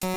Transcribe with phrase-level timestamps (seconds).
[0.00, 0.14] Welcome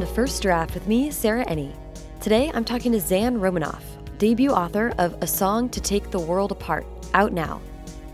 [0.00, 1.74] to First Draft with me, Sarah Enni.
[2.20, 3.84] Today I'm talking to Zan Romanoff,
[4.16, 7.60] debut author of A Song to Take the World Apart, out now.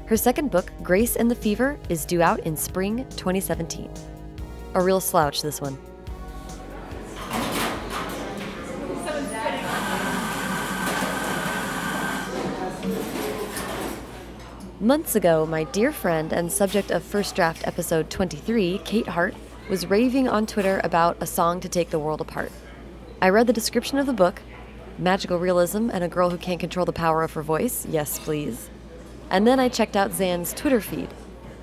[0.07, 3.89] Her second book, Grace and the Fever, is due out in spring 2017.
[4.75, 5.79] A real slouch, this one.
[14.91, 19.37] Months ago, my dear friend and subject of First Draft episode 23, Kate Hart,
[19.69, 22.51] was raving on Twitter about a song to take the world apart.
[23.23, 24.43] I read the description of the book
[24.99, 28.69] magical realism and a girl who can't control the power of her voice, yes, please.
[29.31, 31.11] And then I checked out Zan's Twitter feed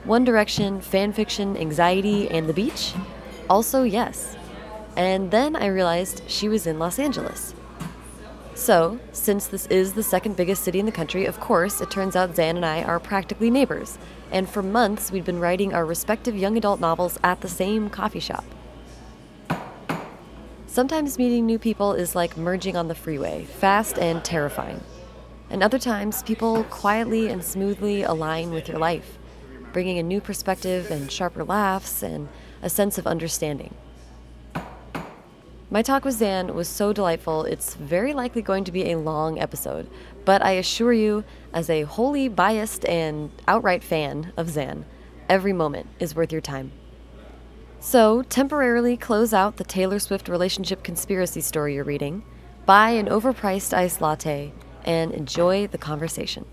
[0.05, 2.93] One Direction, fanfiction, anxiety, and the beach?
[3.49, 4.37] Also, yes.
[4.95, 7.53] And then I realized she was in Los Angeles.
[8.57, 12.15] So, since this is the second biggest city in the country, of course, it turns
[12.15, 13.99] out Zan and I are practically neighbors.
[14.31, 18.19] And for months, we'd been writing our respective young adult novels at the same coffee
[18.19, 18.43] shop.
[20.65, 24.81] Sometimes meeting new people is like merging on the freeway, fast and terrifying.
[25.51, 29.19] And other times, people quietly and smoothly align with your life,
[29.71, 32.27] bringing a new perspective and sharper laughs and
[32.63, 33.75] a sense of understanding.
[35.69, 39.37] My talk with Zan was so delightful, it's very likely going to be a long
[39.37, 39.89] episode,
[40.23, 44.85] but I assure you, as a wholly biased and outright fan of Zan,
[45.27, 46.71] every moment is worth your time.
[47.81, 52.23] So, temporarily close out the Taylor Swift relationship conspiracy story you're reading,
[52.65, 54.53] buy an overpriced iced latte,
[54.85, 56.45] and enjoy the conversation.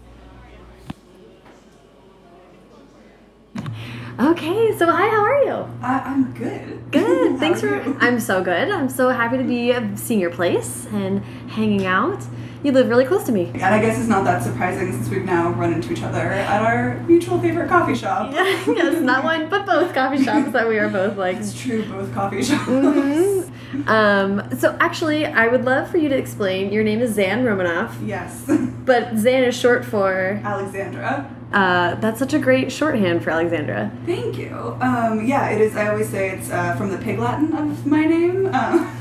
[4.19, 5.53] Okay, so hi, how are you?
[5.83, 6.81] I, I'm good.
[6.95, 7.41] Good.
[7.41, 7.67] Thanks for.
[7.67, 7.97] you?
[8.01, 8.71] I'm so good.
[8.71, 11.19] I'm so happy to be uh, seeing your place and
[11.51, 12.23] hanging out.
[12.63, 13.47] You live really close to me.
[13.55, 16.63] And I guess it's not that surprising since we've now run into each other at
[16.63, 18.33] our mutual favorite coffee shop.
[18.35, 21.37] yes, not one, but both coffee shops that we are both like.
[21.39, 22.69] It's true, both coffee shops.
[22.69, 23.89] Mhm.
[23.89, 26.73] Um, so actually, I would love for you to explain.
[26.73, 28.45] Your name is Zan Romanoff, Yes.
[28.49, 30.41] but Zan is short for.
[30.45, 31.29] Alexandra.
[31.55, 33.91] Uh, that's such a great shorthand for Alexandra.
[34.07, 34.77] Thank you.
[34.81, 35.77] Um, yeah, it is.
[35.77, 38.47] I always say it's uh, from the Pig Latin of my name.
[38.53, 39.01] Um,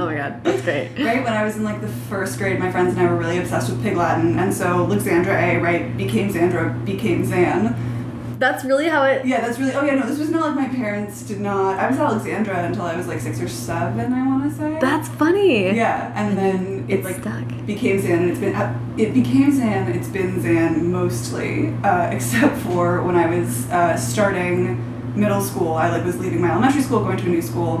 [0.00, 0.88] Oh my god, that's great.
[0.98, 3.36] Right when I was in like the first grade, my friends and I were really
[3.36, 5.58] obsessed with Pig Latin, and so Alexandra A.
[5.58, 7.99] Right became Xandra, became Zan.
[8.40, 9.26] That's really how it.
[9.26, 9.74] Yeah, that's really.
[9.74, 11.78] Oh yeah, no, this was not like my parents did not.
[11.78, 14.12] I was Alexandra until I was like six or seven.
[14.14, 14.78] I want to say.
[14.80, 15.76] That's funny.
[15.76, 17.66] Yeah, and then it It's like stuck.
[17.66, 19.88] became Zan, and it's been uh, it became Zan.
[19.92, 24.82] It's been Zan mostly, uh, except for when I was uh, starting
[25.14, 25.74] middle school.
[25.74, 27.80] I like was leaving my elementary school, going to a new school,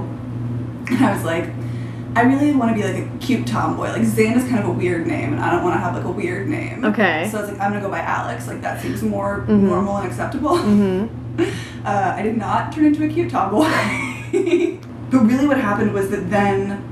[0.90, 1.46] and I was like,
[2.16, 3.88] I really want to be like a cute tomboy.
[3.90, 6.04] Like Zan is kind of a weird name, and I don't want to have like
[6.04, 6.84] a weird name.
[6.84, 7.28] Okay.
[7.30, 8.48] So I was like, I'm gonna go by Alex.
[8.48, 9.60] Like that seems more Mhm.
[9.62, 10.56] normal and acceptable.
[10.58, 11.16] Mm-hmm.
[11.82, 13.64] Uh, I did not turn into a cute tomboy.
[15.10, 16.82] but really, what happened was that then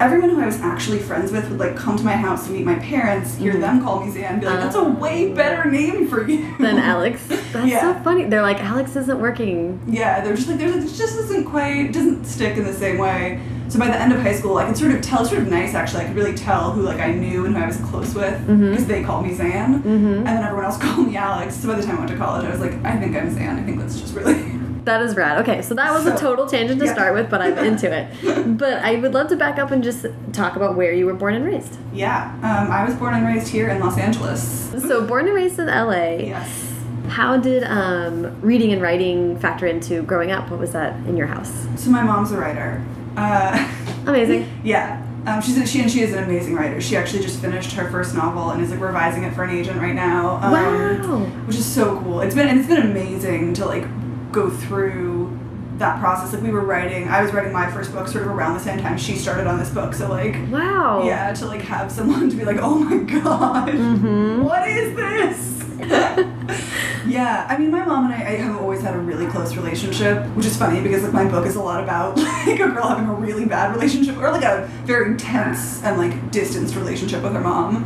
[0.00, 2.64] everyone who I was actually friends with would like come to my house to meet
[2.64, 3.60] my parents, hear Mhm.
[3.60, 6.78] them call me Zan, and be like, "That's a way better name for you." than
[6.78, 7.22] Alex.
[7.52, 7.80] That's Yeah.
[7.82, 8.24] so funny.
[8.24, 9.78] They're like, Alex isn't working.
[9.86, 13.38] Yeah, they're just like, there's it just doesn't quite doesn't stick in the same way.
[13.72, 15.24] So by the end of high school, I could sort of tell.
[15.24, 16.04] Sort of nice actually.
[16.04, 18.86] I could really tell who like I knew and who I was close with because
[18.86, 19.86] they called me Zan, Mm-hmm.
[19.86, 21.56] and then everyone else called me Alex.
[21.56, 23.58] So by the time I went to college, I was like, I think I'm Zan.
[23.58, 24.34] I think that's just really.
[24.84, 25.38] That is rad.
[25.42, 26.92] Okay, so that was a total tangent to yeah.
[26.92, 28.58] start with, but I'm into it.
[28.58, 31.34] But I would love to back up and just talk about where you were born
[31.34, 31.78] and raised.
[31.92, 34.72] Yeah, um, I was born and raised here in Los Angeles.
[34.88, 36.26] So, born and raised in LA.
[36.26, 36.68] Yes.
[37.06, 40.50] How did um, reading and writing factor into growing up?
[40.50, 41.52] What was that in your house?
[41.76, 42.84] So my mom's a writer.
[43.16, 43.72] Uh,
[44.06, 44.48] Amazing.
[44.64, 44.98] yeah.
[45.26, 46.80] Um, she's a, she and she is an amazing writer.
[46.80, 49.80] She actually just finished her first novel and is like revising it for an agent
[49.80, 50.36] right now.
[50.42, 51.18] Um, Wow.
[51.46, 52.20] Which is so cool.
[52.22, 53.84] It's been and it's been amazing to like
[54.32, 55.38] go through
[55.78, 56.32] that process.
[56.32, 58.80] Like we were writing, I was writing my first book sort of around the same
[58.80, 59.94] time she started on this book.
[59.94, 61.04] So like, Wow.
[61.04, 64.42] yeah, to like have someone to be like, oh my god, Mhm.
[64.42, 65.51] what is this?
[67.06, 70.24] yeah, I mean, my mom and I, I have always had a really close relationship,
[70.36, 73.06] which is funny because like my book is a lot about like a girl having
[73.06, 77.40] a really bad relationship or like a very tense and like distanced relationship with her
[77.40, 77.84] mom.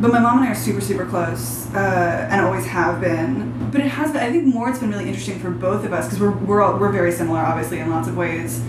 [0.00, 3.70] But my mom and I are super, super close, uh, and always have been.
[3.70, 4.22] But it has been.
[4.22, 4.68] I think more.
[4.68, 7.38] It's been really interesting for both of us because we're we're all, we're very similar,
[7.38, 8.60] obviously, in lots of ways.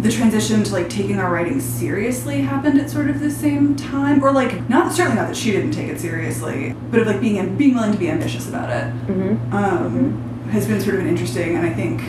[0.00, 4.22] The transition to like taking our writing seriously happened at sort of the same time,
[4.22, 7.56] or like not certainly not that she didn't take it seriously, but of like being
[7.56, 9.54] being willing to be ambitious about it Mm-hmm.
[9.54, 12.02] um, has been sort of an interesting, and I think,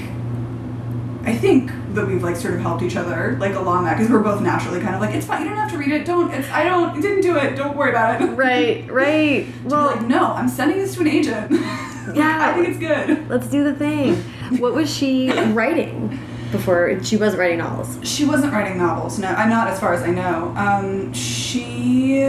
[1.27, 4.19] I think that we've like sort of helped each other like along that because we're
[4.19, 5.43] both naturally kind of like it's fine.
[5.43, 6.05] You don't have to read it.
[6.05, 6.33] Don't.
[6.33, 6.99] It's I don't.
[6.99, 7.55] Didn't do it.
[7.55, 8.25] Don't worry about it.
[8.35, 8.91] Right.
[8.91, 9.47] Right.
[9.63, 11.51] well, like no, I'm sending this to an agent.
[12.13, 12.51] Yeah.
[12.51, 13.27] I think it's good.
[13.29, 14.13] Let's do the thing.
[14.59, 16.19] What was she writing?
[16.51, 17.97] Before she wasn't writing novels.
[18.07, 19.19] She wasn't writing novels.
[19.19, 20.53] No, I'm not as far as I know.
[20.57, 22.23] Um, she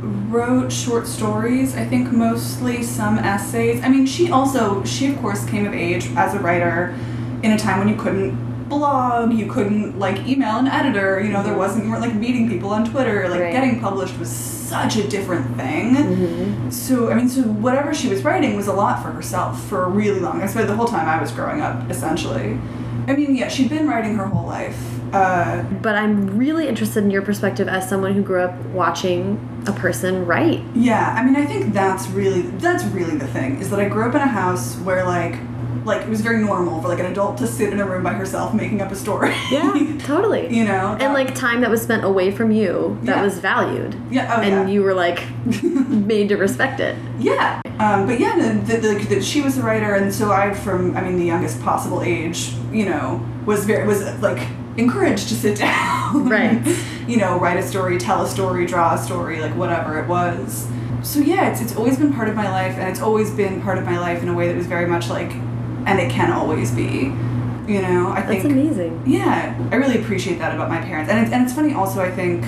[0.00, 1.74] wrote short stories.
[1.76, 3.82] I think mostly some essays.
[3.82, 6.94] I mean, she also she of course came of age as a writer
[7.42, 11.20] in a time when you couldn't blog, you couldn't like email an editor.
[11.20, 13.28] You know, there wasn't you weren't like meeting people on Twitter.
[13.28, 13.52] Like Right.
[13.52, 15.96] getting published was such a different thing.
[15.96, 16.70] Mm-hmm.
[16.70, 19.88] So I mean, so whatever she was writing was a lot for herself for a
[19.88, 20.40] really long.
[20.42, 22.58] I spent the whole time I was growing up, essentially.
[23.08, 24.78] I mean, yeah, she'd been writing her whole life.
[25.12, 29.72] Uh, But I'm really interested in your perspective as someone who grew up watching a
[29.72, 30.62] person write.
[30.74, 34.08] yeah, I mean, I think that's really that's really the thing is that I grew
[34.08, 35.34] up in a house where like
[35.84, 38.12] like it was very normal for like an adult to sit in a room by
[38.12, 39.34] herself making up a story.
[39.50, 40.54] Yeah, totally.
[40.54, 43.22] you know, And like time that was spent away from you that Yeah.
[43.22, 43.96] was valued.
[44.10, 44.74] Yeah, oh, and yeah.
[44.74, 45.22] you were like
[45.88, 46.96] made to respect it.
[47.18, 50.52] Yeah, um, but yeah, the, the, the, the, she was a writer, and so I,
[50.54, 54.46] from I mean, the youngest possible age, you know, was very was like
[54.76, 56.60] encouraged to sit down, Right.
[57.06, 60.66] you know, write a story, tell a story, draw a story, like whatever it was.
[61.02, 63.78] So yeah, it's it's always been part of my life, and it's always been part
[63.78, 65.32] of my life in a way that was very much like,
[65.86, 67.12] and it can always be,
[67.72, 68.10] you know.
[68.12, 68.42] I think...
[68.42, 69.02] That's amazing.
[69.06, 72.00] yeah, I really appreciate that about my parents, and it's, and it's funny also.
[72.00, 72.44] I think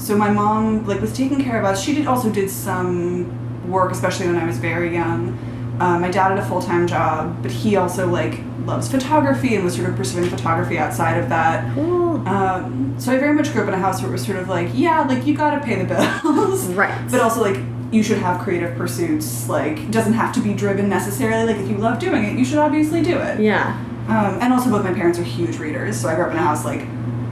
[0.00, 0.16] so.
[0.16, 1.82] My mom like was taking care of us.
[1.82, 5.38] She did also did some work, especially when I was very young.
[5.80, 9.64] Uh, my dad had a full time job, but he also like loves photography and
[9.64, 11.72] was sort of pursuing photography outside of that.
[11.74, 12.28] Cool.
[12.28, 14.48] Um, so I very much grew up in a house where it was sort of
[14.48, 17.10] like, yeah, like you gotta pay the bills, Right.
[17.10, 17.56] But also like
[17.90, 19.48] you should have creative pursuits.
[19.48, 21.52] Like it doesn't have to be driven necessarily.
[21.52, 23.40] Like if you love doing it, you should obviously do it.
[23.40, 23.76] Yeah.
[24.08, 26.42] Um, and also both my parents are huge readers, so I grew up in a
[26.42, 26.80] house like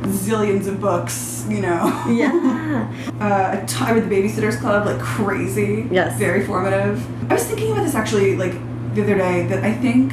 [0.02, 1.86] zillions of books, you know.
[2.08, 2.88] Yeah.
[3.20, 5.88] uh, I read the Babysitters Club like crazy.
[5.90, 6.18] Yes.
[6.18, 7.04] Very formative.
[7.30, 8.52] I was thinking about this actually like
[8.94, 10.12] the other day that I think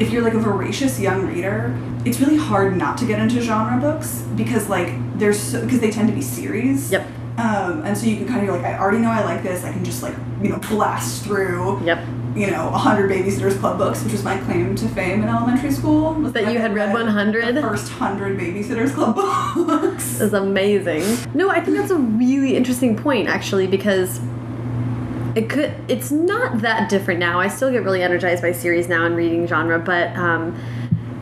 [0.00, 3.80] if you're like a voracious young reader, it's really hard not to get into genre
[3.80, 6.92] books because like there's so, because they tend to be series.
[6.92, 7.06] Yep.
[7.38, 9.64] Um, and so you can kind of you're like I already know I like this.
[9.64, 12.04] I can just like you know blast through Yep.
[12.34, 16.14] you know, 100 Babysitters Club books, which was my claim to fame in elementary school.
[16.14, 17.54] was That I you had read 100?
[17.54, 19.14] The first 100 Babysitters Club
[19.66, 20.20] books.
[20.20, 21.02] is amazing.
[21.34, 24.20] No, I think that's a really interesting point actually because
[25.34, 27.38] it could it's not that different now.
[27.38, 30.58] I still get really energized by series now and reading genre, but um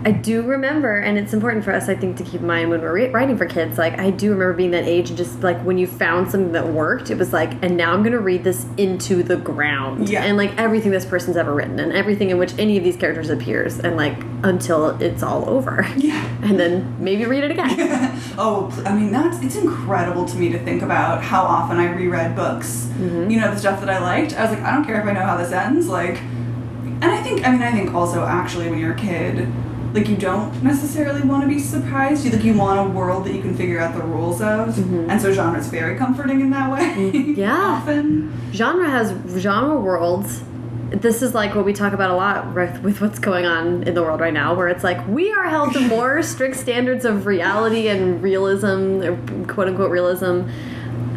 [0.07, 2.83] I do remember, and it's important for us, I think, to keep in mind when
[2.83, 3.79] we're writing for kids.
[3.79, 6.69] Like, I do remember being that age, and just like when you found something that
[6.69, 10.11] worked, it was like, and now I'm going to read this into the ground.
[10.11, 10.25] Yeah.
[10.25, 13.31] And like everything this person's ever written, and everything in which any of these characters
[13.31, 15.89] appears, and like until it's all over.
[15.97, 16.23] Yeah.
[16.45, 17.71] And then maybe read it again.
[18.37, 22.37] oh, I mean, that's it's incredible to me to think about how often I reread
[22.37, 22.91] books.
[22.99, 23.31] Mm-hmm.
[23.31, 24.35] You know, the stuff that I liked.
[24.35, 25.89] I was like, I don't care if I know how this ends.
[25.89, 29.51] Like, and I think, I mean, I think also actually when you're a kid,
[29.95, 32.25] like you don't necessarily want to be surprised.
[32.25, 34.77] You like you want a world that you can figure out the rules of,
[35.09, 36.81] and so genre is very comforting in that way.
[36.81, 37.41] Mm-hmm.
[37.41, 37.55] Yeah.
[37.83, 38.53] often.
[38.53, 40.43] genre has genre worlds
[40.91, 43.95] this is like what we talk about a lot with, with what's going on in
[43.95, 47.27] the world right now where it's like we are held to more strict standards of
[47.27, 49.17] reality and realism or
[49.47, 50.43] quote unquote realism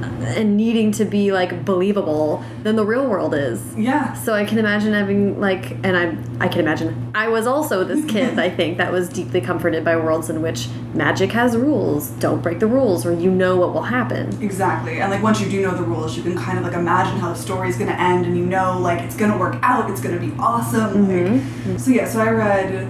[0.03, 4.13] and needing to be like believable than the real world is Yeah.
[4.13, 8.05] so I can imagine having like, and I I can imagine I was also this
[8.11, 8.37] kid.
[8.37, 12.09] I think that was deeply comforted by worlds in which magic has rules.
[12.19, 14.39] Don't break the rules, or you know what will happen.
[14.41, 15.01] Exactly.
[15.01, 17.29] And like once you do know the rules, you can kind of like imagine how
[17.29, 20.19] the story is gonna end and you know like it's gonna work out, it's gonna
[20.19, 21.07] be awesome.
[21.07, 21.77] Like, mm-hmm.
[21.77, 22.89] so yeah, so I read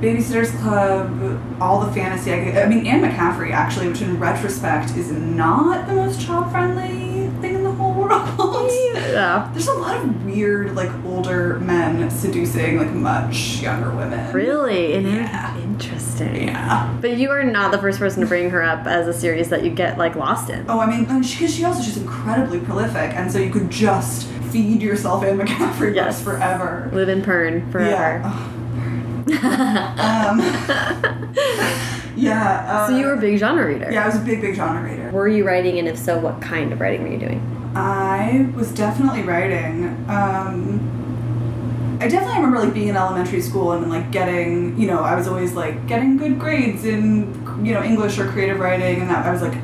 [0.00, 2.62] Babysitter's Club, all the fantasy I.
[2.62, 7.54] I mean Anne McCaffrey actually, which in retrospect is not the most child friendly thing
[7.56, 8.70] in the whole world.
[8.94, 9.48] Yeah.
[9.52, 14.32] There's a lot of weird, like older men seducing like much younger women.
[14.32, 14.94] Really?
[14.94, 15.56] And Yeah.
[15.58, 16.48] interesting.
[16.48, 16.96] Yeah.
[17.00, 19.64] But you are not the first person to bring her up as a series that
[19.64, 20.64] you get like lost in.
[20.68, 24.26] Oh, I mean, and she, she also she's incredibly prolific, and so you could just
[24.50, 26.22] feed yourself Anne McCaffrey Yes.
[26.22, 26.88] forever.
[26.92, 27.90] Live in Pern forever.
[27.90, 28.50] Yeah.
[29.28, 30.40] Um,
[32.16, 32.66] yeah.
[32.68, 33.90] Uh, so you were a big genre reader.
[33.90, 35.10] Yeah, I was a big, big genre reader.
[35.10, 37.72] Were you writing, and if so, what kind of writing were you doing?
[37.74, 39.84] I was definitely writing.
[40.08, 40.98] Um,
[42.00, 45.28] I definitely remember like being in elementary school and like getting, you know, I was
[45.28, 47.34] always like getting good grades in,
[47.64, 49.54] you know, English or creative writing, and that I was like,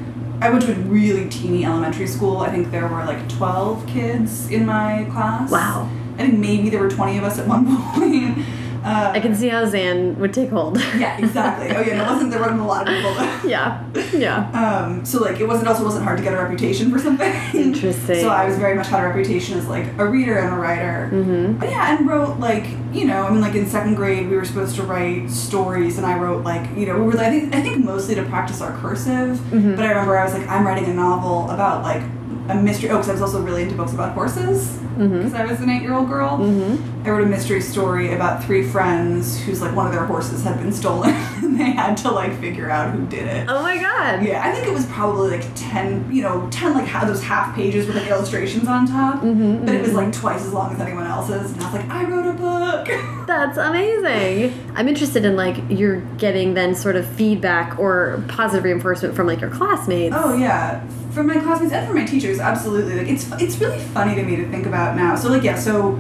[0.41, 2.39] I went to a really teeny elementary school.
[2.39, 5.51] I think there were like twelve kids in my class.
[5.51, 5.91] Wow.
[6.19, 8.39] I think maybe there were twenty of us at one point.
[8.87, 10.78] Uh, I can see how Zan would take hold.
[10.97, 11.75] Yeah, exactly.
[11.76, 13.12] Oh yeah, it wasn't there wasn't a lot of people.
[13.50, 14.50] yeah, yeah.
[14.52, 17.33] Um, so like it wasn't also wasn't hard to get a reputation for something.
[17.55, 18.21] Interesting.
[18.21, 21.11] so I was very much had a reputation as like a reader and a writer.
[21.12, 21.59] Mm-hmm.
[21.59, 24.45] But yeah, and wrote like you know I mean like in second grade we were
[24.45, 27.61] supposed to write stories and I wrote like you know we were I think I
[27.62, 29.37] think mostly to practice our cursive.
[29.50, 29.75] Mhm.
[29.76, 32.02] But I remember I was like I'm writing a novel about like
[32.49, 32.90] a mystery.
[32.90, 35.83] Oh, because I was also really into books about horses because I was an eight
[35.83, 36.38] year old girl.
[36.38, 36.96] Mm-hmm.
[37.07, 40.59] I wrote a mystery story about three friends whose like one of their horses had
[40.59, 43.47] been stolen and they had to like figure out who did it.
[43.49, 44.25] Oh my god.
[44.25, 47.55] Yeah, I think it was probably like ten, you know, ten like how those half
[47.55, 49.23] pages with like illustrations on top.
[49.23, 49.95] Mhm, But it was mhm.
[49.95, 52.89] like twice as long as anyone else's, and I was like, I wrote a book.
[53.29, 54.73] That's amazing.
[54.75, 59.41] I'm interested in like you're getting then sort of feedback or positive reinforcement from like
[59.41, 60.15] your classmates.
[60.19, 62.97] oh yeah, from my classmates and from my teachers, absolutely.
[62.99, 65.15] Like it's it's really funny to me to think about now.
[65.15, 65.97] So like yeah, so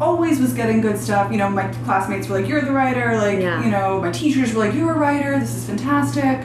[0.00, 1.30] always was getting good stuff.
[1.32, 3.62] You know, my classmates were like, "You're the writer." Like Yeah.
[3.64, 5.38] you know, my teachers were like, "You're a writer.
[5.38, 6.40] This is fantastic."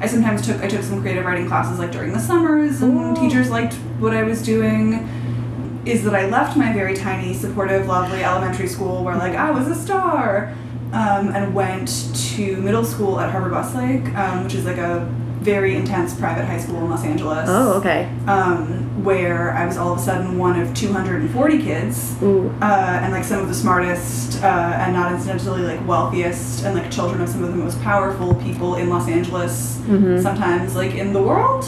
[0.00, 3.20] I sometimes took I took some creative writing classes like during the summers, and Ooh.
[3.20, 5.08] teachers liked what I was doing.
[5.84, 9.68] Is that I left my very tiny, supportive, lovely elementary school where like I was
[9.68, 10.52] a star,
[10.92, 11.88] um, and went
[12.34, 15.08] to middle school at Harvard Westlake, um, which is like a
[15.46, 18.08] very intense private high school in Los Angeles Oh, okay.
[18.26, 22.50] um, where I was all of a sudden one of 240 kids, Ooh.
[22.60, 24.46] uh, and like some of the smartest, uh,
[24.82, 28.74] and not incidentally like wealthiest, and like children of some of the most powerful people
[28.74, 30.20] in Los Angeles, Mhm.
[30.20, 31.64] sometimes like in the world.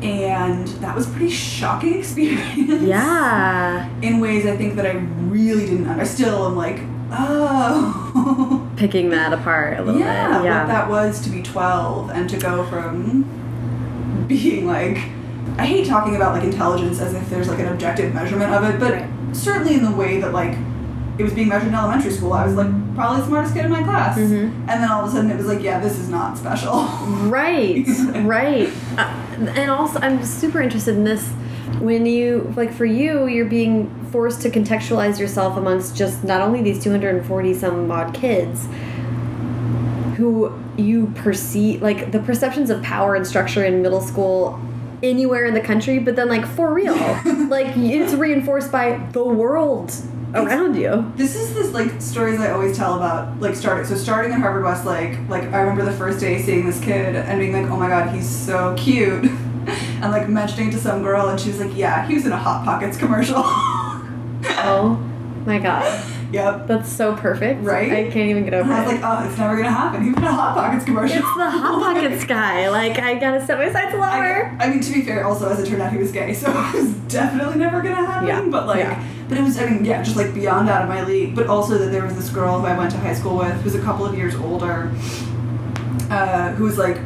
[0.00, 2.82] And that was a pretty shocking experience.
[2.82, 3.88] Yeah.
[4.00, 4.94] In ways I think that I
[5.28, 5.88] really didn't.
[5.88, 6.78] I still am like,
[7.10, 8.70] oh.
[8.76, 10.44] Picking that apart a little yeah, bit.
[10.44, 10.60] Yeah.
[10.60, 13.24] what that was to be 12 and to go from
[14.28, 14.98] being like
[15.58, 18.78] I hate talking about like intelligence as if there's like an objective measurement of it,
[18.78, 19.08] but Right.
[19.32, 20.56] certainly in the way that like
[21.18, 23.72] it was being measured in elementary school, I was like probably the smartest kid in
[23.72, 24.16] my class.
[24.16, 24.52] Mhm.
[24.68, 26.84] And then all of a sudden it was like, yeah, this is not special.
[27.28, 27.84] Right,
[28.22, 28.68] right.
[28.96, 29.10] Uh,
[29.56, 31.28] and also, I'm super interested in this.
[31.80, 36.62] When you, like for you, you're being forced to contextualize yourself amongst just not only
[36.62, 38.66] these 240 some odd kids
[40.16, 44.60] who you perceive, like the perceptions of power and structure in middle school
[45.02, 46.94] anywhere in the country, but then like for real,
[47.48, 49.92] like it's reinforced by the world
[50.34, 51.10] around you.
[51.16, 53.84] This is this like stories I always tell about like starting.
[53.84, 57.16] So starting at Harvard West, like like I remember the first day seeing this kid
[57.16, 59.24] and being like, oh my god, he's so cute,
[60.02, 62.32] and like mentioning it to some girl, and she was like, yeah, he was in
[62.32, 63.42] a Hot Pockets commercial.
[63.44, 65.02] Oh
[65.46, 66.66] my god, yep.
[66.66, 67.62] that's so perfect.
[67.64, 67.90] Right?
[67.92, 68.92] I can't even get over And I it.
[68.92, 70.04] was like, oh, it's never gonna happen.
[70.04, 71.16] He's in a Hot Pockets commercial.
[71.18, 72.68] It's the Hot Pockets guy.
[72.68, 74.56] Like, I gotta set my sights I, lower.
[74.60, 76.74] I mean, to be fair, also as it turned out, he was gay, so it
[76.74, 78.28] was definitely never gonna happen.
[78.28, 78.46] Yeah.
[78.50, 79.06] But like, Yeah.
[79.28, 81.34] but it was, I mean, yeah, just like beyond out of my league.
[81.34, 83.74] But also that there was this girl who I went to high school with, who's
[83.74, 84.90] a couple of years older,
[86.10, 86.98] uh, who was like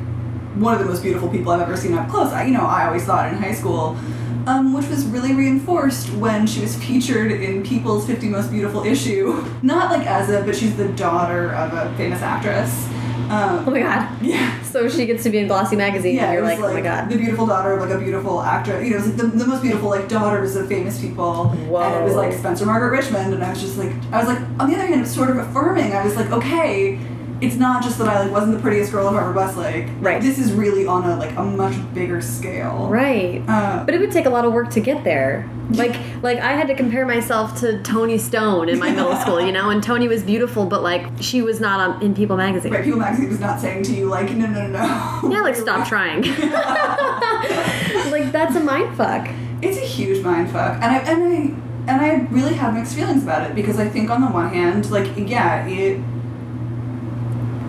[0.57, 2.33] one of the most beautiful people I've ever seen up close.
[2.33, 3.97] I, you know, I always thought in high school.
[4.45, 9.41] Um, which was really reinforced when she was featured in People's 50 Most Beautiful issue.
[9.63, 12.89] Not like as a, but she's the daughter of a famous actress.
[13.31, 14.09] Um, Oh my god.
[14.21, 14.61] Yeah.
[14.65, 16.75] So she gets to be in Glossy Magazine, Yeah, and you're it was like, oh
[16.75, 17.09] my god.
[17.09, 18.83] the beautiful daughter of like a beautiful actress.
[18.83, 21.51] You know, it was like the, the most beautiful like daughters of famous people.
[21.51, 21.81] Whoa.
[21.81, 24.39] And it was like Spencer Margaret Richmond, and I was just like, I was like,
[24.59, 25.93] on the other hand, it was sort of affirming.
[25.93, 26.99] I was like, okay,
[27.43, 29.57] it's not just that I like wasn't the prettiest girl of Harvard West.
[29.57, 30.23] Like, Right.
[30.23, 32.89] This is really on a like a much bigger scale.
[32.89, 33.43] Right.
[33.49, 35.49] Uh, But it would take a lot of work to get there.
[35.71, 39.53] Like, like I had to compare myself to Tony Stone in my middle school, you
[39.53, 42.73] know, and Tony was beautiful, but like she was not on, in People magazine.
[42.73, 42.85] right.
[42.85, 45.29] People magazine was not saying to you like, no, no, no, no.
[45.33, 46.23] Yeah, like stop trying.
[48.11, 49.29] like that's a mind fuck.
[49.63, 53.23] It's a huge mind fuck, and I and I and I really have mixed feelings
[53.23, 56.01] about it because I think on the one hand, like yeah, it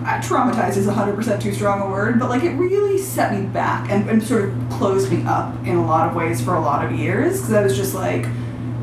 [0.04, 3.90] traumatized is hundred percent too strong a word, but like it really set me back
[3.90, 6.84] and, and sort of closed me up in a lot of ways for a lot
[6.84, 8.26] of years because I was just like,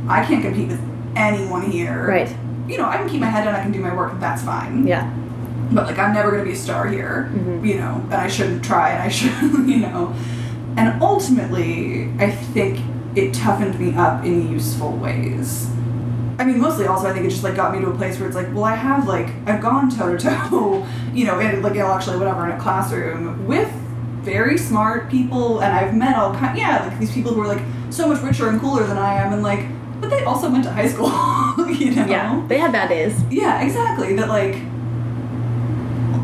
[0.08, 0.82] I can't compete with
[1.16, 2.08] anyone here.
[2.08, 2.36] Right.
[2.68, 4.88] You know, I can keep my head down, I can do my work, that's fine.
[4.88, 5.12] Yeah.
[5.72, 7.66] But like, I'm never gonna be a star here, Mhm.
[7.66, 9.32] you know, and I shouldn't try, and I should,
[9.70, 10.14] you know.
[10.78, 12.80] And ultimately, I think
[13.16, 15.68] it toughened me up in useful ways.
[16.42, 18.28] I mean, mostly also, I think it just like got me to a place where
[18.28, 21.76] it's like, well, I have like, I've gone toe to toe, you know, in like
[21.76, 23.72] intellectually, whatever, in a classroom with
[24.24, 27.62] very smart people, and I've met all kind, yeah, like these people who are like
[27.92, 29.68] so much richer and cooler than I am, and like,
[30.02, 31.10] but they also went to high school,
[31.72, 32.08] you know.
[32.08, 32.44] Yeah.
[32.48, 33.22] They had bad days.
[33.30, 34.16] Yeah, exactly.
[34.16, 34.56] That like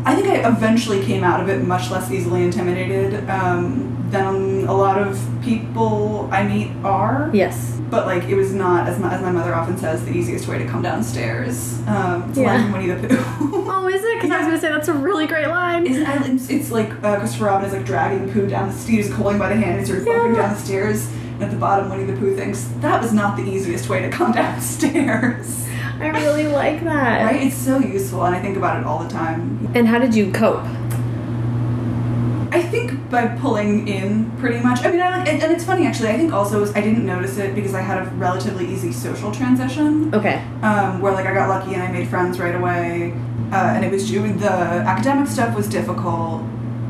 [0.04, 4.74] I think I eventually came out of it much less easily intimidated um, than a
[4.74, 7.30] lot of people I meet are.
[7.32, 7.77] Yes.
[7.90, 10.58] But like it was not as my, as my mother often says the easiest way
[10.58, 11.78] to come downstairs.
[11.86, 12.62] Um, it's a line Yeah.
[12.62, 13.64] from Winnie the Pooh.
[13.70, 14.14] Oh, is it?
[14.16, 15.86] Because I was gonna say that's a really great line.
[15.86, 19.06] It's, it's, it's like uh, Christopher Robin is like dragging the Pooh down the stairs,
[19.06, 20.42] he's holding by the hand, he's sort of bumping Yeah.
[20.42, 21.08] down the stairs.
[21.34, 24.08] And at the bottom, Winnie the Pooh thinks that was not the easiest way to
[24.10, 25.66] come downstairs.
[26.00, 27.24] I really like that.
[27.24, 27.42] Right?
[27.46, 29.68] It's so useful, and I think about it all the time.
[29.74, 30.64] And how did you cope?
[32.50, 34.84] I think by pulling in pretty much.
[34.84, 36.10] I mean, I like, and, and it's funny actually.
[36.10, 40.14] I think also I didn't notice it because I had a relatively easy social transition.
[40.14, 40.42] Okay.
[40.62, 43.12] um, where like I got lucky and I made friends right away,
[43.52, 46.42] uh, and it was the academic stuff was difficult,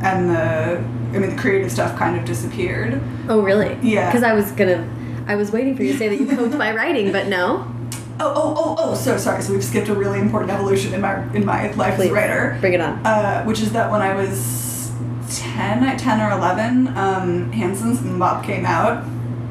[0.03, 0.79] and the
[1.15, 3.01] I mean the creative stuff kind of disappeared.
[3.29, 3.77] Oh, really?
[3.83, 4.09] Yeah.
[4.11, 4.89] Because I was gonna,
[5.27, 7.75] I was waiting for you to say that you coped by writing, but no.
[8.21, 9.43] Oh oh oh oh so sorry.
[9.43, 12.57] So we've skipped a really important evolution in my in my life as a writer,
[12.61, 13.05] bring it on.
[13.07, 14.68] uh, which is that when I was
[15.31, 19.05] 10, 10 or eleven, um, Hanson's Mmmbop came out.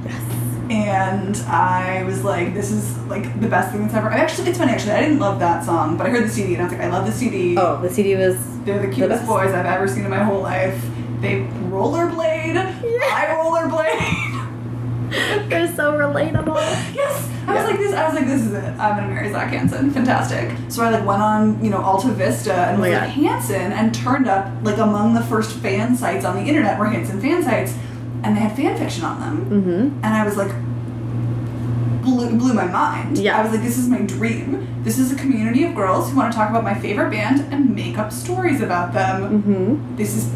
[0.05, 0.22] Yes.
[0.69, 4.57] and I was like, "This is like the best thing that's ever." I actually, it's
[4.57, 4.93] funny actually.
[4.93, 6.89] I didn't love that song, but I heard the CD and I was like, "I
[6.89, 8.38] love the CD." Oh, the CD was.
[8.65, 9.27] They're the cutest best.
[9.27, 10.77] boys I've ever seen in my whole life.
[11.22, 12.57] They rollerblade.
[13.12, 14.26] I rollerblade.
[15.50, 16.56] They're so relatable.
[16.96, 17.62] yes, I Yeah.
[17.62, 17.94] was like this.
[17.94, 18.64] I was like, this is it.
[18.80, 19.92] I'm gonna marry Zac Hanson.
[19.92, 20.52] Fantastic.
[20.70, 23.02] So I like went on, you know, Alta Vista and Oh was God.
[23.04, 26.86] like Hanson and turned up like among the first fan sites on the internet were
[26.88, 27.74] Hanson fan sites,
[28.24, 29.46] and they had fan fiction on them.
[29.46, 30.04] Mm-hmm.
[30.04, 30.52] and I was like,
[32.04, 33.18] blew, blew my mind.
[33.18, 33.38] Yeah.
[33.40, 34.68] I was like, this is my dream.
[34.84, 37.76] This is a community of girls who want to talk about my favorite band and
[37.76, 39.42] make up stories about them.
[39.44, 39.96] Mm-hmm.
[39.98, 40.32] This is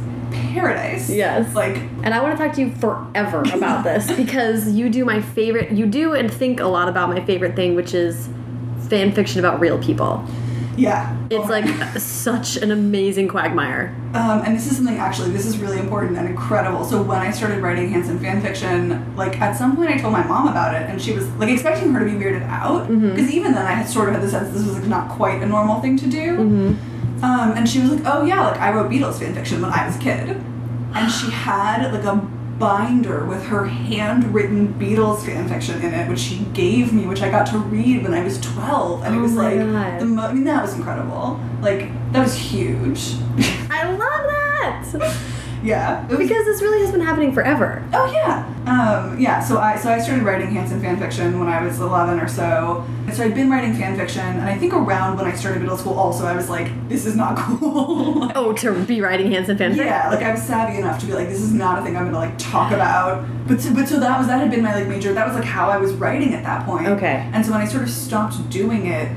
[0.51, 1.09] paradise.
[1.09, 1.53] Yes.
[1.55, 5.21] Like, And I want to talk to you forever about this because you do my
[5.21, 8.29] favorite, you do and think a lot about my favorite thing, which is
[8.89, 10.23] fan fiction about real people.
[10.77, 11.17] yeah.
[11.29, 11.65] It's like
[11.97, 13.95] such an amazing quagmire.
[14.13, 16.83] Um, and this is something actually, this is really important and incredible.
[16.83, 20.23] So when I started writing Hanson fan fiction, like at some point I told my
[20.27, 23.15] mom about it, and she was like expecting her to be weirded out Mhm.
[23.15, 25.41] because even then I had sort of had the sense this was like not quite
[25.41, 26.37] a normal thing to do.
[26.37, 26.90] Mm-hmm.
[27.23, 29.85] Um, and she was like, "Oh yeah, like I wrote Beatles fan fiction when I
[29.85, 30.29] was a kid,"
[30.95, 32.15] and she had like a
[32.59, 37.29] binder with her handwritten Beatles fan fiction in it, which she gave me, which I
[37.29, 39.99] got to read when I was twelve, and it Oh was like God.
[39.99, 43.13] the mo- I mean that was incredible, like that was huge.
[43.69, 44.85] I love that
[45.63, 47.83] yeah, it was because this really has been happening forever.
[47.93, 49.39] Oh yeah, um, yeah.
[49.39, 52.85] So I so I started writing Hanson fan fiction when I was eleven or so.
[53.05, 55.77] And so I'd been writing fan fiction, and I think around when I started middle
[55.77, 58.31] school, also I was like, this is not cool.
[58.35, 59.77] Oh, to be writing Hanson fanfic.
[59.77, 62.05] yeah, like I was savvy enough to be like, this is not a thing I'm
[62.05, 63.25] gonna like talk about.
[63.47, 65.13] But so, but so that was that had been my like major.
[65.13, 66.87] That was like how I was writing at that point.
[66.87, 67.29] Okay.
[67.33, 69.11] And so when I sort of stopped doing it,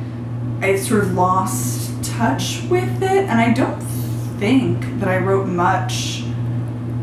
[0.60, 3.80] I sort of lost touch with it, and I don't
[4.38, 6.23] think that I wrote much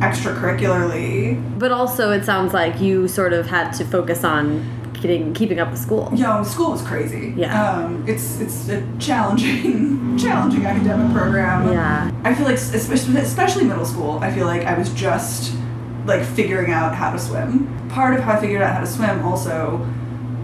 [0.01, 1.59] extracurricularly.
[1.59, 4.65] But also, it sounds like you sort of had to focus on
[5.01, 6.11] getting keeping up with school.
[6.13, 7.33] Yo, school was crazy.
[7.35, 7.71] Yeah.
[7.71, 11.71] Um, it's it's a challenging, challenging academic program.
[11.71, 12.11] Yeah.
[12.23, 15.55] I feel like, especially especially middle school, I feel like I was just
[16.05, 17.67] like figuring out how to swim.
[17.89, 19.87] Part of how I figured out how to swim also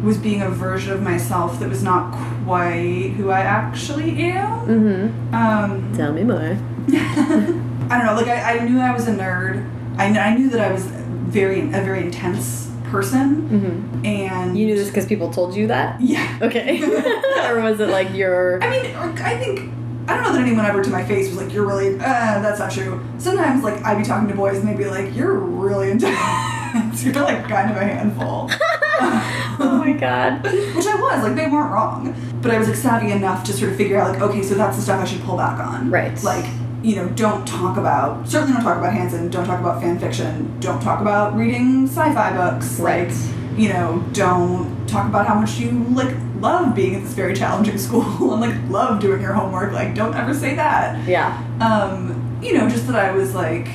[0.04, 2.14] was being a version of myself that was not
[2.46, 4.68] quite who I actually am.
[4.68, 5.36] Mm-hmm.
[5.36, 6.58] Um, Tell me more.
[7.90, 8.16] I don't know.
[8.16, 9.68] Like I, I knew I was a nerd.
[9.98, 14.06] I, I knew that I was very a very intense person, Mm-hmm.
[14.06, 16.00] and You knew this because people told you that.
[16.00, 16.40] Yeah.
[16.42, 16.82] Okay.
[17.50, 18.64] or was it like your?
[18.64, 19.74] I mean, I think
[20.08, 22.60] I don't know that anyone ever to my face was like, "You're really," uh, that's
[22.60, 23.04] not true.
[23.18, 27.04] Sometimes, like, I'd be talking to boys and they'd be like, "You're really intense.
[27.04, 28.50] You're like kind of a handful."
[29.00, 30.44] oh my god.
[30.44, 33.72] Which I was like, they weren't wrong, but I was like savvy enough to sort
[33.72, 35.90] of figure out like, okay, so that's the stuff I should pull back on.
[35.92, 36.22] Right.
[36.24, 36.46] Like,
[36.84, 39.30] you know, don't talk about certainly don't talk about Hanson.
[39.30, 40.60] Don't talk about fan fiction.
[40.60, 42.80] Don't talk about reading sci-fi books.
[42.80, 43.10] Right.
[43.10, 43.18] Like,
[43.58, 47.78] you know, don't talk about how much you like love being at this very challenging
[47.88, 49.74] school and like love doing your homework.
[49.74, 51.08] Like, don't ever say that.
[51.08, 51.44] Yeah.
[51.60, 53.68] Um, you know, just that I was like.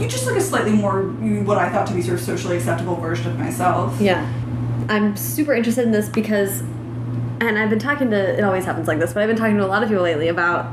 [0.00, 2.96] You just like a slightly more what I thought to be sort of socially acceptable
[2.96, 4.00] version of myself.
[4.00, 4.26] Yeah.
[4.88, 6.60] I'm super interested in this because,
[7.40, 9.64] and I've been talking to, it always happens like this, but I've been talking to
[9.64, 10.72] a lot of people lately about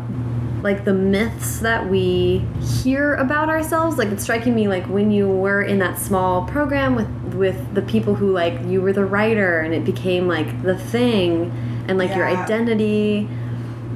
[0.63, 2.45] like the myths that we
[2.81, 3.97] hear about ourselves.
[3.97, 7.81] Like it's striking me like when you were in that small program with, with the
[7.83, 11.51] people who like, you were the writer and it became like the thing
[11.87, 13.29] and like your identity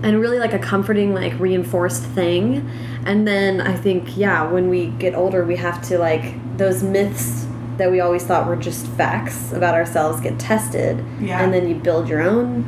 [0.03, 2.67] and really like a comforting like reinforced thing
[3.05, 7.45] and then i think yeah when we get older we have to like those myths
[7.77, 11.43] that we always thought were just facts about ourselves get tested Yeah.
[11.43, 12.63] and then you build your own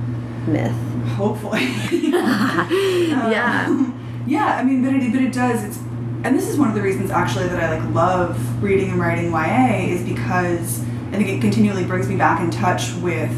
[0.45, 1.61] myth Hopefully.
[2.01, 5.63] yeah Um, yeah, I mean, but it, but it does.
[5.63, 5.77] It's,
[6.23, 9.31] and this is one of the reasons actually that I like love reading and writing
[9.31, 13.31] YA is because I think it continually brings me back in touch with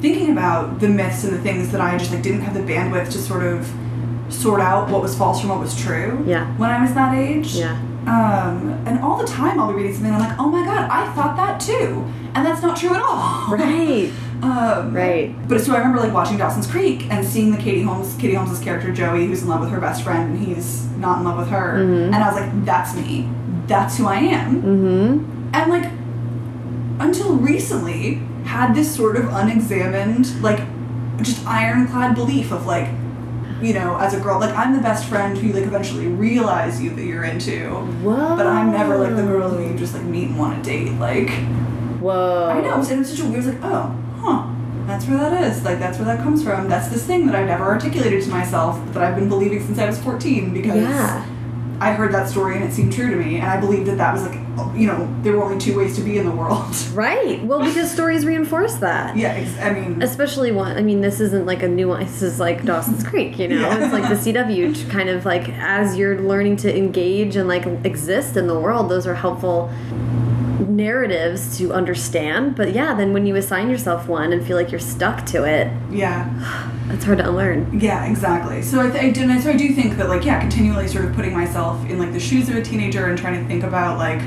[0.00, 3.10] thinking about the myths and the things that I just like didn't have the bandwidth
[3.12, 3.70] to sort of
[4.28, 6.22] sort out what was false from what was true.
[6.26, 6.46] Yeah.
[6.56, 7.54] When I was that age.
[7.56, 7.72] Yeah.
[8.06, 10.90] Um, and all the time I'll be reading something and I'm like, oh my god,
[10.90, 12.04] I thought that too,
[12.34, 13.48] and that's not true at all.
[13.48, 14.12] Right.
[14.44, 15.34] Um, Right.
[15.48, 18.62] But so I remember like watching Dawson's Creek and seeing the Katie Holmes, Katie Holmes's
[18.62, 21.48] character Joey, who's in love with her best friend, and he's not in love with
[21.48, 22.06] her, Mhm.
[22.06, 23.28] and I was like, that's me.
[23.66, 24.62] That's who I am.
[24.62, 25.54] Mm-hmm.
[25.54, 25.90] And like,
[27.00, 30.60] until recently, had this sort of unexamined, like,
[31.22, 32.88] just ironclad belief of like,
[33.62, 36.82] you know, as a girl, like I'm the best friend who you like eventually realize
[36.82, 37.68] you that you're into.
[38.02, 38.36] Whoa.
[38.36, 40.92] But I'm never like the girl who you just like meet and want to date.
[40.98, 41.30] Like,
[42.00, 42.50] Whoa.
[42.50, 43.94] I know, and it was such a weird, like, oh,
[44.24, 45.62] huh, that's where that is.
[45.64, 46.68] Like, that's where that comes from.
[46.68, 49.86] That's this thing that I never articulated to myself that I've been believing since I
[49.86, 51.26] was 14 because Yeah.
[51.80, 54.14] I heard that story and it seemed true to me, and I believed that that
[54.14, 54.38] was like,
[54.78, 56.64] you know, there were only two ways to be in the world.
[56.94, 57.44] Right.
[57.44, 59.16] Well, because stories reinforce that.
[59.16, 60.76] yeah, I mean, Especially one.
[60.76, 62.04] I mean, this isn't like a new one.
[62.04, 63.36] This is like Dawson's Creek.
[63.40, 63.82] You know, Yeah.
[63.84, 64.88] it's like the CW.
[64.90, 69.08] Kind of like as you're learning to engage and like exist in the world, those
[69.08, 69.68] are helpful
[70.68, 72.56] narratives to understand.
[72.56, 75.70] But yeah, then when you assign yourself one and feel like you're stuck to it,
[75.90, 76.28] yeah,
[76.92, 77.78] it's hard to unlearn.
[77.80, 78.62] yeah, exactly.
[78.62, 81.14] So I, th- I did, so I do think that like, yeah, continually sort of
[81.14, 84.20] putting myself in like the shoes of a teenager and trying to think about like,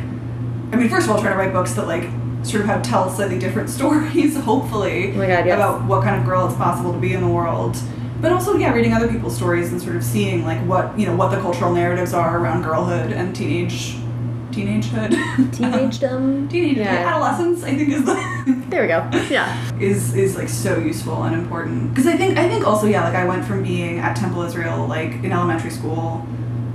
[0.72, 2.04] I mean, first of all, trying to write books that like
[2.44, 5.56] sort of have tell slightly different stories, hopefully, Oh God, yes.
[5.56, 7.78] about what kind of girl it's possible to be in the world.
[8.20, 11.16] But also, yeah, reading other people's stories and sort of seeing like what you know
[11.16, 13.96] what the cultural narratives are around girlhood and teenage,
[14.58, 15.12] teenagehood,
[15.58, 16.50] Teenagedom.
[16.50, 17.08] teenage Yeah.
[17.10, 17.64] adolescence.
[17.64, 18.16] I think is the
[18.70, 19.08] There we go.
[19.30, 19.80] Yeah.
[19.80, 23.16] is is like so useful and important because I think I think also yeah like
[23.16, 26.26] I went from being at Temple Israel like in elementary school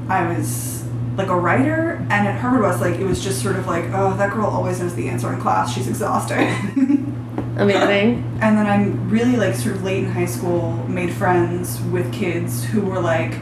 [0.09, 0.85] I was
[1.17, 4.17] like a writer and at Harvard West, like it was just sort of like oh
[4.17, 6.39] that girl always knows the answer in class she's exhausted
[7.57, 8.25] Amazing.
[8.41, 12.65] and then I'm really like sort of late in high school made friends with kids
[12.65, 13.35] who were like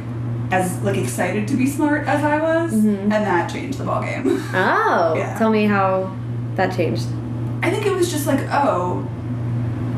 [0.50, 3.02] as like excited to be smart as I was Mhm.
[3.02, 5.14] and that changed the ball game Oh.
[5.16, 5.36] Yeah.
[5.38, 6.10] Tell me how
[6.56, 7.06] that changed.
[7.62, 9.06] I think it was just like, oh,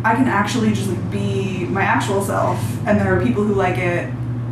[0.05, 3.79] I can actually just like be my actual self, and there are people who like
[3.79, 4.09] it,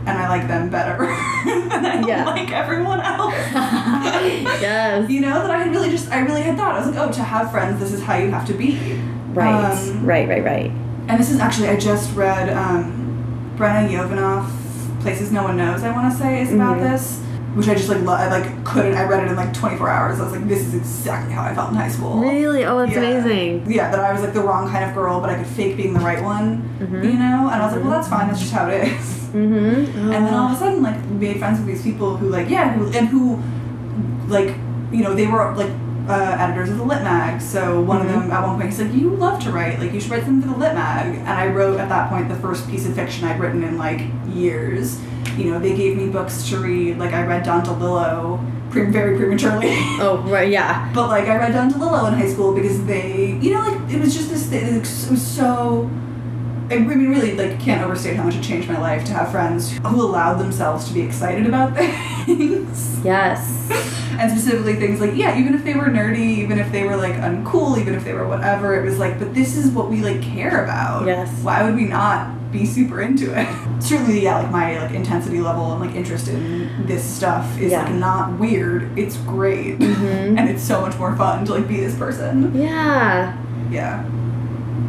[0.07, 0.97] and I like them better
[1.45, 2.25] than I Yeah.
[2.25, 3.35] like everyone else.
[4.61, 5.11] yes.
[5.11, 7.13] You know that I had really just I really had thought I was like, oh,
[7.13, 8.79] to have friends, this is how you have to be.
[9.35, 9.73] Right.
[9.73, 10.29] Um, right.
[10.29, 10.45] Right.
[10.45, 10.71] Right.
[11.09, 14.49] And this is actually I just read um, Brenna Yovanoff,
[15.01, 15.83] Places No One Knows.
[15.83, 16.91] I want to say is about Mhm.
[16.91, 17.21] this.
[17.55, 18.95] Which I just like, lo- I like couldn't.
[18.97, 20.21] I read it in like 24 hours.
[20.21, 22.21] I was like, this is exactly how I felt in high school.
[22.21, 22.65] Really?
[22.65, 23.03] Oh, that's Yeah.
[23.03, 23.65] amazing.
[23.67, 25.93] Yeah, that I was like the wrong kind of girl, but I could fake being
[25.93, 26.63] the right one.
[26.81, 27.03] Mhm.
[27.05, 27.49] You know?
[27.51, 28.29] And I was like, well, that's fine.
[28.29, 29.17] That's just how it is.
[29.31, 30.11] Mm-hmm.
[30.13, 32.73] And then all of a sudden, like, made friends with these people who, like, yeah,
[32.73, 33.39] who and who,
[34.29, 34.55] like,
[34.91, 35.71] you know, they were like
[36.09, 37.41] uh, editors of the Lit Mag.
[37.41, 38.05] So one Mhm.
[38.07, 39.79] of them at one point he's like, you love to write.
[39.79, 41.17] Like, you should write something for the Lit Mag.
[41.17, 44.03] And I wrote at that point the first piece of fiction I'd written in like
[44.33, 44.99] years.
[45.37, 46.99] You know, they gave me books to read.
[46.99, 49.69] Like, I read Don DeLillo pre- very prematurely.
[50.01, 50.49] Oh, right.
[50.49, 50.91] Yeah.
[50.95, 54.01] But like I read Don DeLillo in high school because they, you know, like it
[54.01, 54.47] was just this.
[54.47, 55.89] Thing, it was so.
[56.71, 59.77] I mean, really, like can't overstate how much it changed my life to have friends
[59.79, 61.77] who allowed themselves to be excited about
[62.27, 63.69] things, Yes.
[64.19, 67.15] and specifically things like yeah, even if they were nerdy, even if they were like
[67.15, 70.23] uncool, even if they were whatever, it was like, but this is what we like
[70.23, 71.07] care about.
[71.07, 71.29] Yes.
[71.43, 73.49] Why would we not be super into it?
[73.83, 77.83] Certainly, yeah, like my like intensity level and like interest in this stuff is Yeah.
[77.85, 78.97] like not weird.
[78.97, 80.39] It's great, Mhm.
[80.39, 82.53] and it's so much more fun to like be this person.
[82.55, 83.37] Yeah.
[83.71, 84.05] Yeah.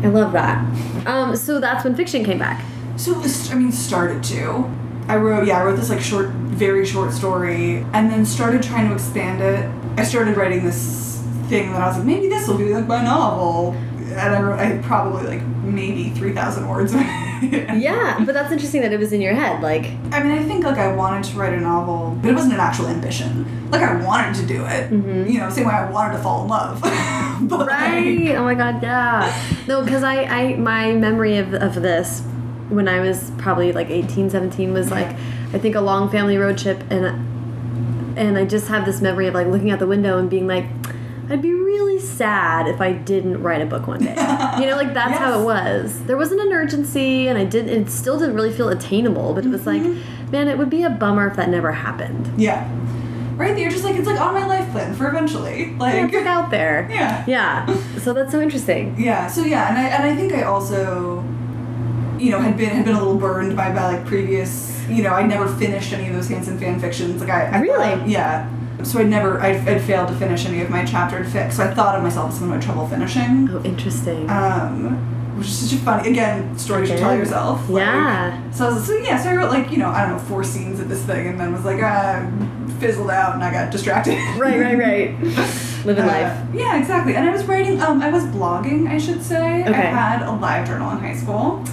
[0.04, 1.08] I love that.
[1.08, 2.64] Um, so that's when fiction came back.
[2.98, 3.14] So
[3.52, 4.70] I mean, started to.
[5.08, 8.88] I wrote, yeah, I wrote this like short, very short story, and then started trying
[8.88, 9.70] to expand it.
[10.00, 13.04] I started writing this thing that I was like, maybe this will be like my
[13.04, 13.76] novel,
[14.12, 16.94] and I wrote, I probably like maybe three thousand words.
[17.42, 19.64] Yeah, but that's interesting that it was in your head.
[19.64, 22.54] Like, I mean, I think like I wanted to write a novel, but it wasn't
[22.54, 23.72] an actual ambition.
[23.72, 25.28] Like I wanted to do it, Mhm.
[25.32, 26.80] you know, same way I wanted to fall in love.
[27.42, 28.36] but like- right?
[28.36, 29.42] Oh my god, yeah.
[29.68, 32.22] No, because I, I, my memory of, of this
[32.70, 36.60] when I was probably like 18, 17 was like, I think a long family road
[36.60, 37.28] trip, and
[38.20, 40.66] and I just have this memory of like looking out the window and being like,
[41.32, 44.16] I'd be really sad if I didn't write a book one day.
[44.60, 46.04] you know, like that's how it was.
[46.06, 47.70] There wasn't an urgency, and I didn't.
[47.70, 50.32] It still didn't really feel attainable, but it was like, mm-hmm.
[50.32, 52.30] man, it would be a bummer if that never happened.
[52.40, 52.70] yeah,
[53.38, 53.58] right.
[53.58, 55.72] You're just like it's like on my life plan for eventually.
[55.76, 56.88] Like Yeah, it's out there.
[56.92, 57.24] Yeah.
[57.28, 57.98] Yeah.
[58.00, 58.96] So that's so interesting.
[59.00, 59.28] Yeah.
[59.28, 61.24] So yeah, and I and I think I also,
[62.20, 64.70] you know, had been had been a little burned by by like previous.
[64.90, 67.22] You know, I never finished any of those Hanson fan fictions.
[67.22, 67.78] Like I, I Really?
[67.96, 68.50] thought- yeah.
[68.86, 71.52] So I'd never, I had failed to finish any of my chaptered fic.
[71.52, 73.50] So I thought of myself as someone who had trouble finishing.
[73.52, 74.30] Oh, interesting.
[74.30, 77.68] Um, which is such a funny, again, story you should tell yourself.
[77.70, 78.52] Like, Yeah.
[78.52, 80.44] So, I was, so yeah, so I wrote like, you know, I don't know, four
[80.44, 82.30] scenes of this thing and then was like, ah,
[82.80, 84.16] fizzled out and I got distracted.
[84.38, 85.20] right, right, right.
[85.86, 86.48] Living Uh, life.
[86.54, 87.16] Yeah, exactly.
[87.16, 89.62] And I was writing, um, I was blogging, I should say.
[89.62, 89.70] Okay.
[89.74, 91.64] I had a live journal in high school.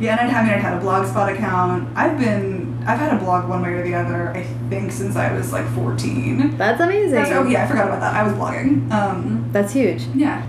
[0.00, 1.88] Yeah, and I'd, I mean, I'd had a blogspot account.
[1.96, 5.32] I've been, I've had a blog one way or the other, I think, since I
[5.32, 6.56] was like 14.
[6.56, 7.12] That's amazing.
[7.12, 8.14] That's- oh, yeah, I forgot about that.
[8.14, 8.90] I was blogging.
[8.90, 10.02] Um, That's huge.
[10.14, 10.46] yeah.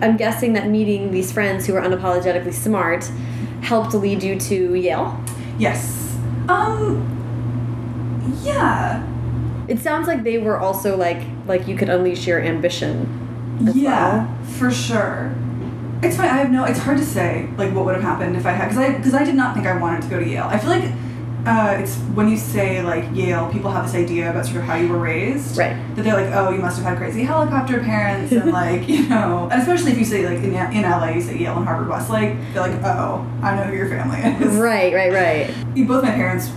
[0.00, 3.04] I'm guessing that meeting these friends who are unapologetically smart
[3.62, 5.18] helped lead you to Yale.
[5.58, 6.16] Yes.
[6.48, 7.10] Um,
[8.42, 9.06] yeah.
[9.68, 13.58] It sounds like they were also like like you could unleash your ambition.
[13.74, 14.44] yeah, well.
[14.44, 15.34] for sure.
[16.02, 16.28] It's fine.
[16.28, 16.64] I have no.
[16.64, 19.14] It's hard to say like what would have happened if I had because I because
[19.14, 20.48] I did not think I wanted to go to Yale.
[20.50, 20.84] I feel like
[21.46, 24.76] uh, it's when you say like Yale, people have this idea about sort of how
[24.76, 25.56] you were raised.
[25.58, 25.76] Right.
[25.94, 29.48] That they're like, oh, you must have had crazy helicopter parents and like you know,
[29.50, 32.36] and especially if you say like in in LA, you say Yale and Harvard Westlake,
[32.52, 34.56] they're like, oh, I know who your family is.
[34.56, 35.54] Right, right, right.
[35.86, 36.50] Both my parents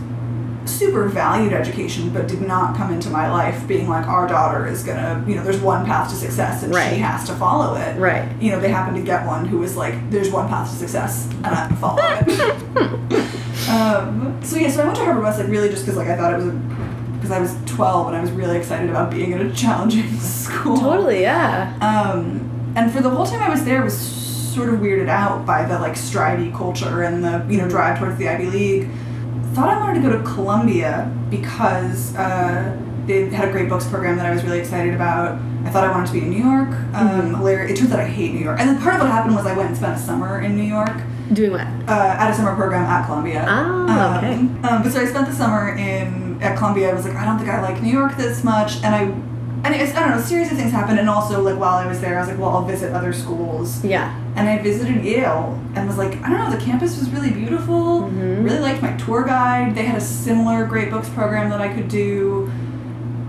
[0.65, 4.83] super valued education but did not come into my life being like our daughter is
[4.83, 6.89] gonna you know there's one path to success and Right.
[6.93, 8.29] she has to follow it Right.
[8.41, 11.25] you know they happened to get one who was like there's one path to success
[11.31, 13.31] and gonna follow it
[13.69, 16.15] um, so yeah so i went to harvard west like really just because like i
[16.15, 16.53] thought it was
[17.15, 20.77] because i was 12 and i was really excited about being in a challenging school
[20.77, 21.77] Totally, yeah.
[21.81, 25.47] um, and for the whole time I was there, I was sort of weirded out
[25.47, 28.89] by the like stridey culture and the you know drive towards the Ivy League.
[29.53, 34.15] Thought I wanted to go to Columbia because uh, they had a great books program
[34.17, 35.39] that I was really excited about.
[35.65, 36.69] I thought I wanted to be in New York.
[36.93, 37.71] Um, hilarious.
[37.71, 38.59] It turns out I hate New York.
[38.59, 40.61] And then part of what happened was I went and spent a summer in New
[40.61, 41.01] York
[41.33, 41.61] Doing what?
[41.89, 43.45] uh, at a summer program at Columbia.
[43.47, 44.33] Ah, okay.
[44.33, 46.89] Um, um, but so I spent the summer in at Columbia.
[46.91, 49.01] I was like, I don't think I like New York this much, and I,
[49.65, 51.87] and it's, I don't know, a series of things happened, and also like while I
[51.87, 54.15] was there, I was like, well, I'll visit other schools, Yeah.
[54.35, 58.03] and I visited Yale, and was like, I don't know, the campus was really beautiful.
[58.03, 58.43] Mhm.
[58.45, 59.75] Really liked my tour guide.
[59.75, 62.49] They had a similar great books program that I could do.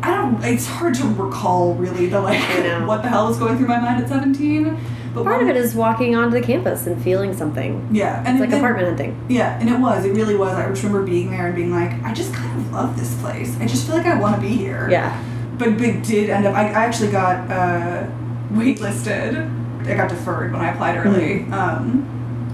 [0.03, 0.43] I don't.
[0.45, 2.39] It's hard to recall really the like
[2.87, 4.79] what the hell was going through my mind at seventeen.
[5.15, 7.89] But Part of it is walking onto the campus and feeling something.
[7.91, 9.19] yeah, and It's like then- apartment hunting.
[9.29, 10.05] Yeah, and it was.
[10.05, 10.55] It really was.
[10.55, 13.57] I just remember being there and being like, I just kind of love this place.
[13.61, 14.89] I just feel like I want to be here.
[14.91, 15.19] Yeah.
[15.59, 16.55] But Big did end up.
[16.55, 18.07] I, I actually got uh,
[18.53, 19.55] waitlisted.
[19.89, 22.03] I got deferred when I applied early, um,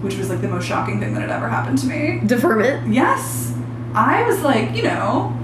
[0.02, 2.20] which was like the most shocking thing that had ever happened to me.
[2.24, 2.92] Deferment.
[2.92, 3.52] Yes,
[3.94, 5.36] I was like, you know.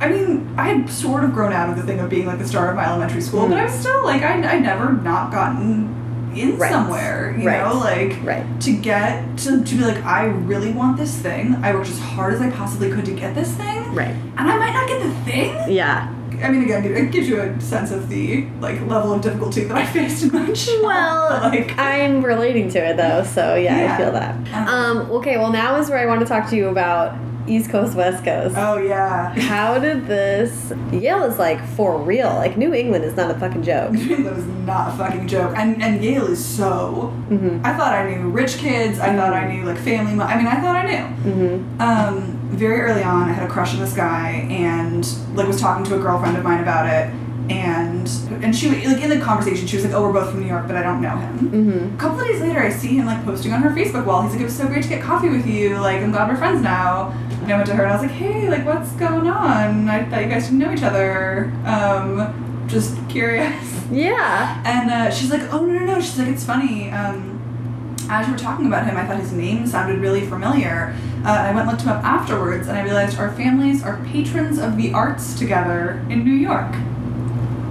[0.00, 2.46] I mean, I had sort of grown out of the thing of being like the
[2.46, 5.92] star of my elementary school, but I was still like, I I never not gotten
[6.34, 6.70] in Right.
[6.70, 7.64] somewhere, you Right.
[7.66, 8.44] know, like Right.
[8.60, 12.34] to get to, to be like i really want this thing i worked as hard
[12.34, 14.14] as i possibly could to get this thing Right.
[14.36, 16.08] and i might not get the thing Yeah.
[16.42, 19.76] i mean again it gives you a sense of the like level of difficulty that
[19.76, 23.94] i faced in my job Well, like I'm relating to it though, so yeah, Yeah.
[23.94, 24.34] I feel that.
[24.54, 27.14] Um, Um, okay, well now is where I want to talk to you about
[27.48, 28.54] East Coast, West Coast.
[28.58, 30.72] oh yeah How did this?
[30.92, 32.28] Yale is like for real.
[32.28, 33.92] Like New England is not a fucking joke.
[33.92, 37.60] that was not a fucking joke and and yale is so Mhm.
[37.64, 40.60] i thought i knew rich kids i thought i knew like family i mean i
[40.60, 41.80] thought i knew Mhm.
[41.80, 45.84] um, very early on, I had a crush on this guy, and like was talking
[45.84, 47.08] to a girlfriend of mine about it,
[47.50, 48.08] and
[48.42, 50.66] and she like in the conversation, she was like, "Oh, we're both from New York,
[50.66, 51.94] but I don't know him." Mhm.
[51.94, 54.22] A couple of days later, I see him like posting on her Facebook wall.
[54.22, 55.76] He's like, "It was so great to get coffee with you.
[55.78, 58.12] Like, I'm glad we're friends now." And I went to her and I was like,
[58.16, 59.88] "Hey, like, what's going on?
[59.88, 61.50] I thought you guys didn't know each other.
[61.64, 63.54] Um, just curious."
[63.90, 64.60] Yeah.
[64.66, 67.36] And uh, she's like, "Oh no, no, no." She's like, "It's funny." Um,
[68.10, 70.94] as you were talking about him, I thought his name sounded really familiar.
[71.24, 74.58] Uh, I went and looked him up afterwards, and I realized our families are patrons
[74.58, 76.70] of the arts together in New York.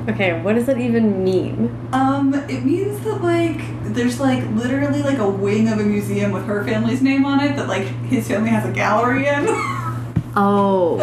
[0.07, 1.75] Okay, what does that even mean?
[1.91, 3.59] Um, it means that like
[3.93, 7.55] there's like literally like a wing of a museum with her family's name on it
[7.57, 9.47] that like his family has a gallery in.
[10.39, 10.97] Oh,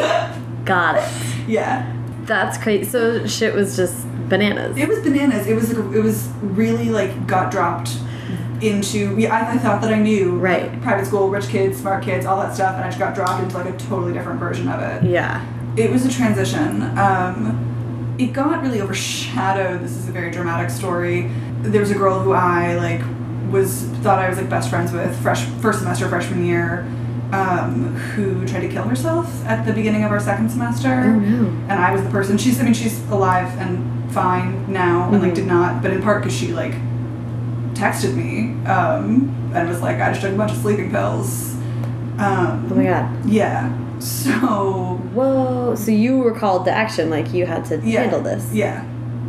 [0.64, 1.48] got it.
[1.48, 2.84] yeah, That's crazy.
[2.88, 4.76] So shit was just bananas.
[4.76, 5.48] it was bananas.
[5.48, 7.90] It was like it was really like got dropped
[8.60, 9.34] into yeah.
[9.34, 10.70] I, I thought that I knew Right.
[10.70, 13.42] like, private school, rich kids, smart kids, all that stuff, and I just got dropped
[13.42, 15.02] into like a totally different version of it.
[15.10, 15.44] Yeah.
[15.76, 16.82] It was a transition.
[16.96, 17.73] Um,
[18.18, 19.80] it got really overshadowed.
[19.82, 21.30] This is a very dramatic story.
[21.62, 23.00] There was a girl who I like
[23.50, 26.80] was thought I was like best friends with fresh first semester freshman year,
[27.32, 30.88] um, who tried to kill herself at the beginning of our second semester.
[31.06, 31.46] Oh no.
[31.68, 32.38] And I was the person.
[32.38, 35.36] She's I mean she's alive and fine now, and like Mhm.
[35.36, 36.74] did not, but in part because she like
[37.74, 41.54] texted me um, and was like I just took a bunch of sleeping pills.
[42.18, 43.26] Um, Oh my god.
[43.26, 43.72] yeah.
[44.00, 44.30] So
[45.14, 45.74] Whoa.
[45.74, 48.52] So you were called to action, like you had to yeah, handle this.
[48.52, 48.84] Yeah.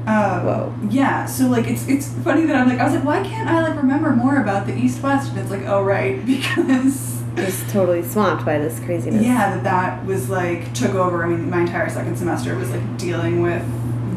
[0.07, 0.73] Uh, Whoa.
[0.89, 1.25] Yeah.
[1.25, 3.75] So like it's it's funny that I'm like I was like why can't I like
[3.77, 8.45] remember more about the East West and it's like oh right because Just totally swamped
[8.45, 9.23] by this craziness.
[9.23, 11.23] yeah that that was like took over.
[11.23, 13.63] I mean my entire second semester was like dealing with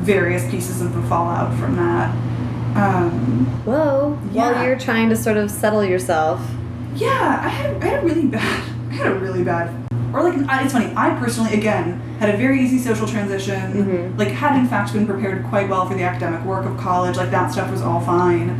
[0.04, 2.10] various pieces of the fallout from that.
[2.76, 4.18] Um, Whoa.
[4.32, 4.52] Yeah.
[4.52, 6.40] While you're trying to sort of settle yourself.
[6.94, 10.34] Yeah, I had, I had a really bad, I had a really bad, or like,
[10.64, 13.60] it's funny, I personally, again, had a very easy social transition,
[14.14, 14.18] Mhm.
[14.18, 17.30] like, had in fact been prepared quite well for the academic work of college, like,
[17.30, 18.56] that stuff was all fine.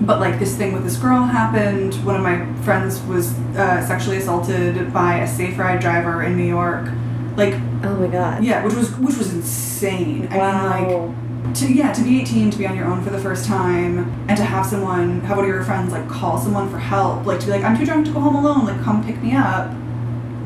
[0.00, 1.94] But, like, this thing with this girl happened.
[2.04, 6.44] One of my friends was uh, sexually assaulted by a safe ride driver in New
[6.44, 6.88] York.
[7.36, 7.54] Like,
[7.84, 8.42] Oh my god.
[8.44, 10.28] yeah, which was which was insane.
[10.30, 10.52] I Wow.
[10.52, 13.46] mean, like, to yeah to be 18 to be on your own for the first
[13.46, 17.24] time and to have someone have one of your friends like call someone for help
[17.24, 19.32] like to be like i'm too drunk to go home alone like come pick me
[19.34, 19.70] up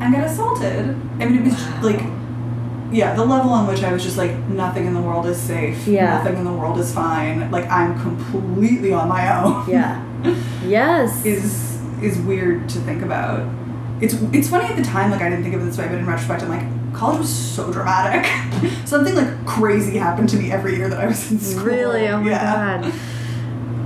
[0.01, 1.79] and get assaulted i mean it was Wow.
[1.83, 2.01] like
[2.91, 5.87] yeah the level on which i was just like nothing in the world is safe
[5.87, 6.17] Yeah.
[6.17, 10.03] nothing in the world is fine like i'm completely on my own Yeah.
[10.65, 11.23] Yes.
[11.33, 13.47] is is weird to think about
[14.01, 15.97] it's it's funny at the time like i didn't think of it this way but
[15.99, 18.25] in retrospect i'm like college was so dramatic
[18.85, 22.07] something like crazy happened to me every year that i was in school Really?
[22.09, 22.81] Oh my yeah.
[22.81, 22.93] god.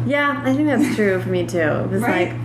[0.08, 1.58] Yeah, I think that's true for me too.
[1.58, 2.30] It was Right.
[2.32, 2.38] like,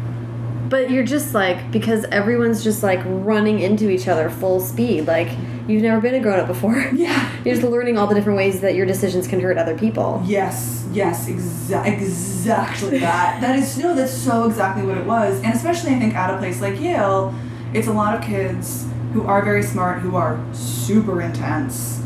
[0.70, 5.06] but you're just like because everyone's just like running into each other full speed.
[5.06, 5.28] Like
[5.68, 6.78] you've never been a grown up before.
[6.94, 10.22] yeah You're just learning all the different ways that your decisions can hurt other people.
[10.24, 13.40] Yes, yes, exa- exactly that.
[13.40, 15.42] that is no, that's so exactly what it was.
[15.42, 17.34] And especially I think at a place like Yale,
[17.74, 22.00] it's a lot of kids who are very smart, who are super intense,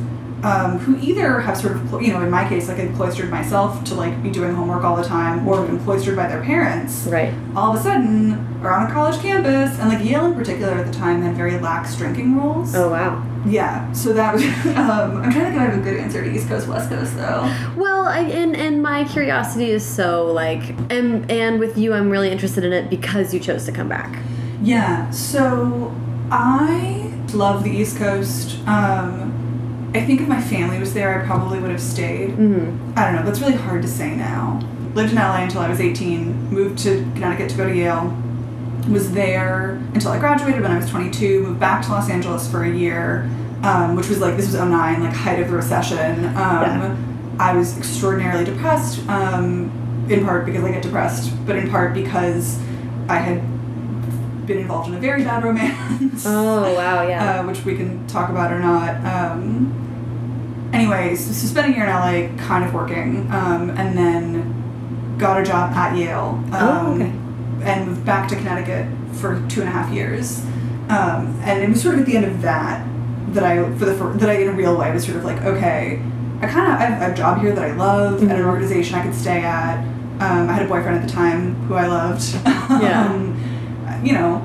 [0.44, 3.82] um, who either have sort of, you know, in my case, like I've cloistered myself
[3.84, 7.06] to like be doing homework all the time, or have been cloistered by their parents.
[7.06, 7.32] Right.
[7.56, 10.86] All of a sudden, are on a college campus, and like Yale in particular at
[10.86, 12.74] the time had very lax drinking rules.
[12.74, 13.26] Oh wow.
[13.46, 14.44] Yeah, so that was.
[14.74, 17.16] Um, I'm trying to think I have a good answer to East Coast, West Coast
[17.16, 17.50] though.
[17.76, 22.30] Well, I, and and my curiosity is so like, and and with you, I'm really
[22.30, 24.18] interested in it because you chose to come back.
[24.62, 25.94] Yeah, so
[26.30, 28.58] I love the East Coast.
[28.66, 29.33] Um,
[29.94, 32.30] I think if my family was there, I probably would have stayed.
[32.30, 32.98] Mm-hmm.
[32.98, 34.60] I don't know, that's really hard to say now.
[34.94, 38.16] Lived in LA until I was 18, moved to Connecticut to go to Yale,
[38.90, 42.64] was there until I graduated when I was 22, moved back to Los Angeles for
[42.64, 43.30] a year,
[43.62, 46.24] um, which was like, this was 09, like height of the recession.
[46.26, 46.96] Um, Yeah.
[47.38, 49.70] I was extraordinarily depressed, um,
[50.08, 52.58] in part because I get depressed, but in part because
[53.08, 53.42] I had
[54.46, 56.24] been involved in a very bad romance.
[56.26, 57.40] Oh wow, yeah.
[57.40, 58.94] Uh, which we can talk about or not.
[59.04, 59.80] Um,
[60.74, 65.44] anyways, so spent a year in LA kind of working, um, and then got a
[65.44, 66.40] job at Yale.
[66.46, 67.12] Um, Oh, okay.
[67.62, 70.44] And moved back to Connecticut for two and a half years.
[70.90, 72.86] Um, and it was sort of at the end of that
[73.28, 76.02] that I, for the that I in a real way was sort of like, okay,
[76.42, 78.48] I kind of I have a job here that I love at an Mhm.
[78.48, 79.78] organization I could stay at.
[80.20, 82.22] Um, I had a boyfriend at the time who I loved.
[82.82, 83.06] Yeah.
[83.10, 83.36] um,
[84.02, 84.38] you know,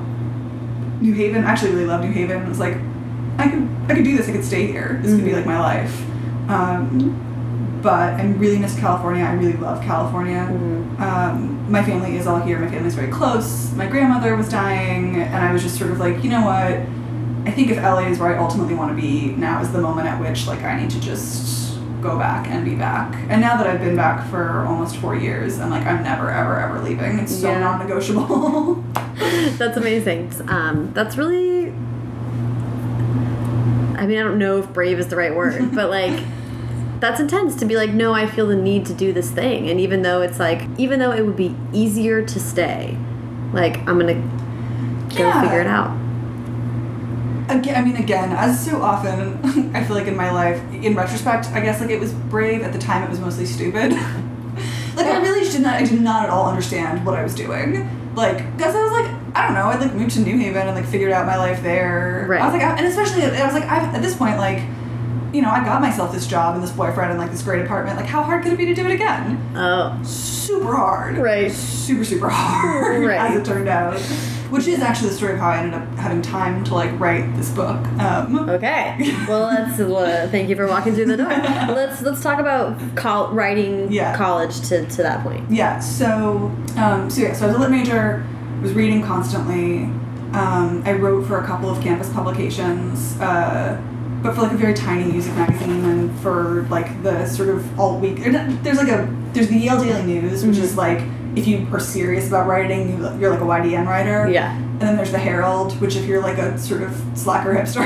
[1.00, 1.44] New Haven.
[1.44, 2.42] I actually really loved New Haven.
[2.44, 2.76] I was like,
[3.38, 4.28] I could I could do this.
[4.28, 4.98] I could stay here.
[5.02, 5.36] This could be Mhm.
[5.36, 6.04] like my life.
[6.48, 9.24] Um, but I really miss California.
[9.24, 10.46] I really love California.
[10.50, 11.00] Mhm.
[11.00, 12.58] Um, my family is all here.
[12.58, 13.72] My family's very close.
[13.74, 16.78] My grandmother was dying, and I was just sort of like, you know what?
[17.46, 20.06] I think if LA is where I ultimately want to be, now is the moment
[20.08, 23.14] at which like I need to just go back and be back.
[23.30, 26.58] And now that I've been back for almost four years, I'm like, I'm never, ever,
[26.60, 27.18] ever leaving.
[27.18, 27.60] It's so Yeah.
[27.60, 28.84] non-negotiable.
[29.58, 30.32] that's amazing.
[30.48, 31.59] Um, that's really.
[34.00, 36.18] I mean, I don't know if brave is the right word, but like,
[37.00, 39.78] that's intense to be like, no, I feel the need to do this thing, and
[39.78, 42.96] even though it's like, even though it would be easier to stay,
[43.52, 44.14] like, I'm gonna
[45.14, 45.42] go Yeah.
[45.42, 45.96] figure it out.
[47.48, 49.38] Again, I mean, again, as so often,
[49.74, 52.62] I feel like in my life, in retrospect, I guess like it was brave.
[52.62, 53.90] At the time, it was mostly stupid.
[54.96, 57.88] like I really did not, I did not at all understand what I was doing.
[58.14, 60.74] Like, because I was like, I don't know, I like moved to New Haven and
[60.76, 62.26] like figured out my life there.
[62.28, 62.40] Right.
[62.40, 64.62] I was like, I, and especially, I was like, I, at this point, like,
[65.32, 67.96] you know, I got myself this job and this boyfriend and like this great apartment.
[67.96, 69.40] Like, how hard could it be to do it again?
[69.54, 71.18] Oh, Super hard.
[71.18, 71.52] Right.
[71.52, 73.04] Super, super hard.
[73.04, 73.30] Right.
[73.30, 74.00] As it turned out.
[74.50, 77.36] Which is actually the story of how I ended up having time to like write
[77.36, 77.76] this book.
[78.00, 78.96] Um, okay.
[79.28, 79.78] Well, let's.
[79.78, 81.28] Uh, thank you for walking through the door.
[81.28, 84.16] Let's let's talk about col writing Yeah.
[84.16, 85.48] college to to that point.
[85.52, 88.26] Yeah, so um, so yeah, so I was a lit major,
[88.60, 89.84] was reading constantly.
[90.32, 93.80] Um, I wrote for a couple of campus publications, uh,
[94.22, 98.00] but for like a very tiny music magazine and for like the sort of alt
[98.00, 98.16] week.
[98.62, 100.62] There's like a there's the Yale Daily News, which Mhm.
[100.62, 101.00] is like
[101.36, 104.28] if you are serious about writing, you- you're like a YDN writer.
[104.28, 104.52] Yeah.
[104.56, 107.84] And then there's the Herald, which if you're like a sort of slacker hipster.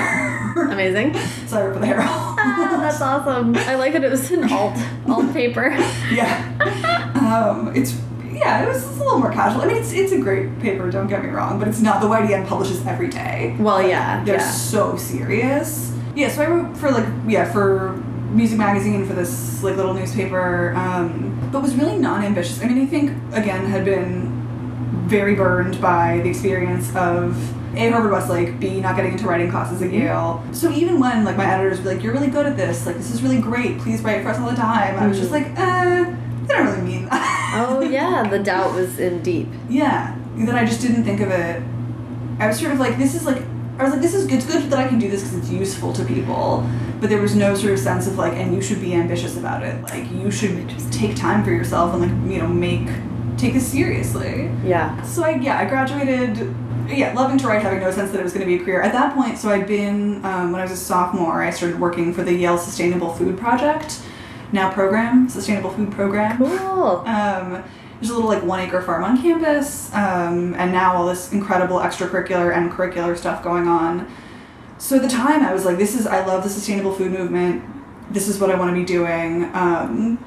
[0.73, 1.15] Amazing.
[1.47, 2.09] so I wrote for the Herald.
[2.11, 3.55] ah, that's awesome.
[3.69, 4.77] I like that it was an alt
[5.09, 5.75] alt paper.
[6.13, 6.43] yeah.
[7.25, 7.95] Um, it's
[8.35, 9.63] yeah, it was it's a little more casual.
[9.63, 10.91] I mean, it's it's a great paper.
[10.91, 13.57] Don't get me wrong, but it's not the YDN publishes every day.
[13.59, 14.51] Well, yeah, They're yeah.
[14.51, 15.93] so serious.
[16.15, 17.93] Yeah, so I wrote for like yeah for
[18.31, 22.61] music magazine for this like little newspaper, um, but was really non-ambitious.
[22.63, 24.33] I mean, I think again had been
[25.07, 27.37] very burned by the experience of
[27.77, 30.43] a Harvard Westlake, B not getting into writing classes at Yale.
[30.53, 32.87] So even when like my editors were like, "You're really good at this.
[32.87, 33.79] Like this is really great.
[33.79, 36.05] Please write for us all the time," I was just like, "Uh,
[36.47, 39.49] they don't really mean that." Oh yeah, the doubt was in deep.
[39.69, 40.17] Yeah.
[40.37, 41.63] Then I just didn't think of it.
[42.41, 43.43] I was sort of like, this is like,
[43.79, 44.37] I was like, this is good.
[44.37, 46.69] It's good that I can do this because it's useful to people.
[47.01, 49.63] But there was no sort of sense of like, and you should be ambitious about
[49.63, 49.81] it.
[49.83, 52.89] Like, you should take time for yourself and like, you know, make,
[53.37, 54.51] take this seriously.
[54.65, 55.01] Yeah.
[55.03, 56.53] So I, yeah, I graduated,
[56.89, 58.83] yeah, loving to write, having no sense that it was going to be a career.
[58.83, 62.13] At that point, so I'd been, um, when I was a sophomore, I started working
[62.13, 64.01] for the Yale Sustainable Food Project,
[64.55, 66.39] now program, Sustainable Food Program.
[66.39, 67.03] Cool.
[67.07, 67.63] Um,
[68.01, 71.79] there's a little like one acre farm on campus, um, and now all this incredible
[71.79, 74.11] extracurricular and curricular stuff going on.
[74.79, 77.63] So at the time, I was like, "This is I love the sustainable food movement.
[78.11, 80.25] This is what I want to be doing, um,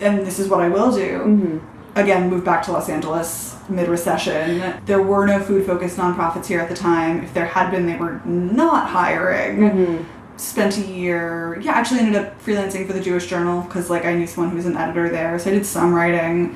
[0.00, 1.58] and this is what I will do." hmm
[1.94, 4.62] Again, moved back to Los Angeles mid recession.
[4.86, 7.22] There were no food focused nonprofits here at the time.
[7.22, 9.96] If there had been, they were not hiring hmm
[10.42, 14.12] spent a year yeah actually ended up freelancing for the jewish journal because like i
[14.14, 16.54] knew someone who was an editor there so i did some writing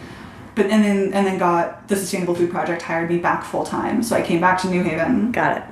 [0.54, 4.02] but and then and then got the sustainable food project hired me back full time
[4.02, 5.62] so i came back to new haven Got it.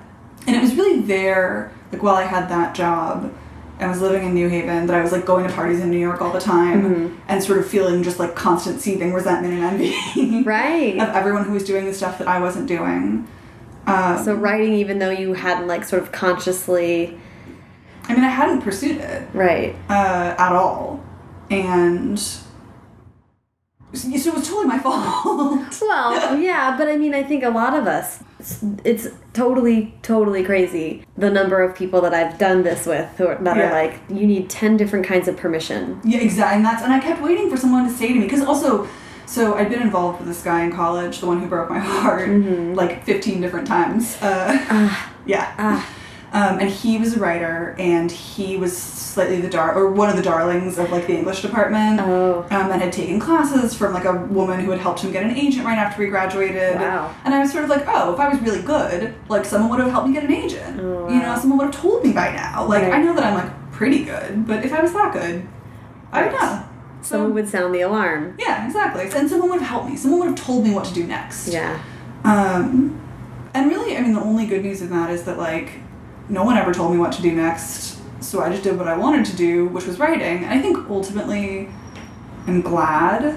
[0.46, 3.32] and it was really there like while i had that job
[3.80, 5.98] and was living in new haven that i was like going to parties in new
[5.98, 7.16] york all the time Mhm.
[7.26, 10.94] and sort of feeling just like constant seething resentment and envy Right.
[11.00, 13.26] of everyone who was doing the stuff that i wasn't doing
[13.86, 17.18] um, So writing, even though you hadn't like sort of consciously,
[18.09, 19.74] i mean i hadn't pursued it right?
[19.88, 21.02] uh, at all.
[21.50, 22.40] And so
[23.92, 25.80] it was totally my fault.
[25.80, 30.42] Well, yeah, but I mean, I think a lot of us, it's, it's totally, totally
[30.42, 33.68] crazy the number of people that I've done this with who are, that Yeah.
[33.68, 36.00] are like, you need 10 different kinds of permission.
[36.02, 36.57] yeah, exactly.
[36.57, 38.88] And that's and I kept waiting for someone to say to me because also,
[39.26, 42.28] so I'd been involved with this guy in college, the one who broke my heart,
[42.28, 44.16] like fifteen different times.
[44.20, 45.55] Uh, Ah, yeah.
[45.59, 45.88] ah,
[46.35, 50.16] Um, and he was a writer, and he was slightly the dar or one of
[50.16, 52.01] the darlings of like the English department.
[52.01, 55.22] oh, um, and had taken classes from like a woman who had helped him get
[55.22, 56.74] an agent right after he graduated.
[56.74, 57.14] Wow.
[57.24, 59.78] And I was sort of like, oh, if I was really good, like someone would
[59.80, 60.80] have helped me get an agent.
[60.80, 62.66] Oh, You know, someone would have told me by now.
[62.66, 62.95] Like Right.
[62.95, 65.47] I know that I'm like pretty good, but if I was that good,
[66.12, 66.43] I don't Right.
[66.43, 66.64] know.
[67.03, 68.35] So someone would sound the alarm.
[68.41, 69.09] yeah, exactly.
[69.14, 69.97] And someone would have helped me.
[69.97, 71.47] Someone would have told me what to do next.
[71.47, 71.78] Yeah.
[72.24, 73.01] Um,
[73.55, 75.70] and really, I mean, the only good news in that is that like
[76.29, 78.97] no one ever told me what to do next, so I just did what I
[78.97, 80.45] wanted to do, which was writing.
[80.45, 81.68] And I think ultimately,
[82.47, 83.37] I'm glad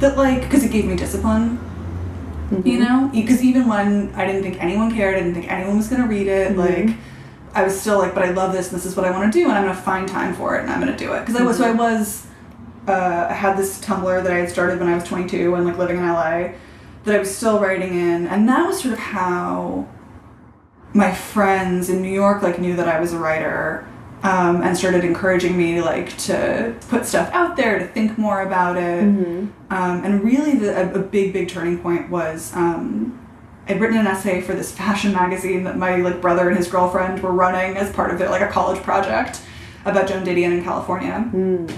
[0.00, 1.58] that like because it gave me discipline.
[2.64, 5.88] You know, because even when I didn't think anyone cared, I didn't think anyone was
[5.88, 6.56] gonna read it, Mhm.
[6.56, 6.96] like.
[7.56, 9.38] I was still like, but I love this, and this is what I want to
[9.38, 11.20] do, and I'm gonna find time for it, and I'm gonna do it.
[11.24, 12.26] Because I was, so I was,
[12.88, 15.78] uh, I had this Tumblr that I had started when I was 22 and like
[15.78, 16.54] living in LA,
[17.04, 19.86] that I was still writing in, and that was sort of how
[20.94, 23.86] my friends in New York like knew that I was a writer,
[24.22, 28.76] um, and started encouraging me like to put stuff out there, to think more about
[28.76, 29.48] it, Mhm.
[29.70, 32.54] um, and really the, a, a big big turning point was.
[32.54, 33.18] Um,
[33.66, 37.22] I'd written an essay for this fashion magazine that my like brother and his girlfriend
[37.22, 39.40] were running as part of their like a college project
[39.86, 41.30] about Joan Didion in California.
[41.34, 41.70] Mm.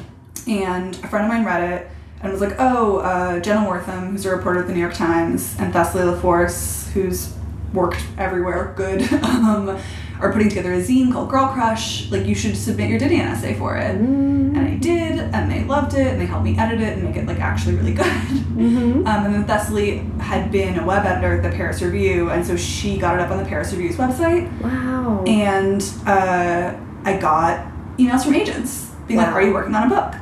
[0.48, 1.88] And a friend of mine read it
[2.22, 5.54] and was like, "Oh, uh, Jenna Wortham, who's a reporter at the New York Times,
[5.60, 7.32] and Thessaly La Force, who's
[7.72, 9.78] worked everywhere, good, um,
[10.20, 12.10] are putting together a zine called Girl Crush.
[12.10, 14.56] Like, you should submit your Didion essay for it." Mm.
[14.56, 17.16] And I did, and they loved it, and they helped me edit it and make
[17.16, 18.06] it like actually really good.
[18.06, 19.06] Mhm.
[19.06, 22.56] Um, and then Thessaly had been a web editor at the Paris Review, and so
[22.56, 24.48] she got it up on the Paris Review's website.
[24.62, 25.24] Wow.
[25.26, 27.66] And uh, I got
[27.98, 30.14] emails from agents being like, "Are you working on a book?"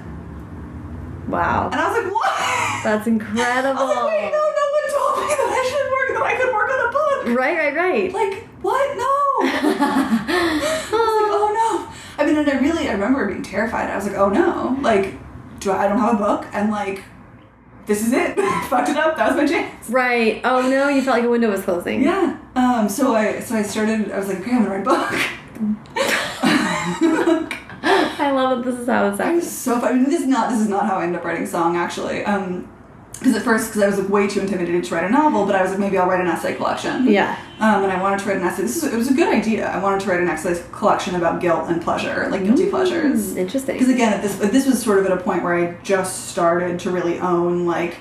[1.28, 1.68] wow.
[1.70, 4.10] And I was like, "What?" That's incredible.
[7.26, 8.12] Right, right, right.
[8.12, 8.96] Like, what?
[8.96, 9.04] No.
[9.48, 13.90] I was like, "Oh no." I mean, and I really, I remember being terrified.
[13.90, 15.14] I was like, "Oh no!" Like,
[15.60, 17.02] do I, I don't have a book, and like,
[17.86, 18.36] this is it.
[18.68, 19.16] Fucked it up.
[19.16, 19.88] That was my chance.
[19.90, 20.40] right.
[20.44, 22.02] Oh no, you felt like a window was closing.
[22.02, 22.38] Yeah.
[22.54, 22.88] Um.
[22.88, 24.10] So I so I started.
[24.12, 25.10] I was like, okay, I'm gonna write a book.
[27.86, 29.40] I love that this is how it's I happening.
[29.40, 29.80] was so.
[29.80, 32.24] I mean, this is not this is not how I ended up writing song actually.
[32.24, 32.68] Um,
[33.24, 35.54] because at first, because I was like way too intimidated to write a novel, but
[35.54, 37.06] I was like, maybe I'll write an essay collection.
[37.08, 37.38] Yeah.
[37.58, 38.62] Um, and I wanted to write an essay.
[38.62, 39.66] This is, it was a good idea.
[39.66, 43.32] I wanted to write an essay collection about guilt and pleasure, like guilty pleasures.
[43.32, 43.76] Mm, interesting.
[43.76, 46.78] Because again, at this this was sort of at a point where I just started
[46.80, 47.96] to really own like,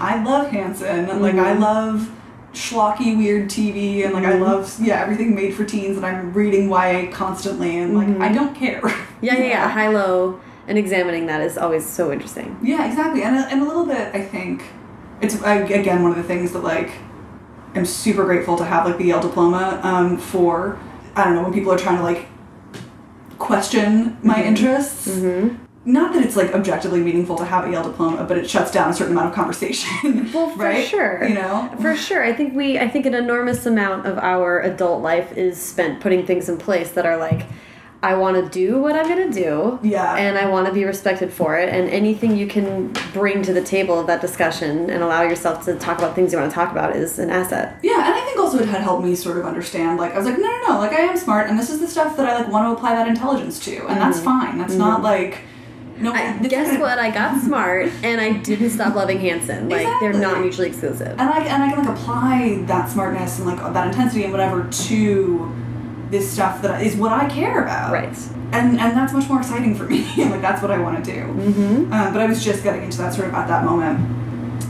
[0.00, 1.60] I love Hanson, and like I Mhm.
[1.60, 2.10] love
[2.52, 4.40] schlocky weird TV, and like I Mhm.
[4.40, 8.20] love yeah everything made for teens, and I'm reading YA constantly, and like Mhm.
[8.20, 8.82] I don't care.
[9.20, 9.48] Yeah, yeah, yeah.
[9.48, 9.68] Yeah.
[9.68, 12.58] High low and examining that is always so interesting.
[12.62, 13.22] Yeah, exactly.
[13.22, 14.62] And a, and a little bit, I think,
[15.20, 16.90] it's I, again one of the things that like
[17.74, 20.78] I'm super grateful to have like the Yale diploma um, for.
[21.16, 22.26] I don't know when people are trying to like
[23.38, 24.46] question my Mhm.
[24.46, 25.08] interests.
[25.08, 25.56] Mm-hmm.
[25.86, 28.88] Not that it's like objectively meaningful to have a Yale diploma, but it shuts down
[28.90, 30.30] a certain amount of conversation.
[30.34, 30.86] Well, for right?
[30.86, 31.24] sure.
[31.26, 31.70] You know.
[31.80, 32.24] For sure.
[32.24, 36.24] I think we I think an enormous amount of our adult life is spent putting
[36.26, 37.42] things in place that are like
[38.04, 39.78] I want to do what I'm going to do.
[39.82, 40.14] Yeah.
[40.14, 41.70] And I want to be respected for it.
[41.70, 45.78] And anything you can bring to the table of that discussion and allow yourself to
[45.78, 47.78] talk about things you want to talk about is an asset.
[47.82, 49.98] Yeah, and I think also it had helped me sort of understand.
[49.98, 50.78] Like, I was like, no, no, no.
[50.80, 52.94] Like, I am smart, and this is the stuff that I like want to apply
[52.94, 54.58] that intelligence to, and that's fine.
[54.58, 55.38] That's not like,
[55.96, 56.12] no.
[56.12, 56.44] Mm-hmm.
[56.44, 56.98] I, guess what?
[56.98, 59.70] I got smart and I didn't stop loving Hanson.
[59.70, 61.12] Like, they're not mutually exclusive.
[61.12, 64.68] and I and I can like apply that smartness and like that intensity and whatever
[64.68, 65.63] to
[66.14, 67.92] this stuff that is what I care about.
[67.92, 68.16] Right.
[68.52, 70.00] And and that's much more exciting for me.
[70.16, 71.20] like that's what I want to do.
[71.20, 71.92] Mm-hmm.
[71.92, 73.98] Um, but I was just getting into that sort of at that moment.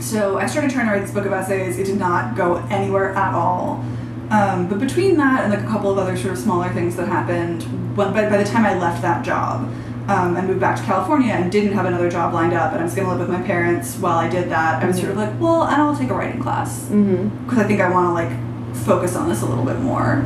[0.03, 1.77] So I started trying to write this book of essays.
[1.79, 3.83] It did not go anywhere at all.
[4.29, 7.07] Um, but between that and like a couple of other sort of smaller things that
[7.07, 7.61] happened,
[7.95, 9.71] when, by, by the time I left that job
[10.09, 12.83] um, and moved back to California and didn't have another job lined up and I
[12.83, 15.17] was going to live with my parents while I did that, I was sort of
[15.17, 17.45] like, well, and I'll take a writing class Mm-hmm.
[17.45, 18.31] because I think I want to like
[18.85, 20.25] focus on this a little bit more.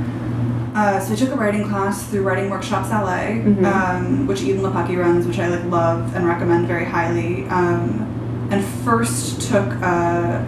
[0.79, 3.65] Uh, so I took a writing class through Writing Workshops LA, Mhm.
[3.65, 7.45] um, which Edan Lepucki runs, which I like love and recommend very highly.
[7.49, 8.05] Um,
[8.49, 10.45] and first took a,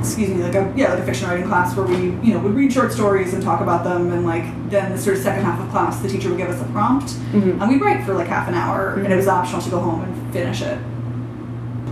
[0.00, 2.54] excuse me, like a yeah, like a fiction writing class where we you know would
[2.56, 5.60] read short stories and talk about them, and like then the sort of second half
[5.60, 7.60] of class, the teacher would give us a prompt, Mhm.
[7.60, 9.16] and we'd write for like half an hour, and it Mhm.
[9.16, 10.78] was optional to go home and finish it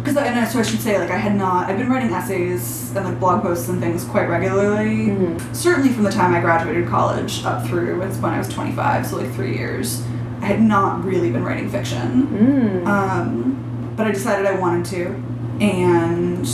[0.03, 2.93] because and I- so I should say like I had not I've been writing essays
[2.97, 5.41] and like blog posts and things quite regularly Mhm.
[5.55, 9.17] certainly from the time I graduated college up through it's when I was 25 so
[9.19, 10.03] like three years
[10.41, 12.87] I had not really been writing fiction Mm.
[12.87, 13.57] um,
[13.97, 15.15] but I decided I wanted to
[15.61, 16.49] and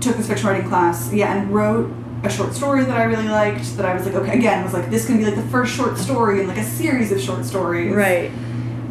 [0.00, 1.92] took this fiction writing class yeah and wrote
[2.24, 4.90] a short story that I really liked that I was like okay again was like
[4.90, 7.94] this can be like the first short story in like a series of short stories
[7.94, 8.30] Right.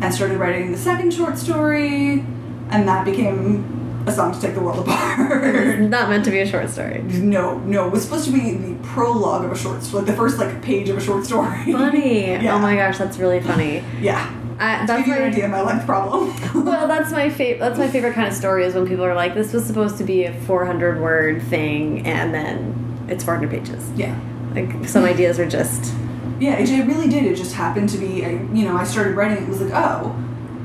[0.02, 2.24] and started writing the second short story,
[2.72, 3.66] and that became
[4.10, 5.44] a song to take the world apart.
[5.44, 7.02] It's not meant to be a short story.
[7.04, 10.18] no, no, it was supposed to be the prologue of a short story, like the
[10.18, 11.50] first like page of a short story.
[11.72, 12.32] Funny.
[12.32, 12.56] Yeah.
[12.56, 13.84] Oh my gosh, that's really funny.
[14.02, 16.34] Yeah, I, that's give you an my idea of my length problem.
[16.66, 17.60] well, that's my favorite.
[17.60, 20.04] That's my favorite kind of story is when people are like, "This was supposed to
[20.04, 24.20] be a 400 word thing, and then it's 400 pages." yeah.
[24.56, 25.94] Like some ideas are just
[26.40, 27.24] Yeah, it, it really did.
[27.26, 29.44] It just happened to be, I, you know, I started writing.
[29.44, 30.16] It was like, oh,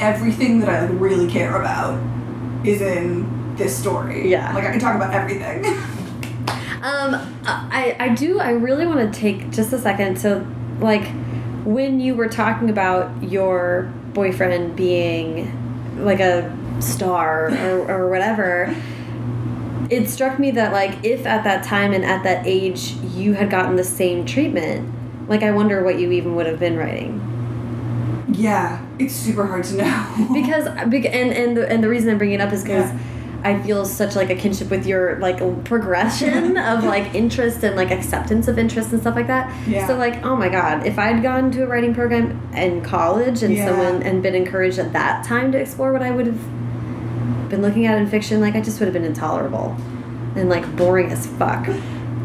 [0.00, 1.98] everything that I like, really care about
[2.64, 4.30] is in this story.
[4.30, 4.52] Yeah.
[4.54, 5.64] like I can talk about everything.
[6.84, 7.14] Um,
[7.46, 10.46] I I do I really want to take just a second to
[10.80, 11.06] like
[11.64, 15.50] when you were talking about your boyfriend being
[16.04, 18.74] like a star or, or whatever.
[19.88, 23.48] It struck me that like if at that time and at that age you had
[23.48, 24.92] gotten the same treatment,
[25.26, 27.18] like I wonder what you even would have been writing.
[28.32, 30.28] Yeah, it's super hard to know.
[30.34, 32.98] because and and the, and the reason I'm bringing it up is because Yeah.
[33.46, 37.90] I feel such like a kinship with your like progression of like interest and like
[37.90, 39.52] acceptance of interest and stuff like that.
[39.68, 39.86] Yeah.
[39.86, 43.54] So like, oh my god, if I'd gone to a writing program in college and
[43.54, 43.68] Yeah.
[43.68, 46.40] someone and been encouraged at that time to explore what I would have
[47.50, 49.76] been looking at in fiction, like I just would have been intolerable
[50.36, 51.68] and like boring as fuck.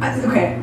[0.02, 0.54] I, okay.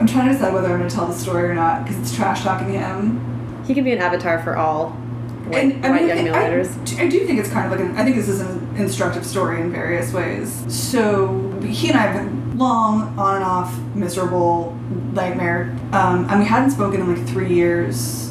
[0.00, 2.12] I'm trying to decide whether I'm going to tell the story or not because it's
[2.14, 3.33] trash talking him.
[3.66, 6.42] He can be an avatar for all white, And, I white mean, young male I,
[6.44, 6.76] writers.
[6.98, 9.60] I do think it's kind of like an, I think this is an instructive story
[9.60, 10.64] in various ways.
[10.68, 14.76] So he and I have been long, on and off, miserable,
[15.12, 18.30] nightmare, um, and we hadn't spoken in like three years.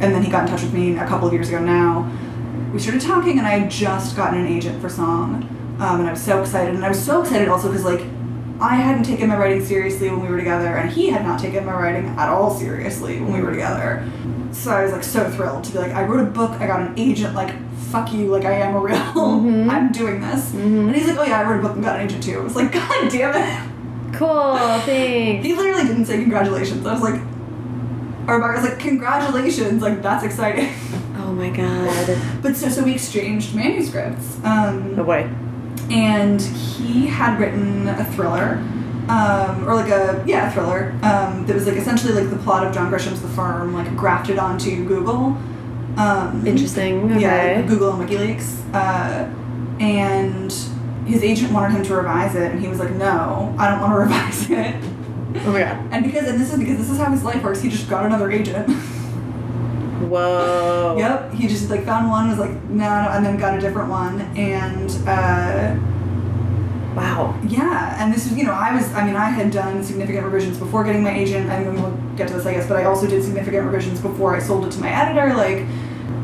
[0.00, 2.10] And then he got in touch with me a couple of years ago now.
[2.72, 5.44] We started talking, and I had just gotten an agent for Song,
[5.78, 6.74] um, and I was so excited.
[6.74, 8.00] And I was so excited also because like
[8.60, 11.64] I hadn't taken my writing seriously when we were together, and he had not taken
[11.66, 14.08] my writing at all seriously when we were together.
[14.52, 16.80] So I was like so thrilled to be like, I wrote a book, I got
[16.80, 17.54] an agent, like,
[17.90, 19.68] fuck you, like I am a real, Mhm.
[19.68, 20.52] I'm doing this.
[20.52, 20.86] Mhm.
[20.88, 22.38] And he's like, oh yeah, I wrote a book and got an agent too.
[22.38, 24.14] I was like, god damn it.
[24.16, 25.46] Cool, thanks.
[25.46, 26.86] He literally didn't say congratulations.
[26.86, 27.20] I was like,
[28.28, 30.68] or Rebecca was like, congratulations, like that's exciting.
[31.16, 32.18] Oh my god.
[32.42, 34.36] but so, so we exchanged manuscripts.
[34.44, 35.28] Um, Oh boy.
[35.90, 38.62] and he had written a thriller,
[39.08, 42.74] um, or like a yeah thriller um, that was like essentially like the plot of
[42.74, 45.36] John Grisham's The Firm, like grafted onto Google.
[45.96, 47.12] Um, Interesting.
[47.12, 47.20] Okay.
[47.20, 49.28] Yeah, Google and WikiLeaks, uh,
[49.80, 50.52] and
[51.06, 53.92] his agent wanted him to revise it, and he was like, "No, I don't want
[53.92, 54.74] to revise it."
[55.44, 55.88] Oh my god.
[55.90, 58.06] And because and this is because this is how his life works, he just got
[58.06, 58.68] another agent.
[60.08, 60.96] Whoa.
[60.98, 63.88] Yep, he just like found one, was like no, no, and then got a different
[63.88, 65.74] one, and uh,
[66.94, 67.38] Wow.
[67.46, 70.58] yeah, and this is you know I was I mean I had done significant revisions
[70.58, 73.22] before getting my agent, and we'll get to this I guess, but I also did
[73.22, 75.34] significant revisions before I sold it to my editor.
[75.34, 75.66] Like,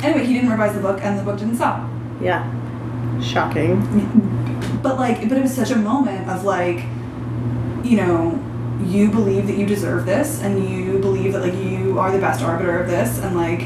[0.04, 1.88] anyway, he didn't revise the book, and the book didn't sell.
[2.20, 2.44] Yeah.
[3.20, 3.80] Shocking.
[4.82, 6.84] But like, but it was such a moment of like,
[7.84, 8.38] you know,
[8.84, 12.42] you believe that you deserve this, and you believe that like you are the best
[12.42, 13.62] arbiter of this, and like,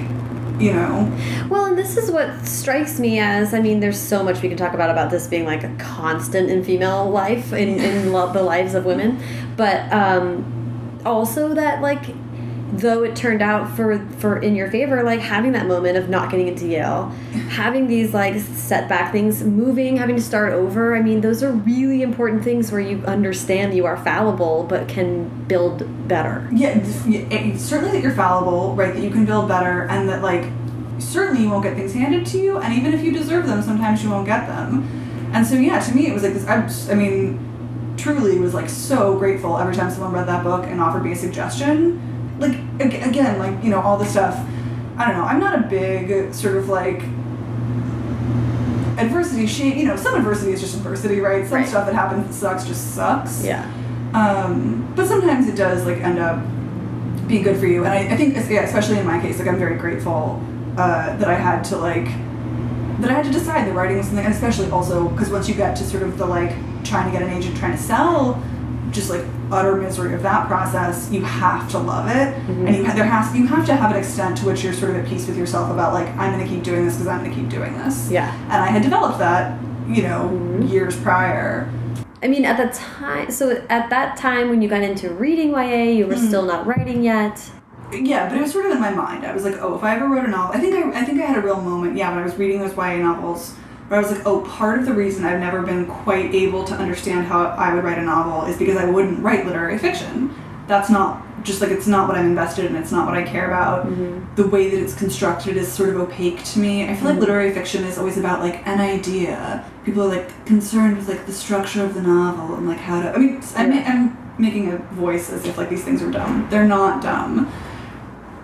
[0.62, 1.18] you know,
[1.50, 4.56] Well, and this is what strikes me as I mean, there's so much we can
[4.56, 8.74] talk about about this being like a constant in female life, in, in the lives
[8.74, 9.20] of women.
[9.56, 12.04] But um, also that, like,
[12.72, 16.30] though it turned out for, for in your favor, like having that moment of not
[16.30, 17.08] getting into Yale,
[17.50, 20.96] having these like setback things, moving, having to start over.
[20.96, 25.28] I mean, those are really important things where you understand you are fallible but can
[25.44, 26.48] build better.
[26.52, 26.82] yeah,
[27.56, 28.94] certainly that you're fallible, right?
[28.94, 30.50] That you can build better, and that like
[30.98, 34.02] certainly you won't get things handed to you, and even if you deserve them, sometimes
[34.02, 34.88] you won't get them.
[35.34, 36.46] And so yeah, to me it was like this.
[36.46, 37.38] I, just- I mean,
[37.98, 41.16] truly was like so grateful every time someone read that book and offered me a
[41.16, 42.08] suggestion.
[42.42, 44.36] Like again, like you know all the stuff.
[44.98, 45.24] I don't know.
[45.24, 47.02] I'm not a big sort of like
[48.98, 49.46] adversity.
[49.46, 51.44] She, you know, some adversity is just adversity, right?
[51.46, 51.68] Some Right.
[51.68, 53.44] stuff that happens that sucks just sucks.
[53.44, 53.64] Yeah.
[54.14, 56.42] Um, but sometimes it does like end up
[57.28, 59.58] being good for you, and I, I think, yeah, especially in my case, like I'm
[59.58, 60.42] very grateful
[60.76, 62.06] uh, that I had to like
[63.00, 65.54] that I had to decide that writing was something, and especially also because once you
[65.54, 66.50] get to sort of the like
[66.84, 68.42] trying to get an agent, trying to sell,
[68.92, 73.04] just like utter misery of that process, you have to love it, and you there
[73.04, 75.36] has you have to have an extent to which you're sort of at peace with
[75.36, 77.76] yourself about like I'm going to keep doing this because I'm going to keep doing
[77.78, 78.10] this.
[78.10, 78.32] Yeah.
[78.44, 80.70] and I had developed that, you know, Mhm.
[80.70, 81.68] years prior.
[82.22, 85.90] I mean, at the time, so at that time when you got into reading YA,
[85.92, 86.28] you were Mhm.
[86.28, 87.50] still not writing yet.
[87.92, 89.26] Yeah, but it was sort of in my mind.
[89.26, 91.20] I was like, oh, if I ever wrote a novel, I think I, I think
[91.20, 91.96] I had a real moment.
[91.96, 93.54] Yeah, when I was reading those YA novels,
[93.88, 96.74] where I was like, oh, part of the reason I've never been quite able to
[96.74, 100.34] understand how I would write a novel is because I wouldn't write literary fiction.
[100.66, 102.76] That's not just like it's not what I'm invested in.
[102.76, 103.86] It's not what I care about.
[103.86, 104.34] Mm-hmm.
[104.36, 106.84] The way that it's constructed is sort of opaque to me.
[106.84, 107.20] I feel like mm-hmm.
[107.20, 109.68] literary fiction is always about like an idea.
[109.84, 113.12] People are like concerned with like the structure of the novel and like how to.
[113.12, 116.48] I mean, I'm, I'm making a voice as if like these things are dumb.
[116.50, 117.52] They're not dumb.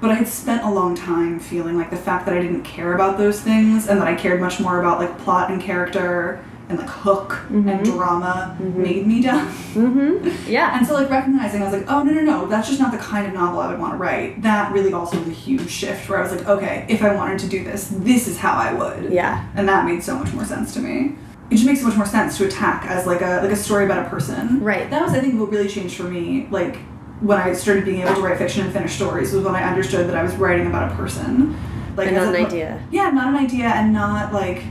[0.01, 2.95] But I had spent a long time feeling like the fact that I didn't care
[2.95, 6.79] about those things and that I cared much more about like plot and character and
[6.79, 7.85] like hook and Mhm.
[7.85, 8.77] drama Mhm.
[8.77, 9.49] made me dumb.
[9.75, 10.29] Mm-hmm.
[10.47, 10.77] Yeah.
[10.77, 12.99] And so like recognizing I was like, oh no no no, that's just not the
[12.99, 14.43] kind of novel I would want to write.
[14.43, 17.39] That really also was a huge shift where I was like, okay, if I wanted
[17.41, 19.11] to do this, this is how I would.
[19.13, 19.45] Yeah.
[19.57, 21.17] And that made so much more sense to me.
[21.51, 23.87] It just makes so much more sense to attack as like a like a story
[23.87, 24.61] about a person.
[24.63, 24.91] Right.
[24.91, 26.77] That was I think what really changed for me, like
[27.21, 30.09] when I started being able to write fiction and finish stories was when I understood
[30.09, 31.57] that I was writing about a person.
[31.97, 32.87] Like and not an oppo- idea.
[32.93, 34.63] Yeah, not an idea and not like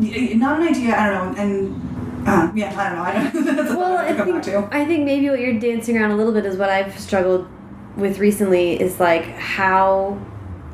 [0.00, 3.02] not an idea, I don't know, and uh, yeah, I don't know.
[3.02, 4.74] I don't that's Well, I I have to come think.
[4.74, 7.46] I think maybe what you're dancing around a little bit is what I've struggled
[7.96, 10.18] with recently is like, how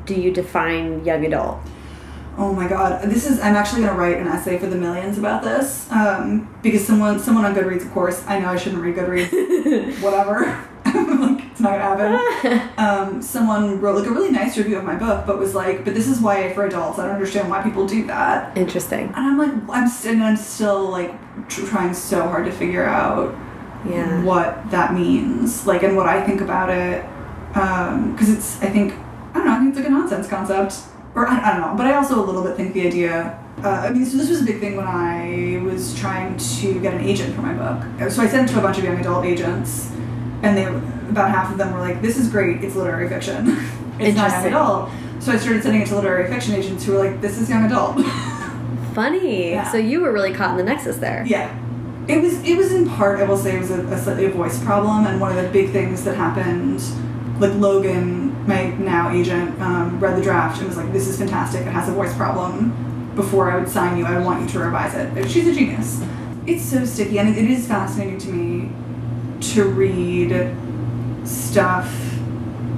[0.05, 1.59] do you define young adult?
[2.37, 3.39] Oh my god, this is.
[3.39, 7.43] I'm actually gonna write an essay for the millions about this um, because someone, someone
[7.45, 8.23] on Goodreads, of course.
[8.25, 10.01] I know I shouldn't read Goodreads.
[10.01, 10.65] Whatever.
[10.85, 12.69] like it's not gonna happen.
[12.81, 15.93] Um, someone wrote like a really nice review of my book, but was like, "But
[15.93, 16.97] this is YA for adults.
[16.99, 19.07] I don't understand why people do that." Interesting.
[19.07, 21.13] And I'm like, I'm st- and I'm still like
[21.49, 23.35] tr- trying so hard to figure out
[23.87, 24.23] Yeah.
[24.23, 27.05] what that means, like, and what I think about it.
[27.53, 28.93] Because it's, I think,
[29.33, 30.75] I don't know, I think it's like a nonsense concept.
[31.15, 33.37] Or I, I don't know, but I also a little bit think the idea.
[33.63, 36.93] Uh, I mean, so this was a big thing when I was trying to get
[36.93, 38.11] an agent for my book.
[38.11, 39.91] So I sent it to a bunch of young adult agents,
[40.41, 42.63] and they, about half of them were like, "This is great.
[42.63, 43.57] It's literary fiction.
[43.99, 44.89] it's not young adult."
[45.19, 47.65] So I started sending it to literary fiction agents who were like, "This is young
[47.65, 48.03] adult."
[48.93, 49.51] Funny.
[49.51, 49.71] Yeah.
[49.71, 51.23] So you were really caught in the nexus there.
[51.25, 51.57] Yeah.
[52.07, 54.29] It was it was in part I will say it was a, a slightly a
[54.29, 56.81] voice problem and one of the big things that happened
[57.39, 61.61] like Logan, my now agent, um, read the draft and was like, This is fantastic,
[61.61, 62.73] it has a voice problem.
[63.15, 65.09] Before I would sign you, I want you to revise it.
[65.17, 66.01] And She's a genius.
[66.47, 68.71] It's so sticky and it, it is fascinating to me
[69.53, 70.55] to read
[71.25, 71.93] stuff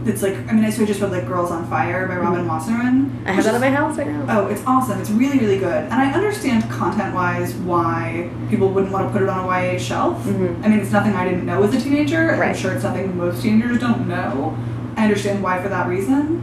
[0.03, 2.45] that's like I mean, I so I just read like Girls on Fire by Robin
[2.45, 3.23] Wasserman.
[3.25, 4.25] I have that at my house right now.
[4.27, 4.99] Oh, it's awesome.
[4.99, 5.83] It's really, really good.
[5.85, 9.77] And I understand content wise why people wouldn't want to put it on a YA
[9.79, 10.21] shelf.
[10.25, 10.61] Mhm.
[10.63, 12.31] I mean, it's nothing I didn't know as a teenager.
[12.31, 14.57] and I'm sure it's nothing most teenagers don't know.
[14.97, 16.41] I understand why for that reason.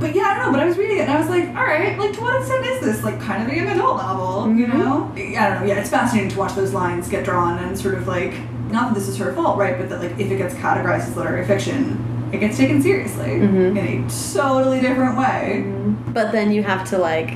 [0.00, 0.52] But yeah, I don't know.
[0.52, 2.66] But I was reading it and I was like, all right, like to what extent
[2.66, 4.52] is this like kind of a young adult novel?
[4.54, 4.74] You Mhm.
[4.78, 5.12] know?
[5.14, 5.66] I don't know.
[5.66, 8.34] Yeah, it's fascinating to watch those lines get drawn and sort of like,
[8.70, 9.78] not that this is her fault, right?
[9.78, 11.98] But that like if it gets categorized as literary fiction,
[12.32, 13.76] it gets taken seriously Mhm.
[13.76, 14.04] in a
[14.34, 15.64] totally different way.
[16.12, 17.34] But then you have to like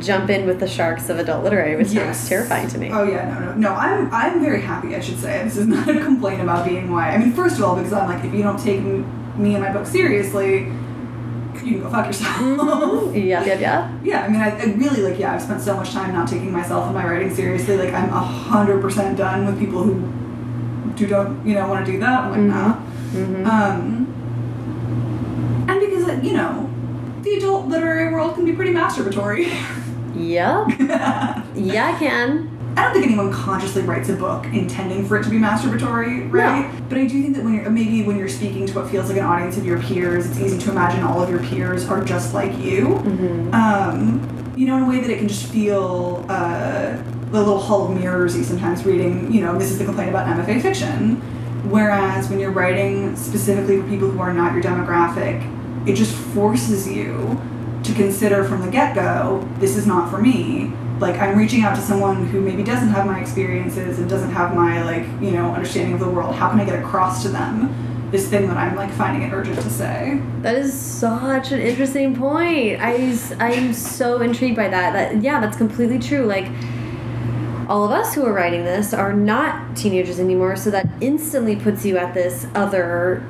[0.00, 2.90] jump in with the sharks of adult literary, which sounds terrifying to me.
[2.92, 3.74] Oh yeah, no, no, no.
[3.74, 4.94] I'm I'm very happy.
[4.96, 7.10] I should say this is not a complaint about being white.
[7.12, 9.04] I mean, first of all, because I'm like, if you don't take m-
[9.40, 12.36] me and my book seriously, you can go fuck yourself.
[12.36, 13.14] Mhm.
[13.26, 13.98] Yeah, yeah, yeah.
[14.04, 15.18] yeah, I mean, I, I really like.
[15.18, 17.76] Yeah, I've spent so much time not taking myself and my writing seriously.
[17.76, 19.94] Like, I'm a hundred percent done with people who
[20.94, 22.20] do don't you know want to do that.
[22.24, 22.48] I'm like, Mhm.
[22.48, 22.76] nah.
[23.12, 23.46] Mhm.
[23.46, 24.06] Um,
[25.68, 26.70] and because uh, you know,
[27.22, 29.50] the adult literary world can be pretty masturbatory.
[30.16, 30.66] Yep.
[31.56, 32.74] Yeah, I can.
[32.76, 36.70] I don't think anyone consciously writes a book intending for it to be masturbatory, right?
[36.90, 39.16] But I do think that when you're maybe when you're speaking to what feels like
[39.16, 42.34] an audience of your peers, it's easy to imagine all of your peers are just
[42.34, 42.88] like you.
[42.88, 43.54] Mhm.
[43.54, 47.90] Um, you know, in a way that it can just feel uh, a little hull
[47.90, 51.16] of mirrorsy sometimes reading, you know, this is the complaint about MFA fiction.
[51.70, 55.42] Whereas when you're writing specifically for people who are not your demographic,
[55.88, 57.40] it just forces you
[57.86, 60.72] to consider from the get go, this is not for me.
[60.98, 64.54] Like, I'm reaching out to someone who maybe doesn't have my experiences and doesn't have
[64.54, 66.34] my, like, you know, understanding of the world.
[66.34, 69.60] How can I get across to them this thing that I'm, like, finding it urgent
[69.60, 70.22] to say?
[70.40, 72.80] That is such an interesting point.
[72.80, 74.92] I I'm so intrigued by that.
[74.92, 76.24] That yeah, that's completely true.
[76.24, 76.46] Like
[77.68, 81.84] all of us who are writing this are not teenagers anymore, so that instantly puts
[81.84, 83.20] you at this other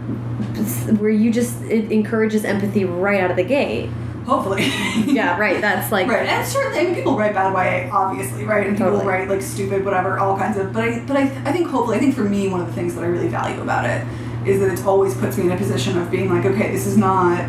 [0.98, 3.90] where you just it encourages empathy right out of the gate.
[4.27, 4.64] Hopefully.
[5.07, 5.61] Yeah, right.
[5.61, 8.66] That's like Right, and certainly, I mean, people write bad YA, obviously, right?
[8.66, 9.07] And people Totally.
[9.07, 10.72] write like stupid, whatever, all kinds of.
[10.72, 12.95] But I, but I, I think hopefully, I think for me, one of the things
[12.97, 14.05] that I really value about it
[14.47, 16.97] is that it always puts me in a position of being like, okay, this is
[16.97, 17.49] not,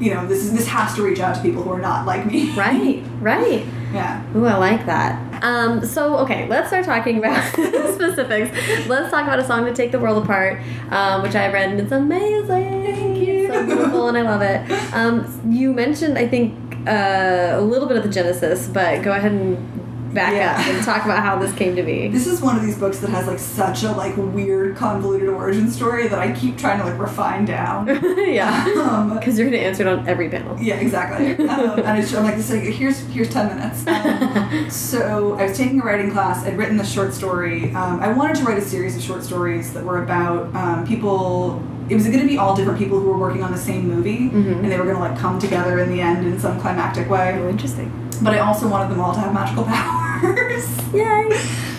[0.00, 2.26] you know, this is this has to reach out to people who are not like
[2.26, 2.50] me.
[2.52, 3.66] right, right.
[3.92, 4.22] Yeah.
[4.36, 5.25] Ooh, I like that.
[5.42, 8.56] Um, so, okay, let's start talking about specifics.
[8.88, 11.80] Let's talk about a song to take the world apart, um, which I read, and
[11.80, 12.84] it's amazing.
[12.84, 13.46] Thank you.
[13.46, 14.94] It's so beautiful, and I love it.
[14.94, 16.54] Um, you mentioned, I think,
[16.86, 19.85] uh, a little bit of the genesis, but go ahead and
[20.16, 20.58] back Yeah.
[20.58, 22.08] up and talk about how this came to be.
[22.08, 25.70] This is one of these books that has like such a like weird convoluted origin
[25.70, 27.86] story that I keep trying to like refine down.
[28.18, 30.56] yeah, Um, because you're going to answer it on every panel.
[30.60, 31.36] Yeah, exactly.
[31.46, 33.86] Um, and it's, I'm like, this, like, here's here's ten minutes.
[33.86, 36.44] Um, so I was taking a writing class.
[36.44, 37.72] I'd written this short story.
[37.74, 41.62] Um, I wanted to write a series of short stories that were about um, people.
[41.88, 44.28] It was going to be all different people who were working on the same movie,
[44.30, 44.62] Mhm.
[44.62, 47.38] and they were going to like come together in the end in some climactic way.
[47.40, 47.92] Oh, interesting.
[48.22, 50.05] But I also wanted them all to have magical powers.
[50.94, 51.28] Yay!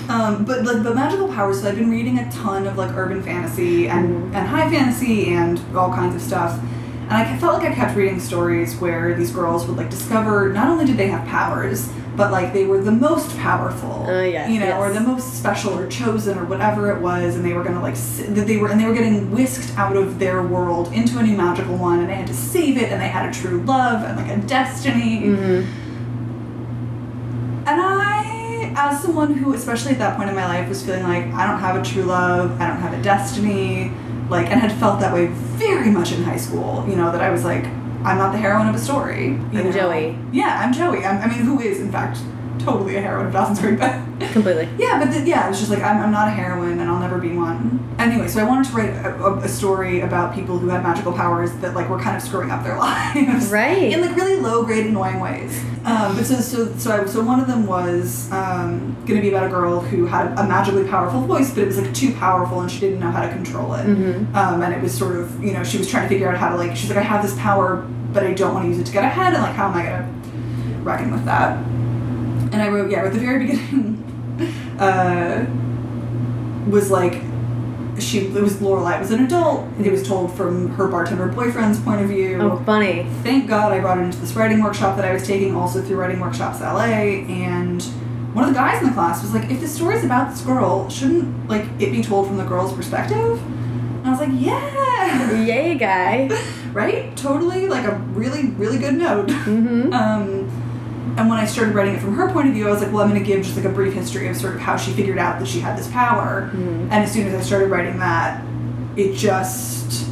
[0.09, 3.21] Um, but like the magical powers, so I've been reading a ton of like urban
[3.21, 4.35] fantasy and, Mhm.
[4.35, 6.57] and high fantasy and all kinds of stuff.
[7.09, 10.67] And I felt like I kept reading stories where these girls would like discover not
[10.69, 14.59] only did they have powers, but like they were the most powerful, Uh, yes, you
[14.59, 14.79] know, yes.
[14.79, 17.95] or the most special or chosen or whatever it was, and they were gonna like
[17.95, 21.37] that they were and they were getting whisked out of their world into a new
[21.37, 24.17] magical one, and they had to save it, and they had a true love and
[24.17, 25.27] like a destiny.
[25.27, 25.61] hmm
[27.69, 28.06] And I,
[28.77, 31.59] as someone who, especially at that point in my life, was feeling like I don't
[31.59, 33.91] have a true love, I don't have a destiny,
[34.29, 36.85] like, and had felt that way very much in high school.
[36.87, 37.65] You know, that I was like,
[38.05, 39.29] I'm not the heroine of a story.
[39.29, 39.71] I'm know?
[39.71, 40.17] Joey.
[40.31, 41.03] Yeah, I'm Joey.
[41.03, 42.19] I'm, I mean, who is, in fact,
[42.67, 44.01] totally a heroine of Dawson's Creek, but.
[44.31, 44.67] Completely.
[44.79, 46.99] Yeah, but th- yeah, it was just like I'm, I'm not a heroine and I'll
[46.99, 47.79] never be one.
[47.99, 51.13] Anyway, so I wanted to write a, a, a story about people who had magical
[51.13, 53.91] powers that like were kind of screwing up their lives, Right.
[53.93, 55.63] In like really low grade, annoying ways.
[55.85, 59.29] Um, but so so so I, so one of them was um, going to be
[59.29, 62.59] about a girl who had a magically powerful voice, but it was like too powerful
[62.61, 63.85] and she didn't know how to control it.
[63.85, 64.33] Mhm.
[64.35, 66.49] Um, and it was sort of you know she was trying to figure out how
[66.49, 68.85] to like she's like I have this power, but I don't want to use it
[68.87, 71.63] to get ahead, and like how am I going to reckon with that?
[72.51, 75.45] And I wrote, yeah, at the very beginning, uh,
[76.69, 77.23] was like,
[77.99, 79.61] she it was Lorelei was an adult.
[79.77, 82.39] And it was told from her bartender boyfriend's point of view.
[82.41, 83.07] Oh, funny.
[83.23, 85.97] Thank God I brought it into this writing workshop that I was taking, also through
[85.97, 87.23] Writing Workshops LA.
[87.27, 87.81] And
[88.33, 90.89] one of the guys in the class was like, if the story's about this girl,
[90.89, 93.41] shouldn't like it be told from the girl's perspective?
[93.97, 94.77] And I was like, yeah,
[95.31, 96.29] Yay, guy.
[96.73, 99.27] right, totally, like a really, really good note.
[99.27, 99.93] Mm-hmm.
[99.93, 100.56] Um,
[101.17, 103.01] and when I started writing it from her point of view, I was like, well,
[103.03, 105.17] I'm going to give just like a brief history of sort of how she figured
[105.17, 106.51] out that she had this power.
[106.53, 106.83] Mhm.
[106.83, 108.43] And as soon as I started writing that,
[108.95, 110.07] it just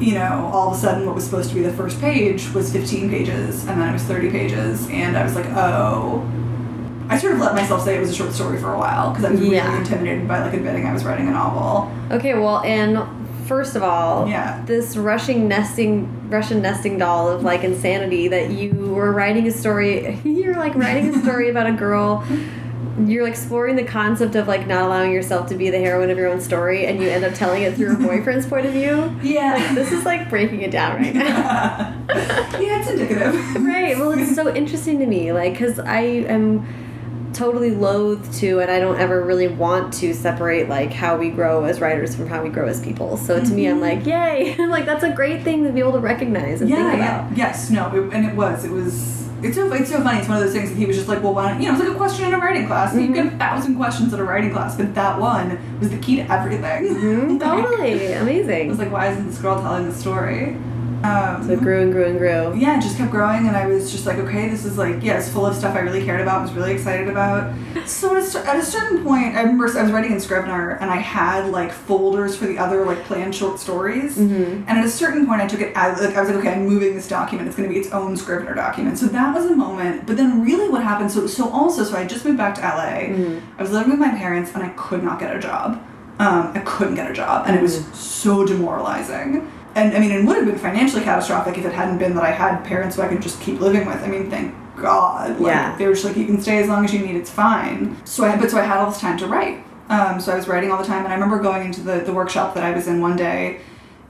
[0.00, 2.72] you know, all of a sudden what was supposed to be the first page was
[2.72, 6.26] 15 pages, and then it was 30 pages, and I was like, oh.
[7.10, 9.24] I sort of let myself say it was a short story for a while because
[9.24, 11.92] I was really intimidated by like admitting I was writing a novel.
[12.12, 12.98] Okay, well, and
[13.50, 14.62] first of all, Yeah.
[14.64, 20.16] this Russian nesting Russian nesting doll of like insanity that you were writing a story.
[20.24, 22.24] You're like writing a story about a girl.
[23.06, 26.28] You're exploring the concept of like not allowing yourself to be the heroine of your
[26.28, 29.12] own story, and you end up telling it through your boyfriend's point of view.
[29.22, 29.54] Yeah.
[29.54, 31.24] Like, this is like breaking it down right now.
[32.08, 33.34] yeah, it's indicative.
[33.64, 33.98] right.
[33.98, 36.02] Well, it's so interesting to me, like, because I
[36.36, 36.64] am
[37.32, 41.64] totally loath to, and I don't ever really want to separate like how we grow
[41.64, 43.16] as writers from how we grow as people.
[43.16, 44.56] So to me, I'm like, yay!
[44.68, 47.30] like that's a great thing to be able to recognize and yeah, think yeah.
[47.36, 48.64] Yes, no, it, and it was.
[48.64, 49.18] It was.
[49.42, 50.18] It's so it's so funny.
[50.18, 51.74] It's one of those things that he was just like, well, why don't you know?
[51.78, 52.94] It's like a question in a writing class.
[52.94, 56.16] You get a thousand questions in a writing class, but that one was the key
[56.16, 56.94] to everything.
[56.94, 58.68] Mhm, Like, totally I amazing.
[58.68, 60.56] was like, why isn't this girl telling the story?
[61.02, 62.54] Um, So it grew and grew and grew.
[62.54, 65.16] yeah, it just kept growing, and I was just like, okay, this is like, yeah,
[65.18, 67.52] it's full of stuff I really cared about, was really excited about.
[67.86, 70.90] So at a, at a certain point, I remember I was writing in Scrivener, and
[70.90, 74.64] I had like folders for the other like planned short stories, Mhm.
[74.68, 76.66] and at a certain point, I took it as like I was like, okay, I'm
[76.66, 77.48] moving this document.
[77.48, 78.98] It's going to be its own Scrivener document.
[78.98, 80.06] So that was a moment.
[80.06, 81.10] But then, really, what happened?
[81.10, 83.08] So so also, so I just moved back to LA.
[83.14, 83.40] Mhm.
[83.58, 85.78] I was living with my parents, and I could not get a job.
[86.20, 89.46] Um, I couldn't get a job, and it was so demoralizing.
[89.74, 92.30] And I mean, it would have been financially catastrophic if it hadn't been that I
[92.32, 94.02] had parents who I could just keep living with.
[94.02, 95.38] I mean, thank God.
[95.38, 95.76] Like, Yeah.
[95.76, 97.14] They were just like, you can stay as long as you need.
[97.16, 97.96] It's fine.
[98.04, 99.64] So I, but so I had all this time to write.
[99.88, 102.12] Um, so I was writing all the time, and I remember going into the the
[102.12, 103.60] workshop that I was in one day,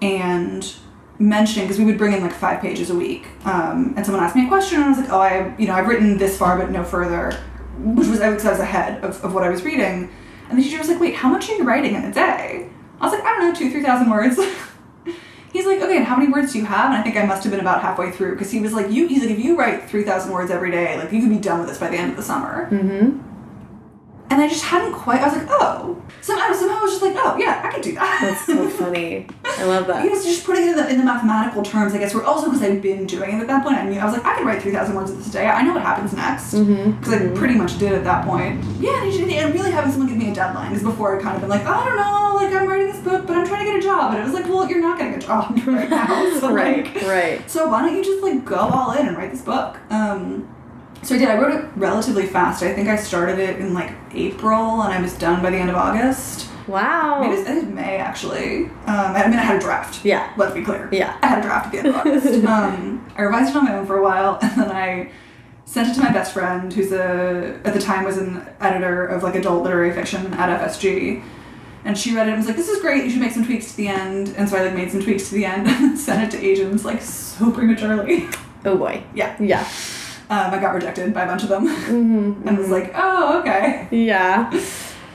[0.02, 0.70] and
[1.18, 4.36] mentioning because we would bring in like five pages a week, um, and someone asked
[4.36, 6.58] me a question, and I was like, oh, I you know I've written this far
[6.58, 7.32] but no further,
[7.78, 10.10] which was because I was ahead of, of what I was reading,
[10.50, 12.68] and the teacher was like, wait, how much are you writing in a day?
[13.00, 14.38] I was like, I don't know, two three thousand words.
[15.52, 16.92] He's like, okay, and how many words do you have?
[16.92, 19.08] And I think I must have been about halfway through because he was like, you.
[19.08, 21.58] He's like, if you write three thousand words every day, like you could be done
[21.58, 22.70] with this by the end of the summer.
[22.70, 23.29] Mm-hmm.
[24.30, 25.20] And I just hadn't quite.
[25.20, 26.00] I was like, oh.
[26.22, 28.18] Somehow, somehow I was just like, oh yeah, I could do that.
[28.20, 29.26] That's so funny.
[29.44, 30.04] I love I that.
[30.08, 32.62] guess just putting it in the, in the mathematical terms, I guess, were also because
[32.62, 33.76] I'd been doing it at that point.
[33.78, 35.46] I knew I was like, I could write 3,000 words of this a day.
[35.46, 36.52] I know what happens next.
[36.52, 37.34] Because Mm-hmm.
[37.34, 38.62] I pretty much did at that point.
[38.78, 41.34] Yeah, and, you- and really having someone give me a deadline is before I'd kind
[41.36, 43.72] of been like, I don't know, like I'm writing this book, but I'm trying to
[43.72, 44.12] get a job.
[44.12, 46.30] And it was like, well, you're not getting a job right now.
[46.40, 47.50] So, right, like, right.
[47.50, 49.78] so why don't you just like go all in and write this book?
[49.90, 50.48] Um,
[51.02, 51.28] so I did.
[51.28, 52.62] I wrote it relatively fast.
[52.62, 55.70] I think I started it in like April and I was done by the end
[55.70, 56.50] of August.
[56.66, 57.20] Wow.
[57.20, 58.64] Maybe it was May actually.
[58.64, 60.04] Um, I mean, I had a draft.
[60.04, 60.32] Yeah.
[60.36, 60.88] Let's be clear.
[60.92, 61.18] Yeah.
[61.22, 62.44] I had a draft at the end of August.
[62.46, 65.10] um, I revised it on my own for a while, and then I
[65.64, 69.22] sent it to my best friend, who's a at the time was an editor of
[69.22, 71.22] like adult literary fiction at FSG.
[71.82, 73.04] And she read it and was like, "This is great.
[73.04, 75.30] You should make some tweaks to the end." And so I like made some tweaks
[75.30, 78.28] to the end and sent it to agents like so prematurely.
[78.64, 79.02] Oh boy.
[79.14, 79.34] yeah.
[79.40, 79.66] Yeah.
[80.30, 82.46] Um, I got rejected by a bunch of them, Mm-hmm.
[82.48, 84.50] and was like, "Oh, okay." Yeah.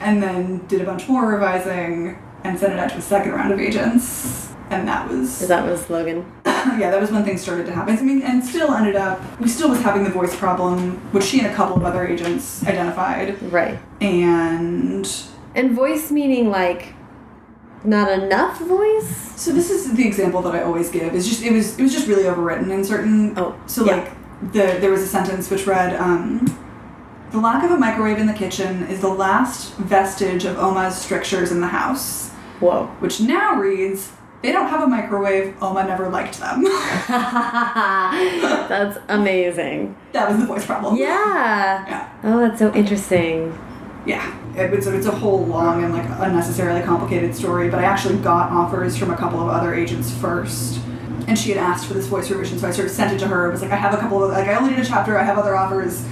[0.01, 3.51] and then did a bunch more revising and sent it out to a second round
[3.53, 6.25] of agents and that was that was Logan?
[6.45, 9.47] yeah that was when things started to happen i mean and still ended up we
[9.47, 13.41] still was having the voice problem which she and a couple of other agents identified
[13.43, 13.79] Right.
[14.01, 15.07] and
[15.55, 16.93] And voice meaning like
[17.83, 19.31] not enough voice?
[19.39, 21.93] so this is the example that i always give is just it was it was
[21.93, 23.95] just really overwritten in certain Oh, so yeah.
[23.97, 24.11] like
[24.41, 26.45] the there was a sentence which read um
[27.31, 31.51] the lack of a microwave in the kitchen is the last vestige of Oma's strictures
[31.51, 32.29] in the house.
[32.61, 32.85] Whoa.
[32.99, 34.11] which now reads,
[34.41, 36.63] they don't have a microwave, Oma never liked them.
[38.69, 39.95] That's amazing.
[40.13, 40.95] that was the voice problem.
[40.97, 41.85] Yeah.
[41.87, 42.09] Yeah.
[42.23, 43.57] Oh, that's so interesting.
[44.05, 44.33] Yeah.
[44.55, 48.17] It- It's a, it's a whole long and like unnecessarily complicated story, but I actually
[48.19, 50.79] got offers from a couple of other agents first.
[51.27, 53.27] And she had asked for this voice revision, so I sort of sent it to
[53.27, 53.47] her.
[53.47, 55.23] It was like, I have a couple of, like, I only did a chapter, I
[55.23, 56.05] have other offers,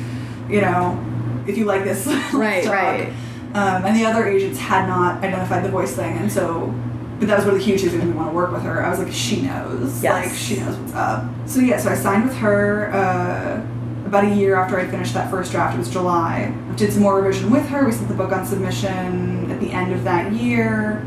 [0.50, 1.00] you know,
[1.48, 2.08] if you like this.
[2.34, 3.14] Right, right.
[3.54, 6.74] Um, and the other agents had not identified the voice thing, and so,
[7.20, 8.84] but that was one of the huge reasons we want to work with her.
[8.84, 10.02] I was like, she knows.
[10.02, 10.26] Yes.
[10.26, 11.26] Like, she knows what's up.
[11.46, 15.30] So, yeah, so I signed with her uh, about a year after I finished that
[15.30, 15.76] first draft.
[15.76, 16.52] It was July.
[16.76, 17.86] Did some more revision with her.
[17.86, 21.06] We sent the book on submission at the end of that year.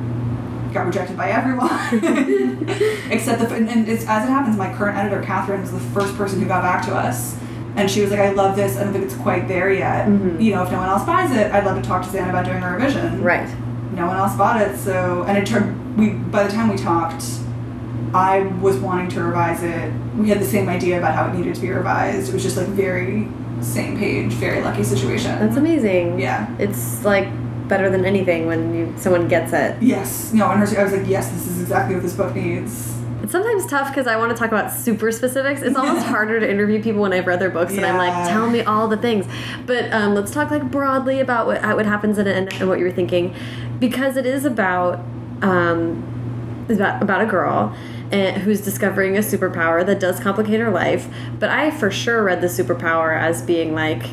[0.77, 1.71] Got rejected by everyone.
[3.11, 6.47] Except the, and as it happens, my current editor, Catherine, was the first person who
[6.47, 7.35] got back to us.
[7.77, 8.77] And she was like, I love this.
[8.77, 10.07] I don't think it's quite there yet.
[10.07, 10.39] Mhm.
[10.41, 12.45] You know, if no one else buys it, I'd love to talk to Zan about
[12.45, 13.49] doing a revision Right.
[13.95, 17.25] no one else bought it so and it turned we by the time we talked
[18.13, 21.55] i was wanting to revise it we had the same idea about how it needed
[21.55, 23.27] to be revised it was just like very
[23.63, 26.19] same page very lucky situation That's amazing.
[26.19, 27.29] yeah It's like
[27.69, 29.81] better than anything when you someone gets it.
[29.83, 32.95] yes no and her, i was like yes this is exactly what this book needs
[33.23, 35.61] It's sometimes tough because I want to talk about super specifics.
[35.63, 38.49] It's almost harder to interview people when I've read their books and I'm like, tell
[38.49, 39.27] me all the things.
[39.67, 42.79] But um, let's talk like broadly about what what happens in it and, and what
[42.79, 43.35] you were thinking,
[43.81, 45.01] because it is about
[45.43, 45.81] um,
[46.69, 47.75] it's about about a girl.
[48.13, 51.09] And who's discovering a superpower that does complicate her life?
[51.41, 54.05] But I for sure read the superpower as being like,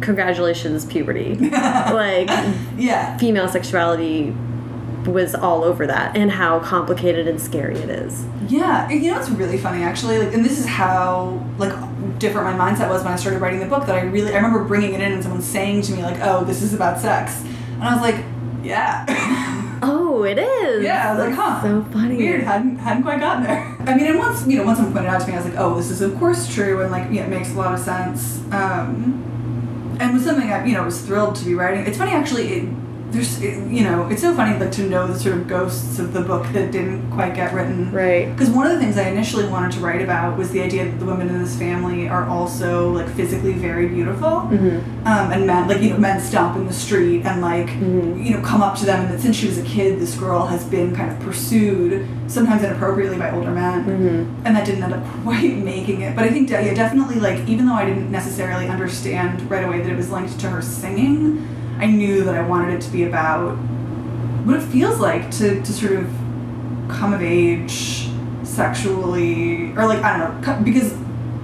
[0.00, 1.34] congratulations, puberty.
[1.50, 2.28] like
[2.76, 3.16] Yeah.
[3.18, 4.34] female sexuality
[5.06, 8.26] was all over that and how complicated and scary it is.
[8.48, 11.72] Yeah, you know it's really funny actually, like, and this is how like
[12.18, 13.86] different my mindset was when I started writing the book.
[13.86, 16.44] That I really I remember bringing it in and someone saying to me like, "Oh,
[16.44, 18.24] this is about sex," and I was like,
[18.62, 20.82] "Yeah." Oh, it is.
[20.82, 21.62] Yeah, I was like, huh.
[21.62, 22.16] So funny.
[22.16, 23.76] Weird, hadn't hadn't quite gotten there.
[23.86, 25.54] I mean, and once you know, once someone pointed out to me, I was like,
[25.56, 28.40] oh, this is of course true, and like, yeah, it makes a lot of sense.
[28.50, 29.22] Um,
[30.00, 31.86] and was something I, you know, was thrilled to be writing.
[31.86, 32.52] It's funny actually.
[32.52, 32.68] It,
[33.10, 36.20] there's, you know, it's so funny like to know the sort of ghosts of the
[36.20, 37.90] book that didn't quite get written.
[37.90, 38.30] Right.
[38.30, 40.98] Because one of the things I initially wanted to write about was the idea that
[40.98, 45.06] the women in this family are also like physically very beautiful, Mm-hmm.
[45.06, 48.24] um, and men like you know men stop in the street and like Mhm.
[48.24, 50.46] you know come up to them, and that since she was a kid, this girl
[50.46, 54.46] has been kind of pursued, sometimes inappropriately by older men, Mm-hmm.
[54.46, 56.14] and that didn't end up quite making it.
[56.14, 59.90] But I think yeah, definitely like even though I didn't necessarily understand right away that
[59.90, 61.46] it was linked to her singing,
[61.78, 63.52] I knew that I wanted it to be about
[64.44, 66.06] what it feels like to, to sort of
[66.88, 68.08] come of age
[68.44, 70.92] sexually or like I don't know because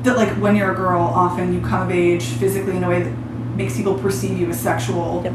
[0.02, 3.02] that like when you're a girl often you come of age physically in a way
[3.02, 3.10] that
[3.56, 5.32] makes people perceive you as sexual Yep.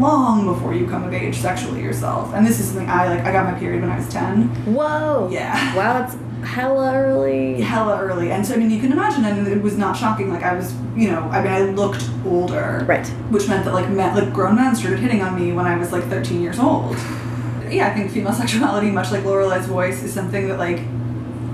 [0.00, 3.32] long before you come of age sexually yourself and this is something I like I
[3.32, 5.28] got my period when I was 10 Whoa.
[5.32, 6.14] yeah Wow, it's
[6.54, 7.60] hella early.
[7.60, 10.42] hella early and so I mean you can imagine and it was not shocking like
[10.42, 13.06] I was you know I mean I looked older Right.
[13.30, 15.92] which meant that like men, like grown men started hitting on me when I was
[15.92, 16.96] like 13 years old.
[17.70, 20.78] Yeah, I think female sexuality, much like Lorelei's voice, is something that like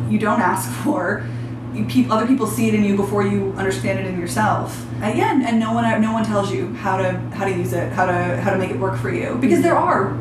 [0.08, 1.26] you don't ask for.
[1.74, 4.86] You, peop other people see it in you before you understand it in yourself.
[5.02, 7.72] And yeah, and, and no one no one tells you how to how to use
[7.72, 9.36] it, how to how to make it work for you.
[9.40, 10.14] Because there are,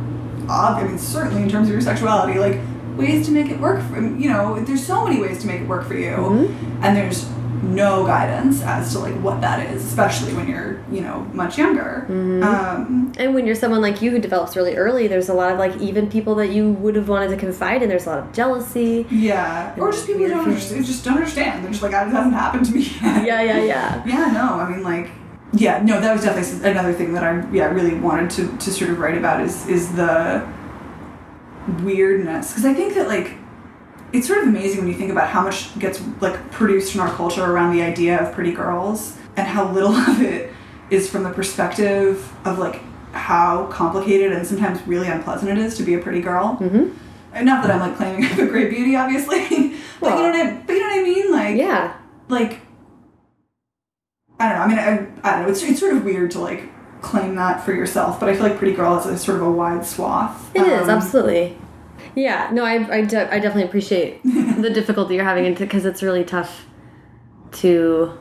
[0.49, 2.57] I mean, certainly in terms of your sexuality, like
[2.97, 3.81] ways to make it work.
[3.81, 6.53] For, you know, there's so many ways to make it work for you, Mhm.
[6.81, 7.25] and there's
[7.63, 12.05] no guidance as to like what that is, especially when you're you know much younger.
[12.09, 12.43] Mhm.
[12.43, 15.57] Um, And when you're someone like you who develops really early, there's a lot of
[15.59, 17.87] like even people that you would have wanted to confide in.
[17.87, 19.05] There's a lot of jealousy.
[19.09, 21.63] yeah, or just people who don't understand, just don't understand.
[21.63, 23.25] They're just like, "Ah, it hasn't happened to me yet.
[23.29, 24.01] Yeah, yeah, yeah.
[24.05, 25.07] Yeah, no, I mean like,
[25.53, 28.89] yeah, no, that was definitely another thing that I yeah really wanted to to sort
[28.91, 30.41] of write about is is the
[31.81, 33.37] weirdness because I think that like
[34.11, 37.11] it's sort of amazing when you think about how much gets like produced in our
[37.13, 40.51] culture around the idea of pretty girls and how little of it
[40.89, 42.81] is from the perspective of like
[43.13, 46.57] how complicated and sometimes really unpleasant it is to be a pretty girl.
[46.59, 46.97] Mm-hmm.
[47.33, 49.39] And Not that I'm like claiming I have a great beauty, obviously,
[49.99, 51.97] but you know what I but you know what I mean, like Yeah.
[52.29, 52.59] like
[54.39, 54.63] I don't know.
[54.63, 54.79] I mean,
[55.23, 55.49] I, I don't know.
[55.51, 56.69] It's it's sort of weird to like
[57.03, 59.51] claim that for yourself, but I feel like Pretty Girl is a sort of a
[59.51, 60.49] wide swath.
[60.55, 61.55] It is Um, absolutely.
[62.15, 66.01] Yeah, no, I I, de I definitely appreciate the difficulty you're having into because it's
[66.01, 66.65] really tough
[67.53, 68.17] to.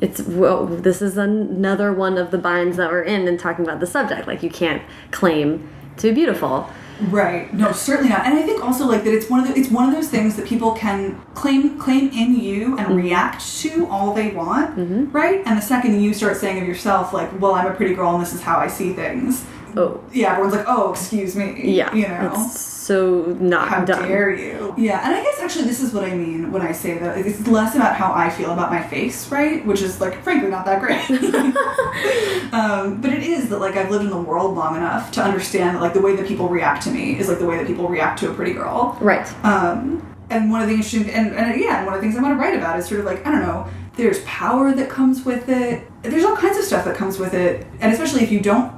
[0.00, 3.80] It's well, this is another one of the binds that we're in and talking about
[3.80, 4.26] the subject.
[4.26, 5.68] Like you can't claim
[5.98, 6.70] to be beautiful.
[7.08, 7.52] Right.
[7.54, 8.26] No, certainly not.
[8.26, 10.36] And I think also like that it's one of the, it's one of those things
[10.36, 15.12] that people can claim claim in you and react to all they want, Mhm.
[15.12, 15.42] right?
[15.46, 18.22] And the second you start saying of yourself like, "Well, I'm a pretty girl and
[18.22, 19.44] this is how I see things."
[19.76, 22.32] Oh, Yeah, everyone's like, "Oh, excuse me." yeah, You know.
[22.34, 24.08] it's so not How done.
[24.08, 24.74] dare you?
[24.76, 27.46] Yeah, and I guess actually this is what I mean when I say that it's
[27.46, 29.64] less about how I feel about my face, right?
[29.64, 31.08] Which is like frankly not that great.
[32.52, 35.76] um, but it is that like I've lived in the world long enough to understand
[35.76, 37.88] that like the way that people react to me is like the way that people
[37.88, 38.96] react to a pretty girl.
[39.00, 39.26] Right.
[39.44, 42.22] Um, and one of the interesting and, and yeah, and one of the things I
[42.22, 43.66] want to write about is sort of like I don't know.
[43.96, 45.86] There's power that comes with it.
[46.02, 48.72] There's all kinds of stuff that comes with it, and especially if you don't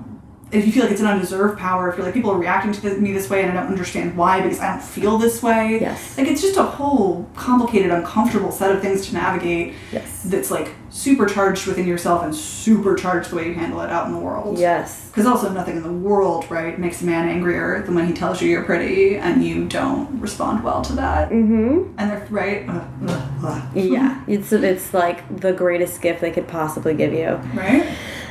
[0.53, 3.00] if you feel like it's an undeserved power, if you're like people are reacting to
[3.00, 5.78] me this way and I don't understand why because I don't feel this way.
[5.80, 6.16] Yes.
[6.18, 9.74] Like it's just a whole complicated, uncomfortable set of things to navigate.
[9.90, 10.22] Yes.
[10.24, 14.18] That's like supercharged within yourself and supercharged the way you handle it out in the
[14.18, 14.59] world.
[14.59, 15.09] Yes.
[15.09, 18.42] Because also nothing in the world, right, makes a man angrier than when he tells
[18.42, 21.30] you you're pretty and you don't respond well to that.
[21.30, 21.94] Mm-hmm.
[21.98, 22.68] And they're right.
[22.68, 23.76] Ugh, ugh, ugh.
[23.76, 24.22] Yeah.
[24.26, 27.86] It's it's like the greatest gift they could possibly give you, Right.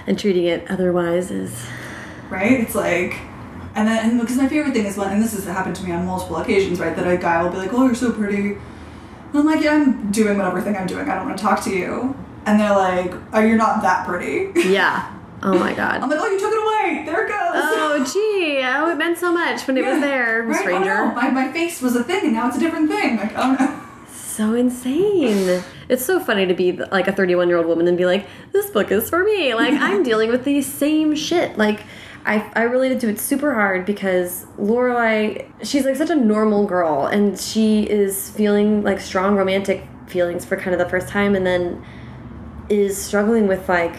[0.06, 1.66] and treating it otherwise is.
[2.32, 2.60] Right?
[2.60, 3.16] It's like,
[3.76, 6.06] and then because my favorite thing is when, and this has happened to me on
[6.06, 6.96] multiple occasions, right?
[6.96, 10.12] That a guy will be like, "Oh, you're so pretty," and I'm like, "Yeah, I'm
[10.12, 11.10] doing whatever thing I'm doing.
[11.10, 12.16] I don't want to talk to you."
[12.46, 15.18] And they're like, "Oh, you're not that pretty." Yeah.
[15.44, 16.02] Oh my god.
[16.02, 17.06] I'm like, oh, you took it away.
[17.06, 17.38] There it goes.
[17.54, 18.62] Oh, gee.
[18.64, 20.60] Oh, it meant so much when it was there, right?
[20.60, 20.98] stranger.
[21.00, 21.16] Oh, no.
[21.16, 23.18] my, my face was a thing and now it's a different thing.
[23.18, 23.82] Like, oh no.
[24.14, 25.64] So insane.
[25.90, 28.70] It's so funny to be like a 31 year old woman and be like, this
[28.70, 29.54] book is for me.
[29.56, 31.58] Like, I'm dealing with the same shit.
[31.58, 31.82] Like,
[32.26, 37.08] I, I related to it super hard because Lorelei, she's like such a normal girl
[37.08, 41.46] and she is feeling like strong romantic feelings for kind of the first time and
[41.46, 41.84] then
[42.70, 43.96] is struggling with like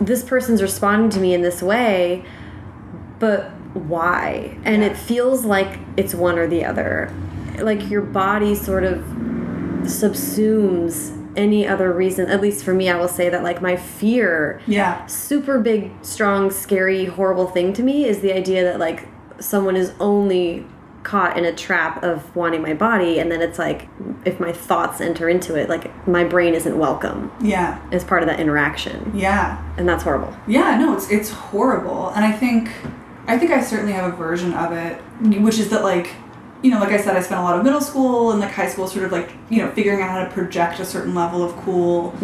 [0.00, 2.24] this person's responding to me in this way,
[3.18, 4.56] but why?
[4.64, 4.90] And Yeah.
[4.90, 7.10] it feels like it's one or the other.
[7.58, 8.98] Like your body sort of
[9.84, 12.28] subsumes any other reason.
[12.30, 15.04] At least for me, I will say that like my fear, Yeah.
[15.06, 19.08] super big, strong, scary, horrible thing to me is the idea that like
[19.40, 20.66] someone is only
[21.02, 23.88] caught in a trap of wanting my body and then it's like
[24.24, 27.78] if my thoughts enter into it like my brain isn't welcome Yeah.
[27.92, 29.58] as part of that interaction Yeah.
[29.76, 32.70] and that's horrible Yeah, no, it's it's horrible, and I think,
[33.26, 34.96] I think I certainly have a version of it,
[35.42, 36.08] which is that like,
[36.64, 38.68] you know, like I said, I spent a lot of middle school and like high
[38.70, 41.54] school, sort of like you know, figuring out how to project a certain level of
[41.56, 42.14] cool,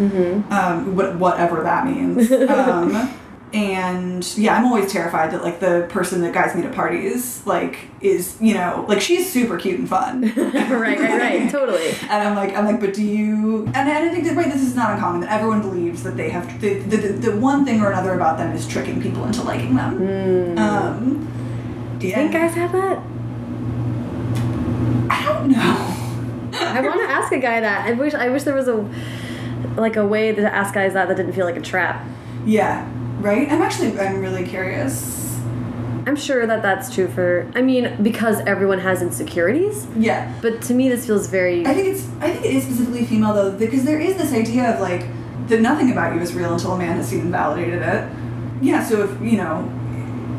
[0.49, 2.31] um, what, whatever that means.
[2.49, 3.15] um,
[3.53, 7.77] and yeah, I'm always terrified that like the person that guys meet at parties like
[7.99, 10.21] is you know like she's super cute and fun.
[10.35, 13.67] right right right totally And I'm like, I'm like, but do you?
[13.75, 15.21] And, I think that right, this is not uncommon.
[15.21, 18.39] That everyone believes that they have the, the, the, the one thing or another about
[18.39, 20.57] them is tricking people into liking them.
[20.57, 23.03] Um, do you think guys have that
[25.51, 28.67] I don't i want to ask a guy that i wish i wish there was
[28.67, 28.85] a
[29.77, 32.05] like a way to ask guys that that didn't feel like a trap
[32.45, 32.87] Yeah,
[33.21, 33.49] right.
[33.51, 35.39] I'm actually, I'm really curious.
[36.07, 40.73] i'm sure that that's true for i mean because everyone has insecurities Yeah, but to
[40.73, 43.83] me this feels very I think it's, I think it is specifically female though, because
[43.85, 45.05] there is this idea of like
[45.47, 48.09] that nothing about you is real until a man has seen and validated it.
[48.61, 49.69] Yeah, so if you know.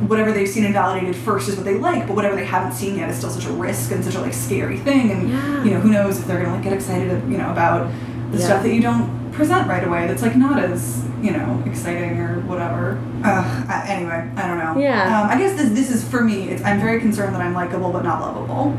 [0.09, 2.97] Whatever they've seen and validated first is what they like, but whatever they haven't seen
[2.97, 5.11] yet is still such a risk and such a like scary thing.
[5.11, 5.65] And Yeah.
[5.65, 7.91] you know, who knows if they're gonna like get excited, you know, about
[8.33, 8.45] the Yeah.
[8.45, 10.07] stuff that you don't present right away.
[10.07, 12.99] That's like not as you know exciting or whatever.
[13.25, 13.45] Uh,
[13.87, 14.77] anyway, I don't know.
[14.81, 15.21] Yeah.
[15.23, 16.49] Um, I guess this this is for me.
[16.49, 18.75] It's, I'm very concerned that I'm likable but not lovable.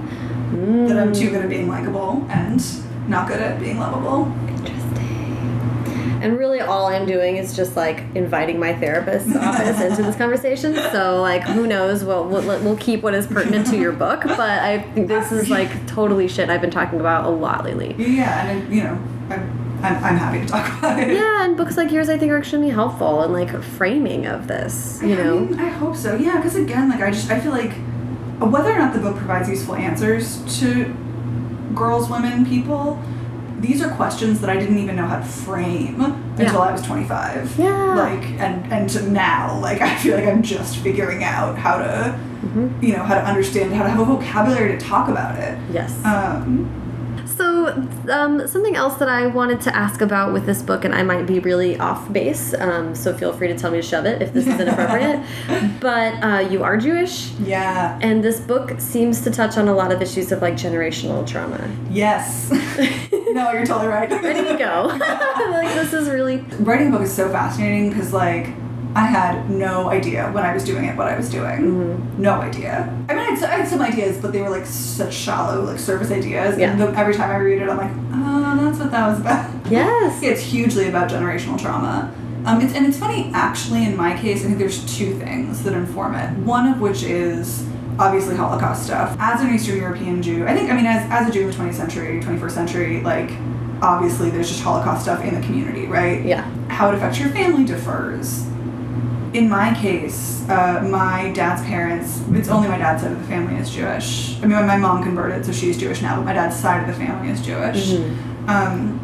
[0.88, 2.64] That I'm too good at being likable and
[3.08, 4.32] not good at being lovable.
[4.48, 4.83] Interesting.
[6.24, 10.74] And really, all I'm doing is just like inviting my therapist's office into this conversation.
[10.92, 12.04] So, like, who knows?
[12.04, 15.50] We'll, we'll we'll keep what is pertinent to your book, but I think this is
[15.50, 17.94] like totally shit I've been talking about a lot lately.
[17.98, 18.94] Yeah, and you know,
[19.30, 19.42] I'm,
[19.84, 21.10] I'm, I'm happy to talk about it.
[21.14, 25.02] Yeah, and books like yours I think are extremely helpful in like framing of this.
[25.04, 26.16] You I know, mean, I hope so.
[26.16, 27.72] Yeah, because again, like I just I feel like
[28.42, 30.86] uh, whether or not the book provides useful answers to
[31.76, 32.98] girls, women, people,
[33.64, 36.02] these are questions that I didn't even know how to frame
[36.38, 37.58] until I was 25.
[37.58, 37.96] Yeah.
[37.96, 42.20] Like and and to now, like I feel like I'm just figuring out how to,
[42.44, 42.84] Mm-hmm.
[42.84, 45.58] you know, how to understand, how to have a vocabulary to talk about it.
[45.72, 45.90] yes.
[46.04, 46.68] Um,
[47.38, 47.68] So,
[48.10, 51.26] um, something else that I wanted to ask about with this book, and I might
[51.26, 54.34] be really off base, um, so feel free to tell me to shove it if
[54.34, 55.20] this is inappropriate.
[55.80, 57.98] but uh, you are Jewish, yeah.
[58.02, 61.60] and this book seems to touch on a lot of issues of like generational trauma.
[61.90, 62.52] Yes.
[63.32, 64.10] no, you're totally right.
[64.10, 64.88] Do you go?
[65.52, 66.38] like, this is really.
[66.60, 68.48] writing a book is so fascinating because like
[68.96, 71.60] I had no idea when I was doing it what I was doing.
[71.62, 72.22] Mm-hmm.
[72.22, 72.84] No idea.
[73.10, 75.80] I mean, I had, I had some ideas, but they were like such shallow, like
[75.80, 76.58] surface ideas.
[76.60, 76.72] Yeah.
[76.72, 79.50] And the, every time I read it, I'm like, oh, that's what that was about.
[79.72, 80.20] Yes.
[80.24, 82.14] it's hugely about generational trauma.
[82.46, 85.74] Um, it's, and it's funny, actually, in my case, I think there's two things that
[85.74, 86.30] inform it.
[86.40, 87.66] One of which is
[87.98, 89.16] obviously Holocaust stuff.
[89.20, 91.54] As an Eastern European Jew, I think, I mean, as, as a Jew in the
[91.54, 93.32] 20th century, 21st century, like,
[93.82, 96.24] obviously there's just Holocaust stuff in the community, right?
[96.24, 96.44] Yeah.
[96.70, 98.46] how it affects your family differs.
[99.34, 103.56] In my case, uh, my dad's parents, it's only my dad's side of the family
[103.60, 104.38] is Jewish.
[104.38, 107.06] I mean, my mom converted, so she's Jewish now, but my dad's side of the
[107.06, 107.94] family is Jewish.
[108.48, 109.00] Um,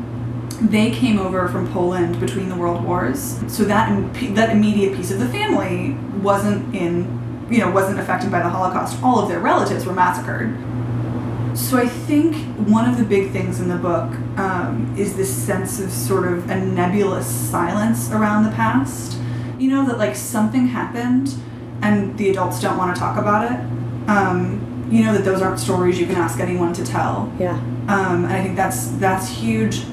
[0.61, 3.89] they came over from Poland between the world wars, so that
[4.35, 9.01] that immediate piece of the family wasn't in, you know, wasn't affected by the Holocaust.
[9.01, 10.55] All of their relatives were massacred.
[11.57, 12.35] So I think
[12.67, 16.49] one of the big things in the book um, is this sense of sort of
[16.49, 19.17] a nebulous silence around the past.
[19.59, 21.35] You know that like something happened,
[21.81, 23.59] and the adults don't want to talk about it.
[24.09, 27.31] Um, you know that those aren't stories you can ask anyone to tell.
[27.39, 27.55] Yeah.
[27.87, 29.83] Um, and I think that's that's huge.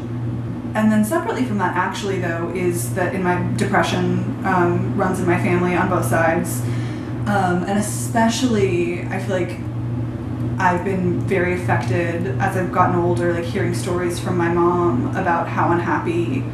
[0.75, 5.27] And then separately from that, actually though, is that in my depression um, runs in
[5.27, 6.61] my family on both sides,
[7.27, 9.59] um, and especially I feel like
[10.59, 15.49] I've been very affected as I've gotten older, like hearing stories from my mom about
[15.49, 16.45] how unhappy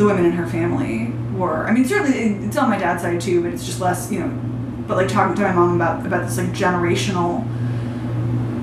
[0.00, 1.66] the women in her family were.
[1.66, 4.28] I mean, certainly it's on my dad's side too, but it's just less, you know.
[4.88, 7.42] But like talking to my mom about about this like generational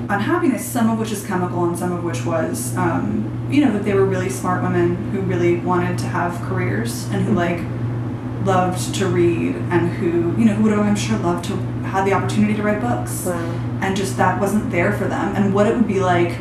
[0.09, 3.83] unhappiness, some of which is chemical and some of which was, um, you know, that
[3.83, 7.59] they were really smart women who really wanted to have careers and who like
[8.43, 11.55] loved to read and who, you know, who would have, I'm sure, loved to
[11.85, 13.25] have the opportunity to write books.
[13.25, 13.37] Wow.
[13.81, 15.35] And just that wasn't there for them.
[15.35, 16.35] And what it would be like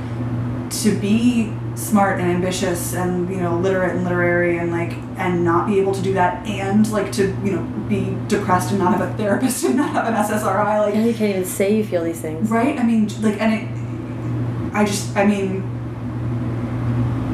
[0.82, 5.66] to be smart and ambitious and you know literate and literary and like and not
[5.66, 9.08] be able to do that and like to you know be depressed and not have
[9.08, 12.02] a therapist and not have an SSRI like Yeah, you can't even say you feel
[12.02, 12.48] these things.
[12.50, 12.78] Right?
[12.78, 15.62] I mean, like, and it, I just, I mean,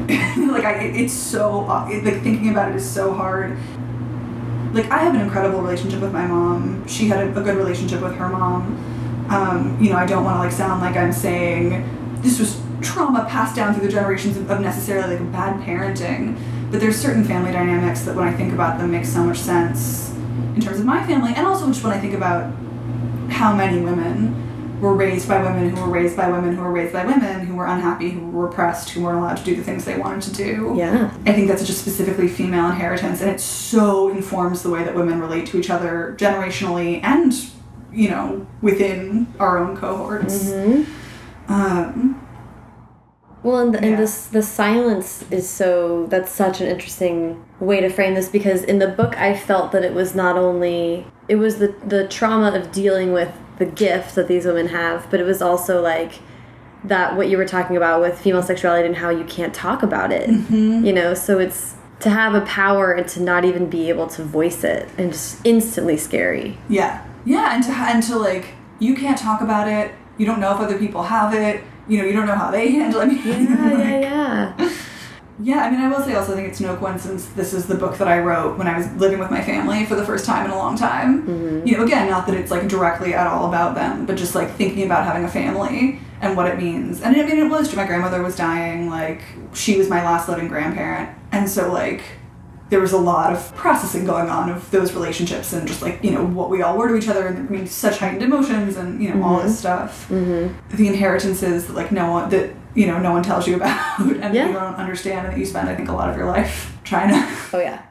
[0.51, 3.57] like, I, it, it's so, uh, it, like, thinking about it is so hard.
[4.73, 6.87] Like, I have an incredible relationship with my mom.
[6.87, 9.27] She had a, a good relationship with her mom.
[9.29, 13.25] Um, you know, I don't want to, like, sound like I'm saying this was trauma
[13.29, 16.37] passed down through the generations of, necessarily, like, bad parenting.
[16.69, 20.11] But there's certain family dynamics that when I think about them make so much sense
[20.55, 22.53] in terms of my family, and also just when I think about
[23.29, 26.91] how many women were raised by women who were raised by women who were raised
[26.91, 29.85] by women who were unhappy, who were repressed, who weren't allowed to do the things
[29.85, 30.73] they wanted to do.
[30.75, 31.11] Yeah.
[31.25, 35.19] I think that's just specifically female inheritance, and it so informs the way that women
[35.21, 37.33] relate to each other generationally and,
[37.93, 40.49] you know, within our own cohorts.
[40.49, 41.51] Mm-hmm.
[41.51, 42.22] Um,
[43.43, 43.85] Well, and, the, Yeah.
[43.87, 48.63] and this the silence is so that's such an interesting way to frame this because
[48.63, 52.51] in the book I felt that it was not only it was the the trauma
[52.57, 56.13] of dealing with the gift that these women have, but it was also like
[56.85, 60.11] that what you were talking about with female sexuality and how you can't talk about
[60.11, 60.29] it.
[60.29, 60.83] Mm-hmm.
[60.85, 64.23] You know, so it's to have a power and to not even be able to
[64.23, 66.57] voice it and just instantly scary.
[66.67, 68.45] yeah, yeah, and to and to like
[68.79, 69.91] you can't talk about it.
[70.17, 71.63] You don't know if other people have it.
[71.87, 73.01] You know, you don't know how they handle.
[73.01, 73.03] it.
[73.03, 74.73] I mean, Yeah, like- yeah, yeah.
[75.41, 77.73] Yeah, I mean, I will say also, I think it's no coincidence this is the
[77.75, 80.45] book that I wrote when I was living with my family for the first time
[80.45, 81.23] in a long time.
[81.27, 81.67] Mm-hmm.
[81.67, 84.51] You know, again, not that it's like directly at all about them, but just like
[84.51, 87.01] thinking about having a family and what it means.
[87.01, 87.77] And I mean, it was true.
[87.77, 89.21] My grandmother was dying, like,
[89.53, 91.09] she was my last living grandparent.
[91.31, 92.03] And so, like,
[92.69, 96.09] there was a lot of processing going on of those relationships and just like, you
[96.11, 99.01] know, what we all were to each other and I mean, such heightened emotions and,
[99.03, 100.75] you know, all this stuff Mm-hmm.
[100.75, 104.21] the inheritances that like no one that you know no one tells you about and
[104.23, 104.47] that Yeah.
[104.47, 107.09] you don't understand and that you spend I think a lot of your life trying
[107.09, 107.83] to Oh yeah.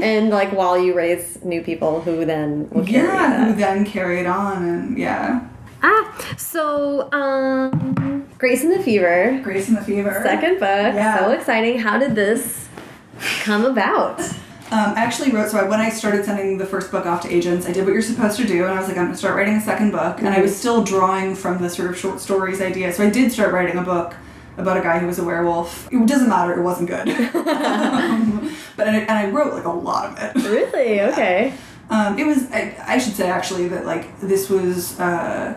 [0.00, 3.48] And like while you raise new people who then will carry yeah that.
[3.48, 5.48] who then carry it on and yeah
[5.86, 11.18] Ah, so um, Grace and the Fever, Grace and the Fever second book, Yeah.
[11.18, 11.78] so exciting.
[11.78, 12.68] How did this
[13.20, 14.20] come about?
[14.70, 17.32] um, I actually wrote so I, when I started sending the first book off to
[17.32, 19.36] agents I did what you're supposed to do and I was like I'm gonna start
[19.36, 22.60] writing a second book and I was still drawing from the sort of short stories
[22.60, 24.14] idea so I did start writing a book
[24.56, 28.88] about a guy who was a werewolf it doesn't matter it wasn't good um, but
[28.88, 31.02] I, and I wrote like a lot of it Really?
[31.02, 31.54] Okay.
[31.90, 32.50] Um, it was.
[32.50, 34.98] I, I should say actually that like this was.
[34.98, 35.54] Uh,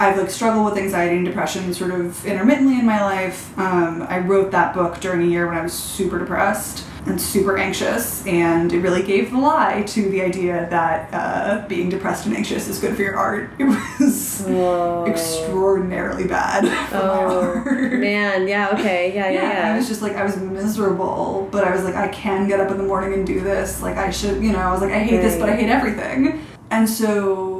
[0.00, 3.56] I've like struggled with anxiety and depression sort of intermittently in my life.
[3.58, 7.58] Um, I wrote that book during a year when I was super depressed and super
[7.58, 12.34] anxious, and it really gave the lie to the idea that uh, being depressed and
[12.34, 13.50] anxious is good for your art.
[13.60, 15.04] It was Whoa.
[15.06, 20.38] extraordinarily bad Oh man, yeah, okay, yeah, yeah, Yeah, I was just like I was
[20.38, 23.82] miserable, but I was like I can get up in the morning and do this.
[23.82, 24.60] Like I should, you know.
[24.60, 26.42] I was like I hate this, but I hate everything.
[26.70, 27.59] And so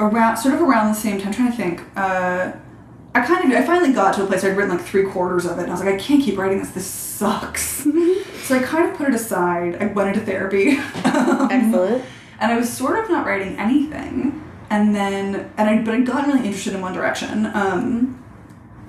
[0.00, 1.82] around, sort of around the same time, I'm trying to think.
[1.96, 2.52] Uh,
[3.14, 5.44] I kind of, I finally got to a place where I'd written like three quarters
[5.44, 6.70] of it, and I was like, I can't keep writing this.
[6.70, 7.84] This sucks.
[8.44, 9.76] so I kind of put it aside.
[9.80, 10.76] I went into therapy.
[11.04, 12.04] Um, Excellent.
[12.40, 14.42] and I was sort of not writing anything.
[14.70, 17.46] And then, and I, but I'd gotten really interested in One Direction.
[17.46, 18.22] Um,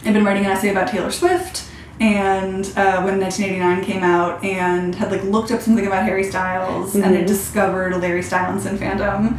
[0.05, 1.67] I'd been writing an essay about Taylor Swift,
[1.99, 6.93] and uh, when 1989 came out, and had like looked up something about Harry Styles,
[6.93, 7.27] and had Mhm.
[7.27, 9.38] discovered Larry Stylinson fandom,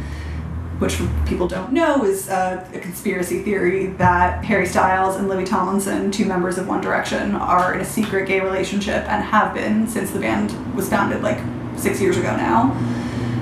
[0.79, 6.11] which people don't know is uh, a conspiracy theory that Harry Styles and Louis Tomlinson,
[6.11, 10.11] two members of One Direction, are in a secret gay relationship and have been since
[10.11, 11.39] the band was founded like
[11.77, 12.71] six years ago now.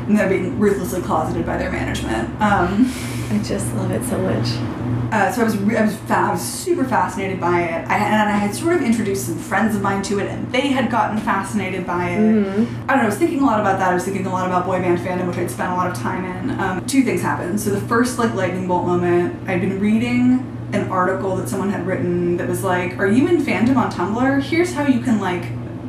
[0.08, 2.30] And they're being ruthlessly closeted by their management.
[2.42, 2.92] Um,
[3.30, 4.81] I just love it so much.
[5.12, 7.88] Uh, so I was, re- I was, fa- I was super fascinated by it.
[7.90, 10.70] I, and I had sort of introduced some friends of mine to it, and they
[10.70, 12.20] had gotten fascinated by it.
[12.20, 12.68] Mhm.
[12.88, 13.04] I don't know.
[13.04, 13.90] I was thinking a lot about that.
[13.92, 15.96] I was thinking a lot about boy band fandom, which I'd spent a lot of
[15.98, 16.60] time in.
[16.60, 17.60] Um, two things happened.
[17.60, 21.86] So the first like lightning bolt moment, I'd been reading an article that someone had
[21.86, 24.42] written that was like, "Are you in fandom on Tumblr?
[24.44, 25.44] Here's how you can like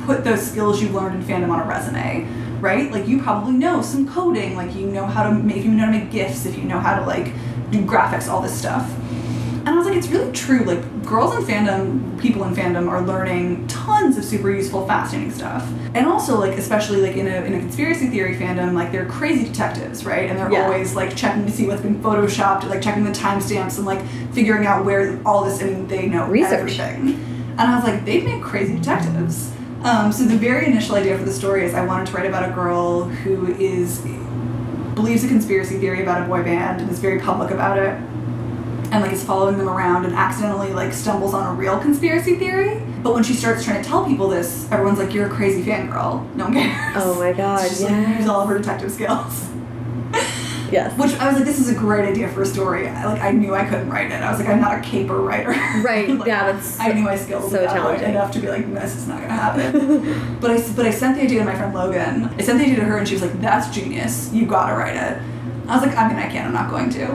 [0.05, 2.27] put those skills you've learned in fandom on a resume."
[2.59, 2.91] Right?
[2.91, 5.91] Like you probably know some coding, like you know how to make you know how
[5.93, 7.31] to make gifs, if you know how to like
[7.71, 8.89] do graphics, all this stuff.
[9.65, 10.65] And I was like, it's really true.
[10.65, 15.65] Like, girls in fandom, people in fandom are learning tons of super useful, fascinating stuff.
[15.93, 19.45] And also, like, especially like in a, in a conspiracy theory fandom, like they're crazy
[19.45, 20.29] detectives, right?
[20.29, 20.65] And they're Yeah.
[20.65, 24.65] always like checking to see what's been photoshopped, like checking the timestamps and like figuring
[24.65, 25.61] out where all this.
[25.61, 26.53] and they know Research.
[26.77, 27.19] everything.
[27.57, 29.49] And I was like, they'd make crazy detectives.
[29.83, 32.49] Um, so the very initial idea for the story is I wanted to write about
[32.49, 34.01] a girl who is
[34.95, 37.97] believes a conspiracy theory about a boy band and is very public about it
[38.93, 42.79] and like is following them around and accidentally like stumbles on a real conspiracy theory.
[43.01, 46.33] But when she starts trying to tell people this everyone's like you're a crazy fangirl.
[46.35, 46.93] No one cares.
[46.97, 48.19] Oh my god, She's just like yes.
[48.19, 49.49] use all of her detective skills.
[50.71, 50.97] Yes.
[50.97, 52.87] which I was like this is a great idea for a story.
[52.87, 54.21] I, like I knew I couldn't write it.
[54.21, 55.53] I was like I'm not a caper writer.
[55.83, 58.09] Right, Like, yeah, that's I knew my skills so challenging.
[58.11, 60.37] enough to be like this is not gonna happen.
[60.39, 62.25] But I but I sent the idea to my friend Logan.
[62.25, 64.31] I sent the idea to her and she was like that's genius.
[64.31, 65.19] You gotta write it.
[65.67, 67.07] I was like I mean I can't I'm not going to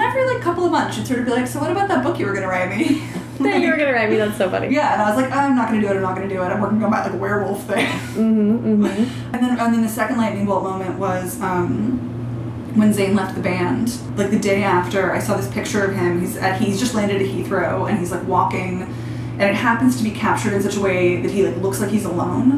[0.00, 1.88] and after like a couple of months she'd sort of be like so what about
[1.88, 3.02] that book you were gonna write me
[3.40, 4.16] That you were gonna write me.
[4.16, 4.68] That's so funny.
[4.74, 6.46] yeah and I was like I'm not gonna do it I'm not gonna do it
[6.46, 8.84] I'm working on my like werewolf thing Mm-hmm.
[8.84, 8.84] Mm-hmm.
[9.34, 11.98] and then, and then the second lightning bolt moment was um,
[12.74, 13.96] when Zayn left the band.
[14.16, 16.20] Like the day after, I saw this picture of him.
[16.20, 18.82] He's at, he's just landed at Heathrow, and he's like walking,
[19.32, 21.90] and it happens to be captured in such a way that he like looks like
[21.90, 22.52] he's alone.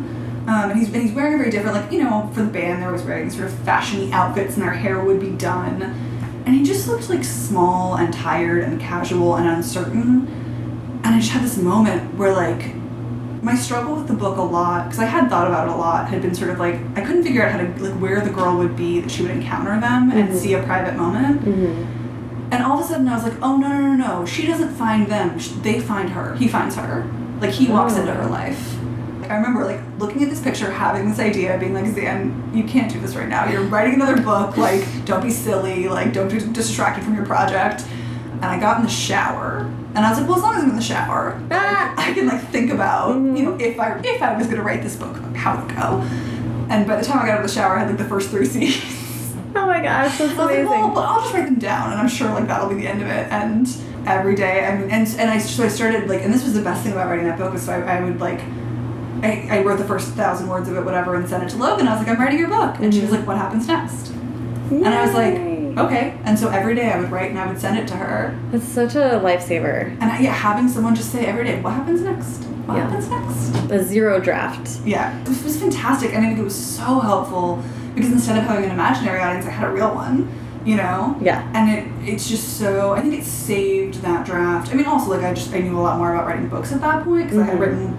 [0.49, 2.89] Um, and he's and he's wearing very different like you know for the band they're
[2.89, 6.12] always wearing sort of fashiony outfits and their hair would be done,
[6.47, 10.27] and he just looked like small and tired and casual and uncertain.
[11.05, 12.75] And I just had this moment where like
[13.43, 16.09] my struggle with the book a lot because I had thought about it a lot
[16.09, 18.57] had been sort of like I couldn't figure out how to like where the girl
[18.59, 20.37] would be that she would encounter them and Mhm.
[20.37, 21.43] see a private moment.
[21.45, 22.53] Mm-hmm.
[22.53, 24.75] And all of a sudden I was like, oh no no no no, she doesn't
[24.75, 26.37] find them, they find her.
[26.37, 27.05] He finds her.
[27.41, 28.01] Like he walks Oh.
[28.01, 28.77] into her life.
[29.33, 32.93] I remember like looking at this picture, having this idea, being like, Zan, you can't
[32.93, 33.47] do this right now.
[33.49, 34.57] You're writing another book.
[34.57, 35.89] Like, don't be silly.
[35.89, 37.85] Like, don't do- distract you from your project.
[38.35, 40.71] And I got in the shower, and I was like, well, as long as I'm
[40.71, 41.95] in the shower, Ah.
[41.97, 43.37] I can like think about, Mhm.
[43.39, 46.03] you know, if I if I was gonna write this book, how would it go?
[46.69, 48.31] And by the time I got out of the shower, I had like the first
[48.31, 49.35] three scenes.
[49.55, 50.67] Oh my gosh, that's I was like, amazing.
[50.71, 53.01] well, but I'll just write them down, and I'm sure like that'll be the end
[53.03, 53.31] of it.
[53.31, 53.69] And
[54.07, 56.63] every day, I mean, and and I so I started like, and this was the
[56.63, 58.41] best thing about writing that book was so I, I would like.
[59.23, 61.87] I, I wrote the first thousand words of it, whatever, and sent it to Logan.
[61.87, 62.77] I was like, I'm writing your book.
[62.81, 63.19] And she was Mhm.
[63.19, 64.09] like, what happens next?
[64.71, 65.35] And I was like,
[65.87, 66.15] okay.
[66.25, 68.35] And so every day I would write and I would send it to her.
[68.51, 69.91] That's such a lifesaver.
[70.01, 72.45] And I, yeah, having someone just say every day, what happens next?
[72.67, 72.85] What Yeah.
[72.89, 73.71] happens next?
[73.71, 74.81] A zero draft.
[74.85, 76.15] Yeah, it was fantastic.
[76.15, 77.63] And I think it was so helpful
[77.95, 80.29] because instead of having an imaginary audience, I had a real one,
[80.65, 81.17] you know?
[81.21, 81.43] Yeah.
[81.55, 84.73] And it it's just so, I think it saved that draft.
[84.73, 86.81] I mean, also, like, I just, I knew a lot more about writing books at
[86.81, 87.61] that point because I had Mhm.
[87.61, 87.97] written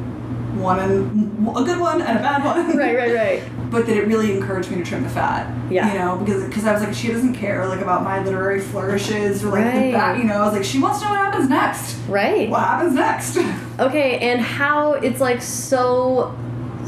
[0.60, 2.78] one and a good one and a bad one.
[2.78, 3.44] Right, right, right.
[3.72, 5.48] But that it really encouraged me to trim the fat.
[5.72, 5.92] Yeah.
[5.92, 9.44] You know, because because I was like, she doesn't care like about my literary flourishes
[9.44, 9.94] or like the Right.
[9.94, 10.18] back.
[10.20, 11.96] You know, I was like, she wants to know what happens next.
[12.08, 12.50] Right.
[12.50, 13.38] What happens next?
[13.80, 16.36] Okay, and how it's like so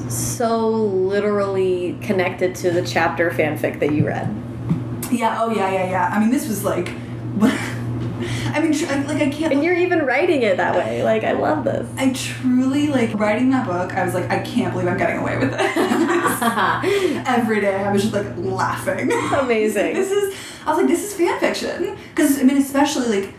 [0.07, 4.27] so literally connected to the chapter fanfic that you read.
[5.11, 5.39] yeah.
[5.41, 6.09] Oh yeah, yeah, yeah.
[6.13, 6.89] I mean, this was like,
[8.55, 9.51] I mean, tr- like I can't.
[9.51, 11.03] And you're even writing it that way.
[11.03, 11.89] Like I love this.
[11.97, 13.93] I truly like writing that book.
[13.93, 15.59] I was like, I can't believe I'm getting away with it.
[17.27, 19.11] Every day, I was just like laughing.
[19.11, 19.93] Amazing.
[19.95, 20.33] this is.
[20.65, 23.33] I was like, this is fan fiction because I mean, especially like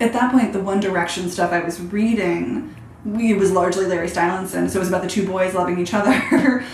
[0.00, 2.74] at that point, the One Direction stuff I was reading.
[3.04, 5.94] We, it was largely Larry Stylinson, so it was about the two boys loving each
[5.94, 6.12] other.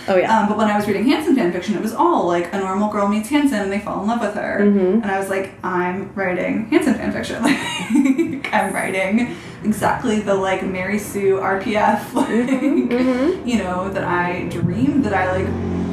[0.09, 0.39] Oh, yeah.
[0.41, 2.89] Um, but when I was reading Hanson fan fiction, it was all like a normal
[2.89, 4.59] girl meets Hanson and they fall in love with her.
[4.61, 5.01] Mhm.
[5.01, 7.43] And I was like, I'm writing Hanson fan fiction.
[8.37, 13.45] Like, I'm writing exactly the like Mary Sue RPF, like, mhm.
[13.45, 15.47] you know, that I dreamed that I like,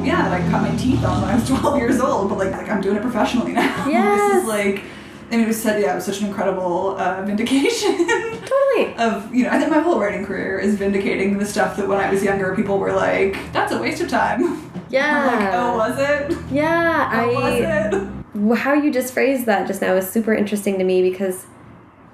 [0.05, 2.29] yeah, that I cut my teeth on when I was 12 years old.
[2.29, 3.85] But like, like I'm doing it professionally now.
[3.85, 4.83] this is like,
[5.31, 7.97] I mean, it was such, yeah, it was such an incredible uh, vindication.
[8.07, 8.95] Totally.
[8.97, 11.99] Of you know, I think my whole writing career is vindicating the stuff that when
[11.99, 15.29] I was younger, people were like, "That's a waste of time." Yeah.
[15.31, 16.37] I'm like, oh, was it?
[16.51, 18.57] Yeah, Oh, was it?
[18.59, 21.45] How you just phrased that just now is super interesting to me because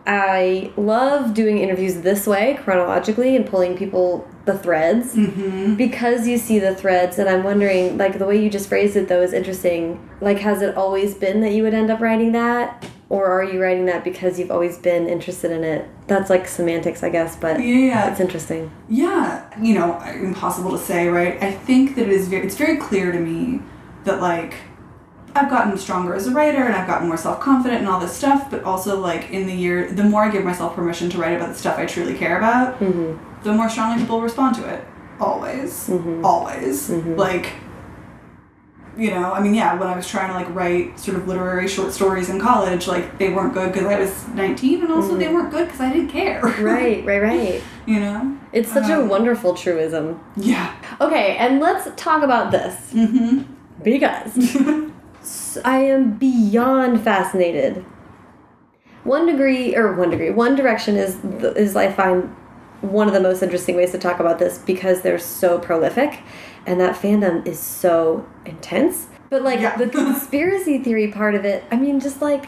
[0.07, 5.75] I love doing interviews this way chronologically and pulling people the threads Mm-hmm.
[5.75, 9.07] because you see the threads and I'm wondering like the way you just phrased it
[9.07, 12.83] though is interesting like has it always been that you would end up writing that
[13.11, 17.03] or are you writing that because you've always been interested in it that's like semantics
[17.03, 18.09] I guess but Yeah.
[18.09, 21.35] it's interesting Yeah, you know, impossible to say, right?
[21.43, 23.61] I think that it is very, it's very clear to me
[24.05, 24.53] that like
[25.35, 28.49] I've gotten stronger as a writer and I've gotten more self-confident and all this stuff,
[28.51, 31.49] but also like in the year, the more I give myself permission to write about
[31.49, 34.83] the stuff I truly care about, hmm the more strongly people respond to it.
[35.19, 35.87] Always.
[35.89, 36.23] Mhm.
[36.23, 36.89] Always.
[36.89, 37.17] Mhm.
[37.17, 37.47] Like
[38.97, 41.67] you know, I mean, yeah, when I was trying to like write sort of literary
[41.67, 45.27] short stories in college, like they weren't good because I was 19 and also they
[45.33, 46.41] weren't good because I didn't care.
[46.41, 47.63] Right, right, right.
[47.85, 48.37] you know?
[48.51, 50.19] It's such a Um, wonderful truism.
[50.35, 50.73] Yeah.
[50.99, 53.43] Okay, and let's talk about this Mm-hmm.
[53.83, 57.85] because I am beyond fascinated.
[59.03, 61.17] One degree or one degree, one direction is
[61.55, 62.35] is I find
[62.81, 66.19] one of the most interesting ways to talk about this because they're so prolific,
[66.65, 69.07] and that fandom is so intense.
[69.29, 69.75] But like Yeah.
[69.77, 72.45] the conspiracy theory part of it, I mean, just like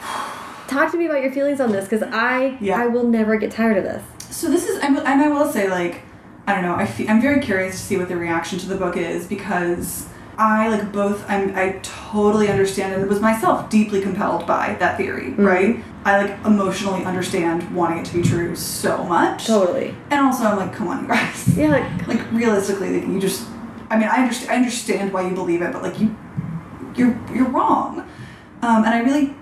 [0.68, 2.82] talk to me about your feelings on this because I Yeah.
[2.82, 4.04] I will never get tired of this.
[4.36, 6.02] So this is, I'm- and I will say, like,
[6.48, 6.76] I don't know.
[6.76, 10.08] I fe I'm very curious to see what the reaction to the book is because
[10.38, 11.24] I like both.
[11.30, 15.28] I'm I totally understand and was myself deeply compelled by that theory.
[15.32, 15.46] Mm-hmm.
[15.46, 15.84] Right.
[16.06, 19.46] I like emotionally understand wanting it to be true so much.
[19.48, 19.96] Totally.
[20.10, 21.58] And also, I'm like, come on, you guys.
[21.58, 21.68] Yeah.
[21.70, 23.48] Like, Like realistically, like, you just.
[23.90, 24.52] I mean, I understand.
[24.52, 26.16] I understand why you believe it, but like you,
[26.96, 28.00] you're you're wrong.
[28.62, 29.36] Um, and I really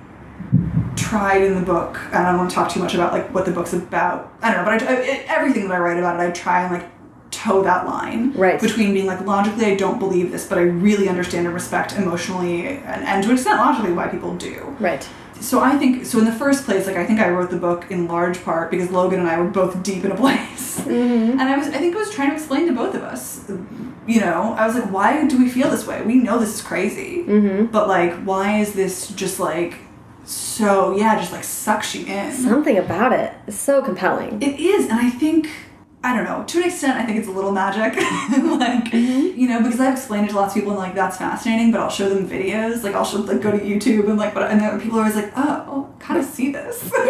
[0.95, 3.45] tried in the book, and I don't want to talk too much about like what
[3.45, 4.33] the book's about.
[4.41, 6.73] I don't know, but I, I- everything that I write about it, I try and
[6.73, 6.89] like
[7.31, 8.59] toe that line Right.
[8.61, 12.67] between being like logically I don't believe this, but I really understand and respect emotionally
[12.67, 14.75] and, and to an extent logically why people do.
[14.79, 15.07] right.
[15.39, 17.89] So I think so in the first place, like I think I wrote the book
[17.89, 20.79] in large part because Logan and I were both deep in a place.
[20.81, 21.39] Mm-hmm.
[21.39, 23.49] And I was I think I was trying to explain to both of us.
[24.05, 26.01] You know, I was like, why do we feel this way?
[26.03, 27.23] We know this is crazy.
[27.25, 27.65] Mm-hmm.
[27.71, 29.75] But like, why is this just like
[30.25, 32.31] so yeah, just like sucks you in?
[32.31, 34.41] Something about it is so compelling.
[34.43, 35.49] It is, and I think
[36.03, 36.43] I don't know.
[36.45, 37.95] To an extent, I think it's a little magic,
[38.59, 39.39] like Mm-hmm.
[39.39, 41.71] you know, because I've explained it to lots of people, and like that's fascinating.
[41.71, 44.49] But I'll show them videos, like I'll show like go to YouTube and like, but
[44.51, 46.91] and then people are always like, oh, kind of see this.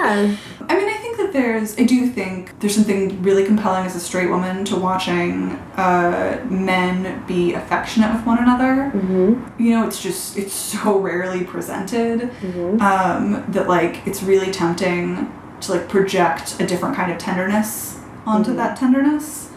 [0.00, 0.34] Yeah.
[0.68, 4.00] I mean, I think that there's, I do think there's something really compelling as a
[4.00, 8.90] straight woman to watching uh, men be affectionate with one another.
[8.94, 9.62] Mm-hmm.
[9.62, 12.80] You know, it's just, it's so rarely presented Mm-hmm.
[12.80, 18.52] um, that like it's really tempting to like project a different kind of tenderness onto
[18.52, 18.56] Mhm.
[18.56, 19.48] that tenderness.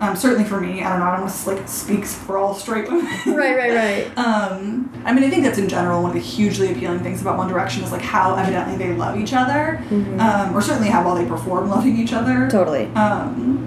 [0.00, 3.06] Um, certainly for me, I don't know, I don't like speaks for all straight women.
[3.26, 4.06] Right, right, right.
[4.16, 7.38] Um, I mean, I think that's in general one of the hugely appealing things about
[7.38, 10.20] One Direction is like how evidently they love each other, Mhm.
[10.20, 12.48] um, or certainly how well they perform loving each other.
[12.50, 12.88] Totally.
[12.96, 13.60] Um,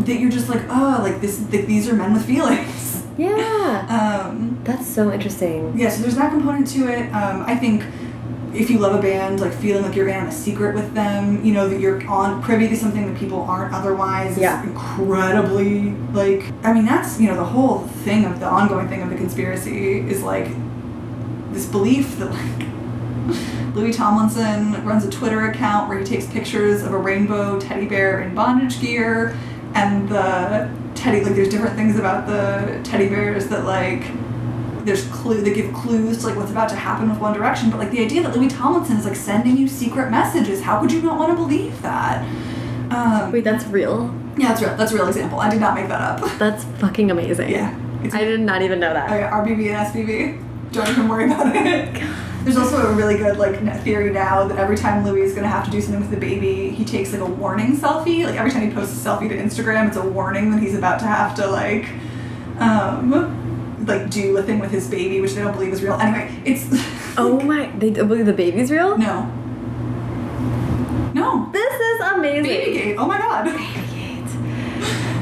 [0.00, 3.02] that you're just like, oh, like this, that these are men with feelings.
[3.16, 3.40] Yeah.
[4.26, 5.72] Um, That's so interesting.
[5.76, 7.08] yeah, so there's that component to it.
[7.14, 7.82] Um, I think
[8.54, 11.44] if you love a band, like feeling like you're in on a secret with them,
[11.44, 14.60] you know, that you're on privy to something that people aren't otherwise Yeah.
[14.62, 19.02] is incredibly like I mean that's you know, the whole thing of the ongoing thing
[19.02, 20.48] of the conspiracy is like
[21.52, 22.68] this belief that like
[23.74, 28.20] Louis Tomlinson runs a Twitter account where he takes pictures of a rainbow teddy bear
[28.20, 29.36] in bondage gear
[29.74, 34.04] and the teddy like there's different things about the teddy bears that like
[34.84, 37.78] there's clue they give clues to like what's about to happen with One Direction, but
[37.78, 41.02] like the idea that Louis Tomlinson is like sending you secret messages, how could you
[41.02, 42.22] not want to believe that?
[42.92, 44.14] Um, Wait, that's real?
[44.36, 44.76] yeah, that's real.
[44.76, 45.40] That's a real example.
[45.40, 46.38] I did not make that up.
[46.38, 47.50] That's fucking amazing.
[47.50, 47.74] yeah,
[48.12, 49.10] I did not even know that.
[49.10, 50.72] oh, yeah, RBB and SBB.
[50.72, 52.02] Don't even worry about it.
[52.44, 55.64] There's also a really good like theory now that every time Louis is gonna have
[55.64, 58.24] to do something with the baby, he takes like a warning selfie.
[58.26, 60.98] Like every time he posts a selfie to Instagram, it's a warning that he's about
[61.00, 61.88] to have to like,
[62.58, 63.43] um,
[63.86, 65.94] like do a thing with his baby, which they don't believe is real.
[65.94, 66.66] Anyway, it's
[67.18, 68.96] Oh my, they don't believe the baby's real?
[68.98, 69.30] no,
[71.14, 72.44] no, This is amazing.
[72.74, 72.96] Babygate.
[72.98, 73.46] Oh my god.
[73.46, 73.70] Babygate.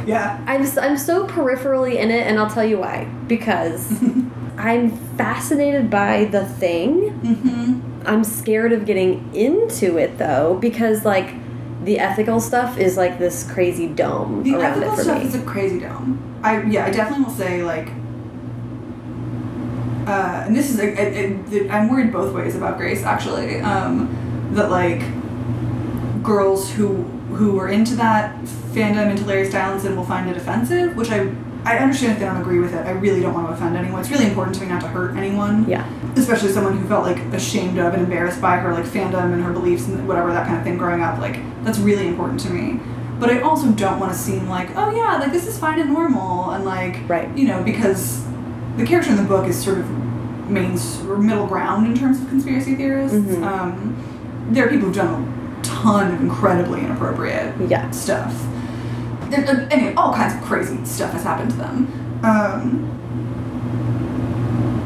[0.09, 0.43] Yeah.
[0.49, 3.05] I'm, I'm so peripherally in it, and I'll tell you why.
[3.29, 3.89] Because
[4.59, 7.11] I'm fascinated by the thing.
[7.21, 8.03] Mm-hmm.
[8.05, 11.35] I'm scared of getting into it, though, because, like,
[11.85, 15.29] the ethical stuff is like this crazy dome The around ethical it for stuff me.
[15.29, 16.41] is a crazy dome.
[16.43, 17.89] I yeah, I definitely will say like.
[20.07, 23.61] Uh, and this is a, a, a, I'm worried both ways about Grace actually.
[23.61, 24.09] Um,
[24.53, 25.01] that like
[26.23, 27.03] girls who
[27.35, 28.37] who are into that
[28.75, 31.33] fandom into Larry Stylinson will find it offensive, which I
[31.65, 32.85] I understand if they don't agree with it.
[32.87, 34.01] I really don't want to offend anyone.
[34.01, 35.65] It's really important to me not to hurt anyone.
[35.69, 35.89] yeah.
[36.17, 39.53] especially someone who felt like ashamed of and embarrassed by her like fandom and her
[39.53, 42.79] beliefs and whatever that kind of thing growing up like that's really important to me
[43.19, 45.91] but i also don't want to seem like oh yeah like this is fine and
[45.91, 47.35] normal and like Right.
[47.39, 48.23] you know because
[48.77, 49.89] the character in the book is sort of
[50.51, 53.43] mains or middle ground in terms of conspiracy theorists Mhm.
[53.45, 53.97] um,
[54.51, 55.25] there are people who've done
[55.59, 57.91] a ton of incredibly inappropriate Yeah.
[57.91, 58.35] stuff
[59.31, 61.89] there, uh, anyway all kinds of crazy stuff has happened to them
[62.25, 62.89] um,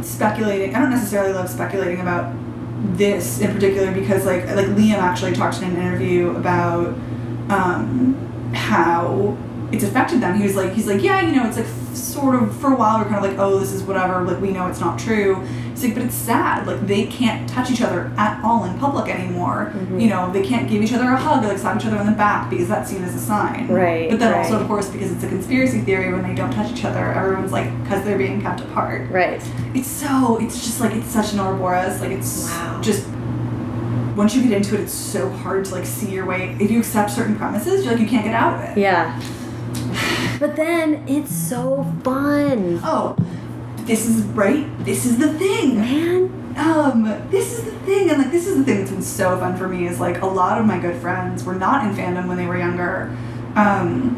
[0.03, 0.75] speculating.
[0.75, 2.33] I don't necessarily love speculating about
[2.97, 6.95] this in particular because like like Liam actually talked in an interview about
[7.51, 8.17] um,
[8.55, 9.37] how
[9.73, 10.37] it's affected them.
[10.37, 11.67] He was like, he's like, yeah, you know, it's like
[11.99, 14.23] sort of for a while we're kind of like, oh, this is whatever.
[14.23, 15.37] Like we know it's not true.
[15.71, 16.67] He's like, but it's sad.
[16.67, 19.73] Like they can't touch each other at all in public anymore.
[19.75, 20.01] Mm-hmm.
[20.01, 22.07] You know, they can't give each other a hug or like slap each other on
[22.07, 23.69] the back because that's seen as a sign.
[23.69, 26.71] Right, But then also, of course, because it's a conspiracy theory, when they don't touch
[26.73, 29.11] each other, everyone's like, because they're being kept apart.
[29.11, 29.43] Right.
[29.75, 32.01] It's so, it's just like, it's such an Ouroboros.
[32.01, 32.81] Like, it's Wow.
[32.83, 33.07] just,
[34.17, 36.57] once you get into it, it's so hard to like see your way.
[36.59, 38.79] If you accept certain premises, you're like, you can't get out of it.
[38.81, 39.21] Yeah.
[40.39, 42.81] But then it's so fun.
[42.83, 43.17] Oh,
[43.81, 44.67] this is right.
[44.85, 45.77] This is the thing.
[45.77, 46.55] Man.
[46.57, 49.57] Um, this is the thing, and like this is the thing that's been so fun
[49.59, 52.39] for me is like a lot of my good friends were not in fandom when
[52.39, 53.15] they were younger,
[53.57, 54.17] um,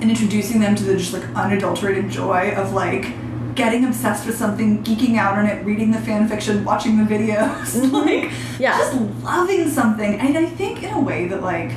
[0.00, 3.06] and introducing them to the just like unadulterated joy of like
[3.54, 7.92] getting obsessed with something, geeking out on it, reading the fan fiction, watching the videos,
[7.92, 8.76] like Yeah.
[8.78, 11.70] just loving something, and I think in a way that like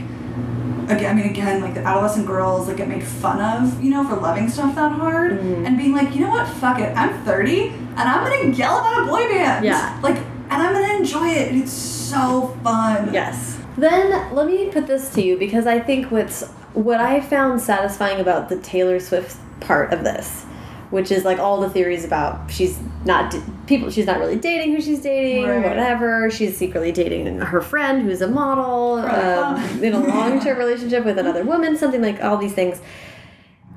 [0.90, 4.04] again, I mean, again, like the adolescent girls like get made fun of, you know,
[4.08, 5.66] for loving stuff that hard Mhm.
[5.68, 9.04] and being like, you know what, fuck it, I'm 30 and I'm gonna yell about
[9.04, 9.66] a boy band.
[9.66, 9.98] Yeah.
[10.02, 10.18] Like,
[10.50, 13.10] and I'm gonna enjoy it, and it's so fun.
[13.14, 13.58] Yes.
[13.78, 16.44] Then let me put this to you because I think what's
[16.74, 20.46] what I found satisfying about the Taylor Swift part of this,
[20.92, 23.36] which is like all the theories about she's not
[23.68, 25.66] people she's not really dating who she's dating, Right.
[25.68, 26.30] whatever.
[26.32, 31.18] She's secretly dating her friend who's a model um, in a long term relationship with
[31.18, 32.82] another woman, something like all these things.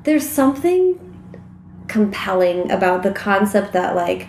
[0.04, 0.98] There's something
[1.88, 4.28] compelling about the concept that like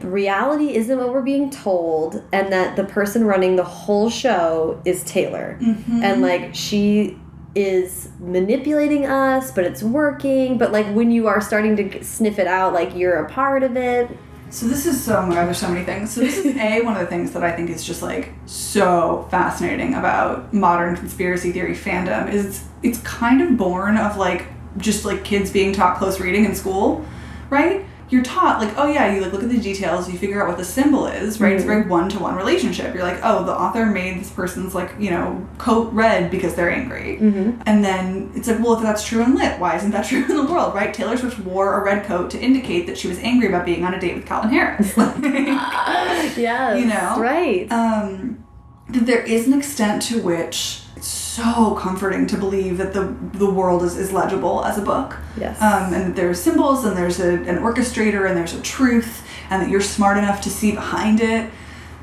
[0.00, 5.02] reality isn't what we're being told and that the person running the whole show is
[5.04, 7.18] Taylor and like she
[7.54, 12.46] is manipulating us but it's working but like when you are starting to sniff it
[12.46, 14.10] out like you're a part of it
[14.50, 16.10] So this is so, oh my god, there's so many things.
[16.10, 19.26] So this is A, one of the things that I think is just like so
[19.30, 24.46] fascinating about modern conspiracy theory fandom is it's, it's kind of born of like
[24.78, 27.04] just like kids being taught close reading in school,
[27.50, 27.84] right?
[28.10, 30.56] You're taught like, oh yeah, you like look at the details, you figure out what
[30.58, 31.52] the symbol is, right?
[31.52, 32.94] It's a very one-to-one relationship.
[32.94, 36.70] You're like, oh, the author made this person's like, you know, coat red because they're
[36.70, 37.18] angry.
[37.66, 40.36] And then it's like, well, if that's true in lit, why isn't that true in
[40.36, 40.92] the world, right?
[40.94, 43.92] Taylor Swift wore a red coat to indicate that she was angry about being on
[43.94, 44.96] a date with Calvin Harris.
[44.98, 45.16] Like,
[46.36, 47.16] yeah You know?
[47.18, 48.44] right um,
[48.88, 53.48] that there is an extent to which it's so comforting to believe that the the
[53.48, 55.16] world is, is legible as a book.
[55.36, 55.62] Yes.
[55.62, 59.62] Um, and that there's symbols and there's a, an orchestrator and there's a truth and
[59.62, 61.50] that you're smart enough to see behind it.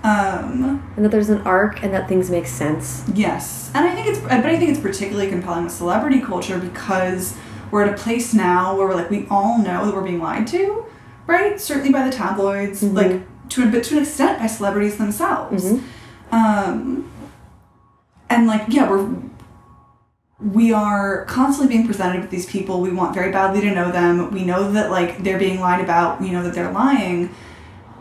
[0.04, 4.06] Um, and that there's an arc and that things make sense Yes, and I think
[4.08, 7.36] it's, but I think it's particularly compelling with celebrity culture because
[7.72, 10.46] we're at a place now where we're like we all know that we're being lied
[10.48, 10.86] to,
[11.26, 11.60] right?
[11.60, 15.66] Certainly by the tabloids, like to a bit to an extent by celebrities themselves.
[16.32, 17.12] Um,
[18.30, 19.14] and like yeah, we're
[20.40, 22.82] we are constantly being presented with these people.
[22.82, 24.32] We want very badly to know them.
[24.32, 26.22] We know that like they're being lied about.
[26.22, 27.34] We know that they're lying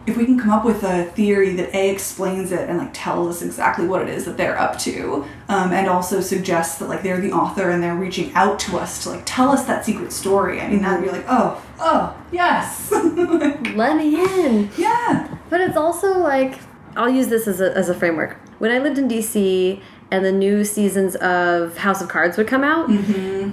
[0.06, 3.36] if we can come up with a theory that a explains it and like tells
[3.36, 7.02] us exactly what it is that they're up to um, and also suggests that like
[7.02, 10.12] they're the author and they're reaching out to us to like tell us that secret
[10.12, 15.76] story i mean that you're like oh oh yes let me in yeah But it's
[15.76, 16.58] also like
[16.96, 18.36] I'll use this as a as a framework.
[18.58, 22.64] When I lived in DC and the new seasons of House of Cards would come
[22.64, 23.52] out, mm-hmm.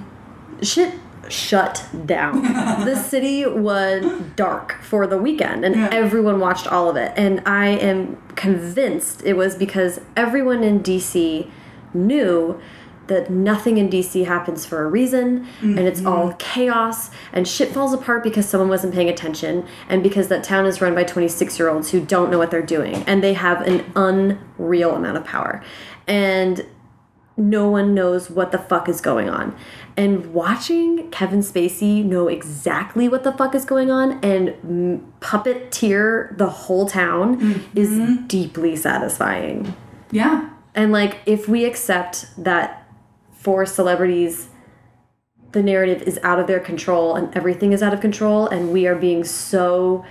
[0.62, 0.94] shit
[1.28, 2.42] shut down.
[2.84, 4.04] the city was
[4.36, 5.88] dark for the weekend and Yeah.
[5.92, 7.12] everyone watched all of it.
[7.16, 11.48] And I am convinced it was because everyone in DC
[11.94, 12.60] knew
[13.08, 16.38] that nothing in DC happens for a reason and it's all mm-hmm.
[16.38, 20.80] chaos and shit falls apart because someone wasn't paying attention and because that town is
[20.80, 23.84] run by 26 year olds who don't know what they're doing and they have an
[23.96, 25.62] unreal amount of power
[26.06, 26.66] and
[27.36, 29.56] no one knows what the fuck is going on.
[29.96, 36.36] And watching Kevin Spacey know exactly what the fuck is going on and mm, puppeteer
[36.36, 39.74] the whole town is deeply satisfying.
[40.10, 42.86] yeah And like, if we accept that
[43.32, 44.48] for celebrities,
[45.52, 48.86] the narrative is out of their control and everything is out of control, and we
[48.86, 50.04] are being so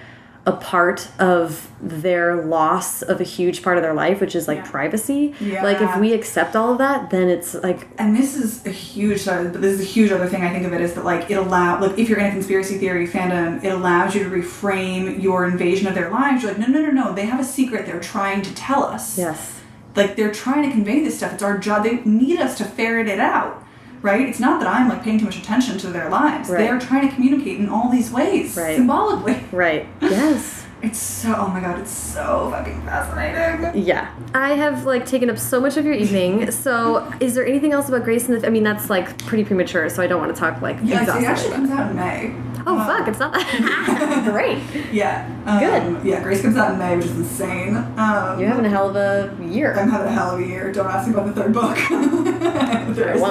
[0.45, 4.65] a part of their loss of a huge part of their life, which is like
[4.65, 5.35] privacy.
[5.39, 5.63] Yeah.
[5.63, 9.27] Like, if we accept all of that, then it's like, and this is a huge
[9.27, 11.29] uh, but this is a huge other thing i think of it is that like
[11.29, 15.21] it allow like if you're in a conspiracy theory fandom it allows you to reframe
[15.21, 17.85] your invasion of their lives you're like no no no no they have a secret
[17.85, 19.61] they're trying to tell us yes.
[19.95, 23.07] like they're trying to convey this stuff it's our job they need us to ferret
[23.07, 23.60] it out
[24.01, 26.59] right it's not that i'm like paying too much attention to their lives Right.
[26.59, 28.75] they're trying to communicate in all these ways Right.
[28.75, 29.87] symbolically Right.
[30.01, 30.65] Yes.
[30.83, 33.83] It's so, oh my god, it's so fucking fascinating.
[33.85, 34.11] Yeah.
[34.33, 36.49] I have like taken up so much of your evening.
[36.51, 39.89] So is there anything else about Grace and the I mean that's like pretty premature,
[39.89, 42.33] so I don't want to talk like Yeah, exhaustively actually comes out in May.
[42.65, 44.59] Oh Um, fuck, it's not that great.
[44.91, 45.25] Yeah.
[45.45, 46.05] Um, Good.
[46.07, 47.75] Yeah, Grace comes out in May, which is insane.
[47.97, 49.73] Um, You're having a hell of a year.
[49.77, 50.71] I'm having a hell of a year.
[50.71, 51.77] Don't ask me about the third book.
[52.95, 53.21] there is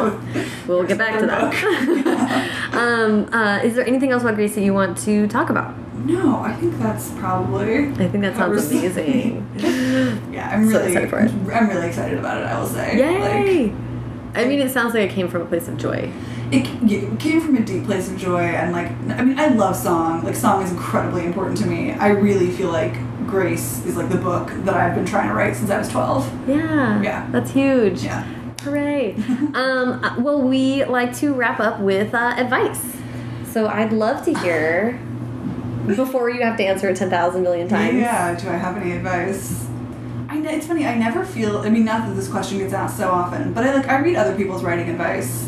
[0.67, 2.75] We'll get back to that.
[2.75, 5.75] um, uh, is there anything else about Grace that you want to talk about?
[6.05, 7.89] No, I think that's probably.
[7.89, 9.47] I think that sounds amazing.
[10.33, 11.31] yeah, I'm So really excited for it.
[11.55, 12.47] I'm really excited about it.
[12.47, 12.97] I will say.
[12.99, 13.67] Yay!
[13.67, 13.75] Like,
[14.35, 16.11] I mean, it sounds like it came from a place of joy.
[16.53, 19.75] it, it came from a deep place of joy, and like, I mean, I love
[19.77, 20.23] song.
[20.25, 21.93] Like, song is incredibly important to me.
[21.93, 22.95] I really feel like
[23.27, 26.49] Grace is like the book that I've been trying to write since I was 12.
[26.49, 27.03] Yeah.
[27.03, 27.29] Yeah.
[27.31, 28.03] That's huge.
[28.05, 28.23] Yeah.
[28.63, 29.15] Hooray.
[29.55, 32.97] um, uh, well, we like to wrap up with uh, advice.
[33.45, 34.99] So I'd love to hear,
[35.97, 37.95] before you have to answer it 10,000 million times.
[37.95, 38.39] Yeah.
[38.39, 39.67] Do I have any advice?
[40.29, 40.87] I know, it's funny.
[40.87, 41.59] I never feel.
[41.59, 44.17] I mean, not that this question gets asked so often, but I like I read
[44.17, 45.45] other people's writing advice,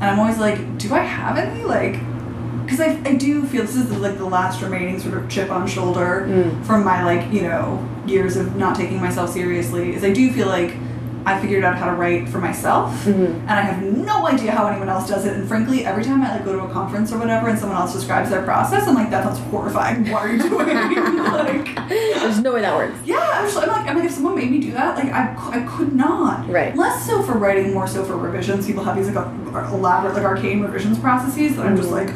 [0.00, 1.62] and I'm always like, do I have any?
[1.62, 1.92] Like,
[2.64, 5.68] because I, I do feel this is like the last remaining sort of chip on
[5.68, 6.64] shoulder Mm.
[6.64, 9.94] from my like you know years of not taking myself seriously.
[9.94, 10.74] Is I do feel like
[11.26, 13.40] I figured out how to write for myself, Mhm.
[13.40, 15.34] and I have no idea how anyone else does it.
[15.36, 17.94] And frankly, every time I like go to a conference or whatever, and someone else
[17.94, 20.10] describes their process, I'm like, that sounds horrifying.
[20.10, 20.76] What are you doing?
[21.32, 21.88] like.
[21.88, 22.94] There's no way that works.
[23.06, 25.34] Yeah, I'm, just, I'm like, I'm like, if someone made me do that, like, I,
[25.50, 26.48] I could not.
[26.50, 26.76] Right.
[26.76, 28.66] Less so for writing, more so for revisions.
[28.66, 29.26] People have these like
[29.72, 31.92] elaborate, like arcane revisions processes that I'm just Mhm.
[31.92, 32.10] like,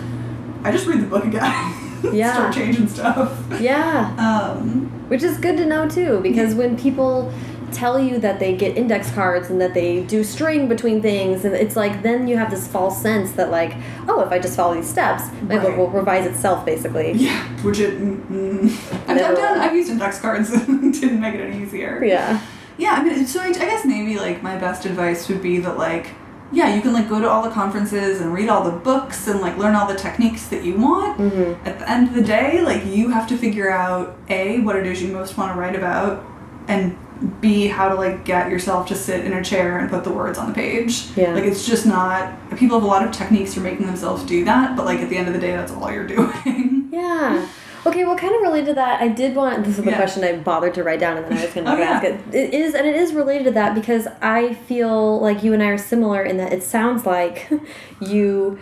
[0.65, 1.51] I just read the book again.
[2.13, 2.33] Yeah.
[2.33, 3.33] Start changing stuff.
[3.61, 4.11] Yeah.
[4.19, 7.33] Um, Which is good to know too, because when people
[7.73, 11.55] tell you that they get index cards and that they do string between things, and
[11.55, 13.75] it's like then you have this false sense that like,
[14.09, 17.13] oh, if I just follow these steps, my book will revise itself basically.
[17.13, 17.99] yeah, which it.
[18.01, 18.93] Mm, mm.
[19.09, 19.59] I've, I've done.
[19.59, 22.03] I've used index cards and didn't make it any easier.
[22.05, 22.41] Yeah.
[22.77, 25.77] Yeah, I mean, so I, I guess maybe like my best advice would be that
[25.77, 26.11] like,
[26.53, 29.41] yeah, you can like go to all the conferences and read all the books and
[29.41, 31.19] like learn all the techniques that you want.
[31.19, 31.59] Mhm.
[31.67, 34.87] At the end of the day, like you have to figure out a what it
[34.87, 36.25] is you most want to write about,
[36.69, 36.97] and
[37.41, 40.39] b how to like get yourself to sit in a chair and put the words
[40.39, 41.07] on the page.
[41.17, 41.35] Yeah.
[41.35, 42.33] Like it's just not.
[42.57, 45.17] People have a lot of techniques for making themselves do that, but like at the
[45.17, 46.89] end of the day, that's all you're doing.
[46.93, 47.49] Yeah.
[47.87, 49.97] Okay, well, kind of related to that, I did want this is the Yeah.
[49.97, 51.85] question I bothered to write down, and then I was going to Oh, yeah.
[51.91, 52.21] ask it.
[52.35, 55.69] It is, and it is related to that because I feel like you and I
[55.69, 57.49] are similar in that it sounds like
[58.01, 58.59] you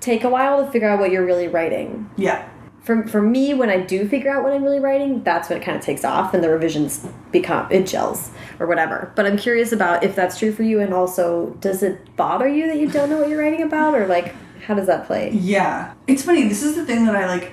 [0.00, 2.08] take a while to figure out what you're really writing.
[2.16, 2.48] yeah.
[2.84, 5.64] For for me, when I do figure out what I'm really writing, that's when it
[5.64, 8.30] kind of takes off and the revisions become it gels
[8.60, 9.10] or whatever.
[9.16, 12.66] But I'm curious about if that's true for you, and also does it bother you
[12.66, 14.34] that you don't know what you're writing about, or like
[14.66, 15.30] how does that play?
[15.32, 16.46] Yeah, it's funny.
[16.46, 17.52] This is the thing that I like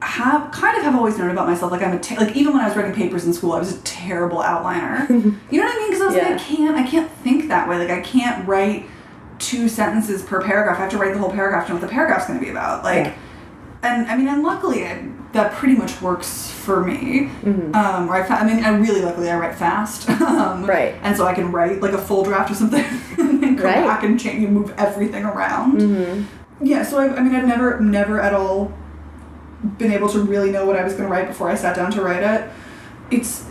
[0.00, 1.72] have kind of have always known about myself.
[1.72, 3.80] Like I'm a like even when I was writing papers in school, I was a
[3.82, 5.08] terrible outliner.
[5.50, 5.88] you know what I mean?
[5.90, 6.28] Because I was Yeah.
[6.28, 7.76] like, I can't, I can't think that way.
[7.78, 8.86] Like I can't write
[9.40, 10.78] two sentences per paragraph.
[10.78, 12.50] I have to write the whole paragraph to know what the paragraph's going to be
[12.50, 12.84] about.
[12.84, 13.14] Like, Yeah.
[13.82, 17.30] And I mean, and luckily I, that pretty much works for me.
[17.42, 17.74] Mhm.
[17.74, 20.08] Um, where I, I mean, I really luckily I write fast.
[20.20, 20.94] um, Right.
[21.02, 22.84] And so I can write like a full draft of something
[23.18, 23.84] and come Right.
[23.84, 25.80] back and change and move everything around.
[25.80, 26.64] Mm-hmm.
[26.64, 28.72] Yeah, so I, I mean, I've never, never at all
[29.76, 31.90] been able to really know what I was going to write before I sat down
[31.92, 32.50] to write it.
[33.10, 33.44] It's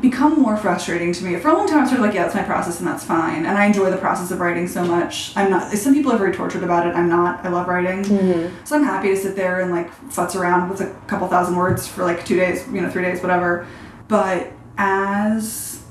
[0.00, 1.36] become more frustrating to me.
[1.38, 3.04] For a long time, I was sort of like, yeah, that's my process and that's
[3.04, 3.46] fine.
[3.46, 5.36] And I enjoy the process of writing so much.
[5.36, 6.94] I'm not, some people are very tortured about it.
[6.94, 7.44] I'm not.
[7.44, 8.02] I love writing.
[8.02, 8.64] Mm-hmm.
[8.64, 11.86] So I'm happy to sit there and like futz around with a couple thousand words
[11.86, 13.66] for like two days, you know, three days, whatever.
[14.08, 15.84] But as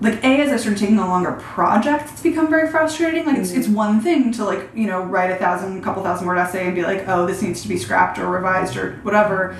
[0.00, 3.24] like a as I started taking on longer projects, it's become very frustrating.
[3.24, 6.38] Like it's it's one thing to like you know write a thousand, couple thousand word
[6.38, 9.56] essay and be like, oh, this needs to be scrapped or revised or whatever.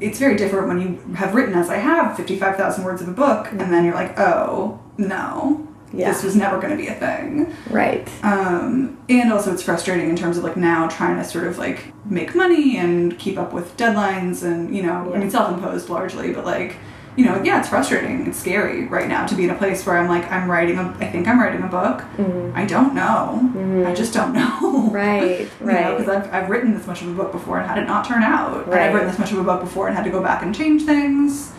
[0.00, 3.08] It's very different when you have written, as I have, fifty five thousand words of
[3.08, 6.12] a book, and then you're like, oh no, Yeah.
[6.12, 7.54] this was never going to be a thing.
[7.70, 8.08] Right.
[8.24, 11.92] Um, and also it's frustrating in terms of like now trying to sort of like
[12.06, 16.44] make money and keep up with deadlines and you know I mean self-imposed largely but
[16.44, 16.76] like
[17.16, 19.96] you know yeah it's frustrating it's scary right now to be in a place where
[19.98, 22.52] I'm like I'm writing a I think I'm writing a book Mhm.
[22.54, 23.86] I don't know Mhm.
[23.86, 25.96] I just don't know Right, right.
[25.98, 28.22] because I've, I've written this much of a book before and had it not turn
[28.22, 28.82] out and Right.
[28.82, 30.84] I've written this much of a book before and had to go back and change
[30.84, 31.52] things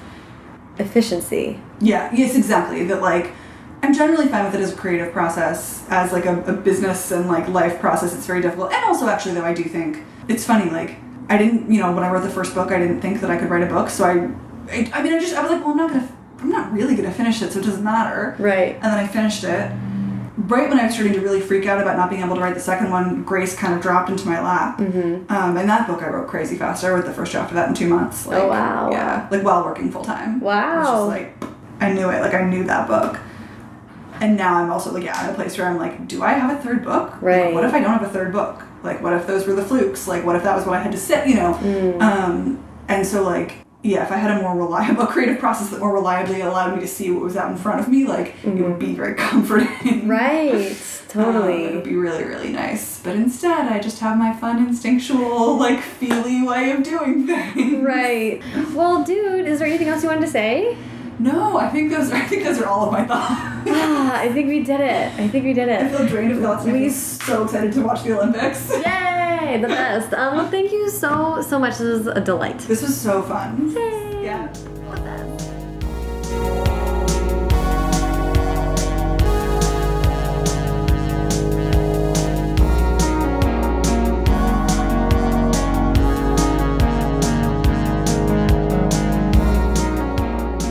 [0.80, 1.60] Efficiency.
[1.80, 2.86] yeah, yes, exactly.
[2.86, 3.32] That like
[3.84, 7.28] I'm generally fine with it as a creative process, as like a, a business and
[7.28, 8.16] like life process.
[8.16, 10.70] It's very difficult, and also actually though I do think it's funny.
[10.72, 10.96] Like
[11.30, 13.38] I didn't, you know, when I wrote the first book, I didn't think that I
[13.38, 13.90] could write a book.
[13.90, 14.30] So I,
[14.72, 16.96] I, I mean, I just I was like, well, I'm not gonna, I'm not really
[16.96, 18.36] gonna finish it, so it doesn't matter.
[18.40, 18.76] Right.
[18.76, 19.72] And then I finished it,
[20.38, 22.56] right when I was starting to really freak out about not being able to write
[22.56, 24.78] the second one, Grace kind of dropped into my lap.
[24.80, 25.32] Mm-hmm.
[25.32, 26.84] Um, and that book I wrote crazy fast.
[26.84, 28.26] I wrote the first draft of that in two months.
[28.26, 28.90] Like, Oh, wow.
[28.92, 30.40] Yeah, like while working full time.
[30.40, 30.74] Wow.
[30.74, 32.22] It was just like I knew it.
[32.22, 33.20] Like I knew that book.
[34.20, 36.58] And now I'm also like yeah in a place where I'm like, do I have
[36.58, 37.12] a third book?
[37.14, 37.54] Like, Right.
[37.54, 38.62] what if I don't have a third book?
[38.84, 40.08] Like what if those were the flukes?
[40.08, 41.28] Like what if that was what I had to sit?
[41.28, 41.54] You know.
[41.56, 42.02] Mm.
[42.02, 43.54] Um, and so like
[43.84, 46.88] yeah, if I had a more reliable creative process that more reliably allowed me to
[46.88, 49.68] see what was out in front of me, like it would be very comforting.
[49.68, 50.10] Mm-hmm.
[50.10, 50.78] Right.
[51.14, 53.02] Um, it would be really, really nice.
[53.04, 57.84] But instead, I just have my fun, instinctual, like, feely way of doing things.
[57.84, 58.42] Right.
[58.74, 60.78] Well, dude, is there anything else you wanted to say?
[61.20, 62.12] No, I think those.
[62.12, 63.30] Are, I think those are all of my thoughts.
[63.30, 65.12] Ah, I think we did it.
[65.20, 65.82] I think we did it.
[65.82, 66.64] I feel drained of thoughts.
[66.64, 68.70] We- so excited to watch the Olympics.
[68.72, 69.21] Yay!
[69.42, 70.14] The best.
[70.14, 71.78] Um, well, thank you so, so much.
[71.78, 72.60] This was a delight.
[72.60, 73.72] This was so fun.
[73.76, 74.24] Yay!
[74.24, 74.48] Yeah.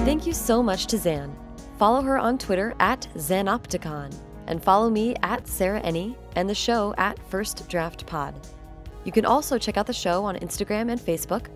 [0.04, 1.36] Thank you so much to Zan.
[1.78, 4.14] Follow her on Twitter at Zanopticon
[4.46, 8.34] and follow me at Sarah Enni and the show at First Draft Pod.
[9.04, 11.46] You can also check out the show on Instagram and Facebook,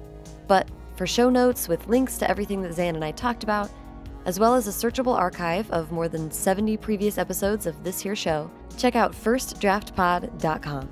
[0.46, 3.70] but for show notes with links to everything that Zan and I talked about,
[4.26, 8.16] as well as a searchable archive of more than 70 previous episodes of this here
[8.16, 10.88] show, check out firstdraftpod.com.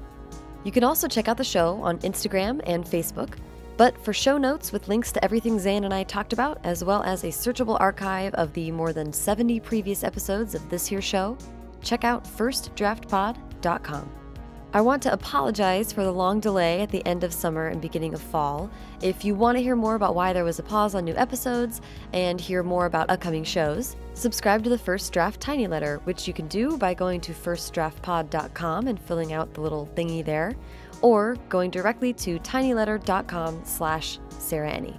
[0.65, 3.35] You can also check out the show on Instagram and Facebook.
[3.77, 7.03] But for show notes with links to everything Zan and I talked about, as well
[7.03, 11.39] as a searchable archive of the more than 70 previous episodes of this here show,
[11.81, 14.22] check out firstdraftpod.com.
[14.75, 18.15] I want to apologize for the long delay at the end of summer and beginning
[18.15, 18.71] of fall.
[19.03, 21.83] If you want to hear more about why there was a pause on new episodes
[22.15, 26.33] and hear more about upcoming shows, subscribe to the First Draft Tiny Letter, which you
[26.33, 30.55] can do by going to firstdraftpod.com and filling out the little thingy there,
[31.03, 34.99] or going directly to tinyletter.com slash Sarah.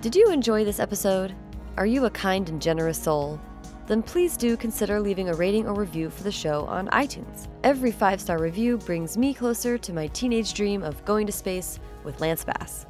[0.00, 1.36] Did you enjoy this episode?
[1.76, 3.40] Are you a kind and generous soul?
[3.88, 7.48] Then please do consider leaving a rating or review for the show on iTunes.
[7.64, 11.80] Every five star review brings me closer to my teenage dream of going to space
[12.04, 12.84] with Lance Bass.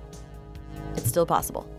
[0.96, 1.70] It's still possible.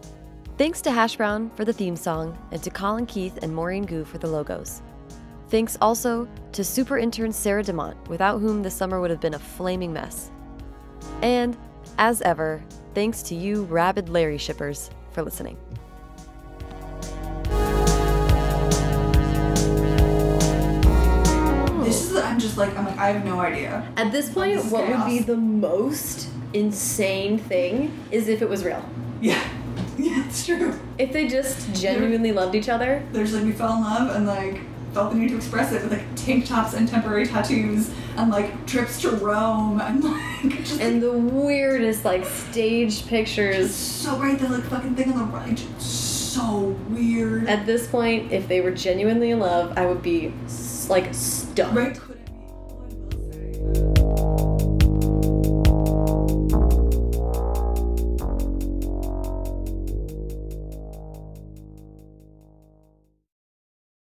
[0.58, 4.06] Thanks to Hash Brown for the theme song, and to Colin Keith and Maureen Gu
[4.06, 4.82] for the logos.
[5.50, 9.40] Thanks also to super intern Sarah DeMont, without whom the summer would have been a
[9.40, 10.32] flaming mess.
[11.22, 11.58] And,
[11.98, 12.64] as ever,
[12.94, 15.58] thanks to you rabid Larry shippers for listening.
[22.26, 22.78] I'm just like.
[22.78, 22.98] I'm like.
[22.98, 23.88] I have no idea.
[23.98, 28.50] At this point, This is what would be the most insane thing is if it
[28.50, 28.84] was real.
[29.22, 29.42] Yeah.
[29.98, 30.80] Yeah, it's true.
[30.98, 33.04] If they just genuinely loved each other.
[33.12, 34.62] There's like we fell in love and like
[34.94, 38.66] felt the need to express it with like tank tops and temporary tattoos and like
[38.66, 40.02] trips to Rome and
[40.44, 43.76] like just And the weirdest, like, staged pictures.
[43.76, 44.40] so right.
[44.40, 45.60] The like fucking thing on the right.
[45.82, 47.48] So weird.
[47.50, 50.34] At this point, if they were genuinely in love, I would be,
[50.88, 51.76] like, stunned.
[51.76, 52.00] right
[53.62, 54.49] Thank you.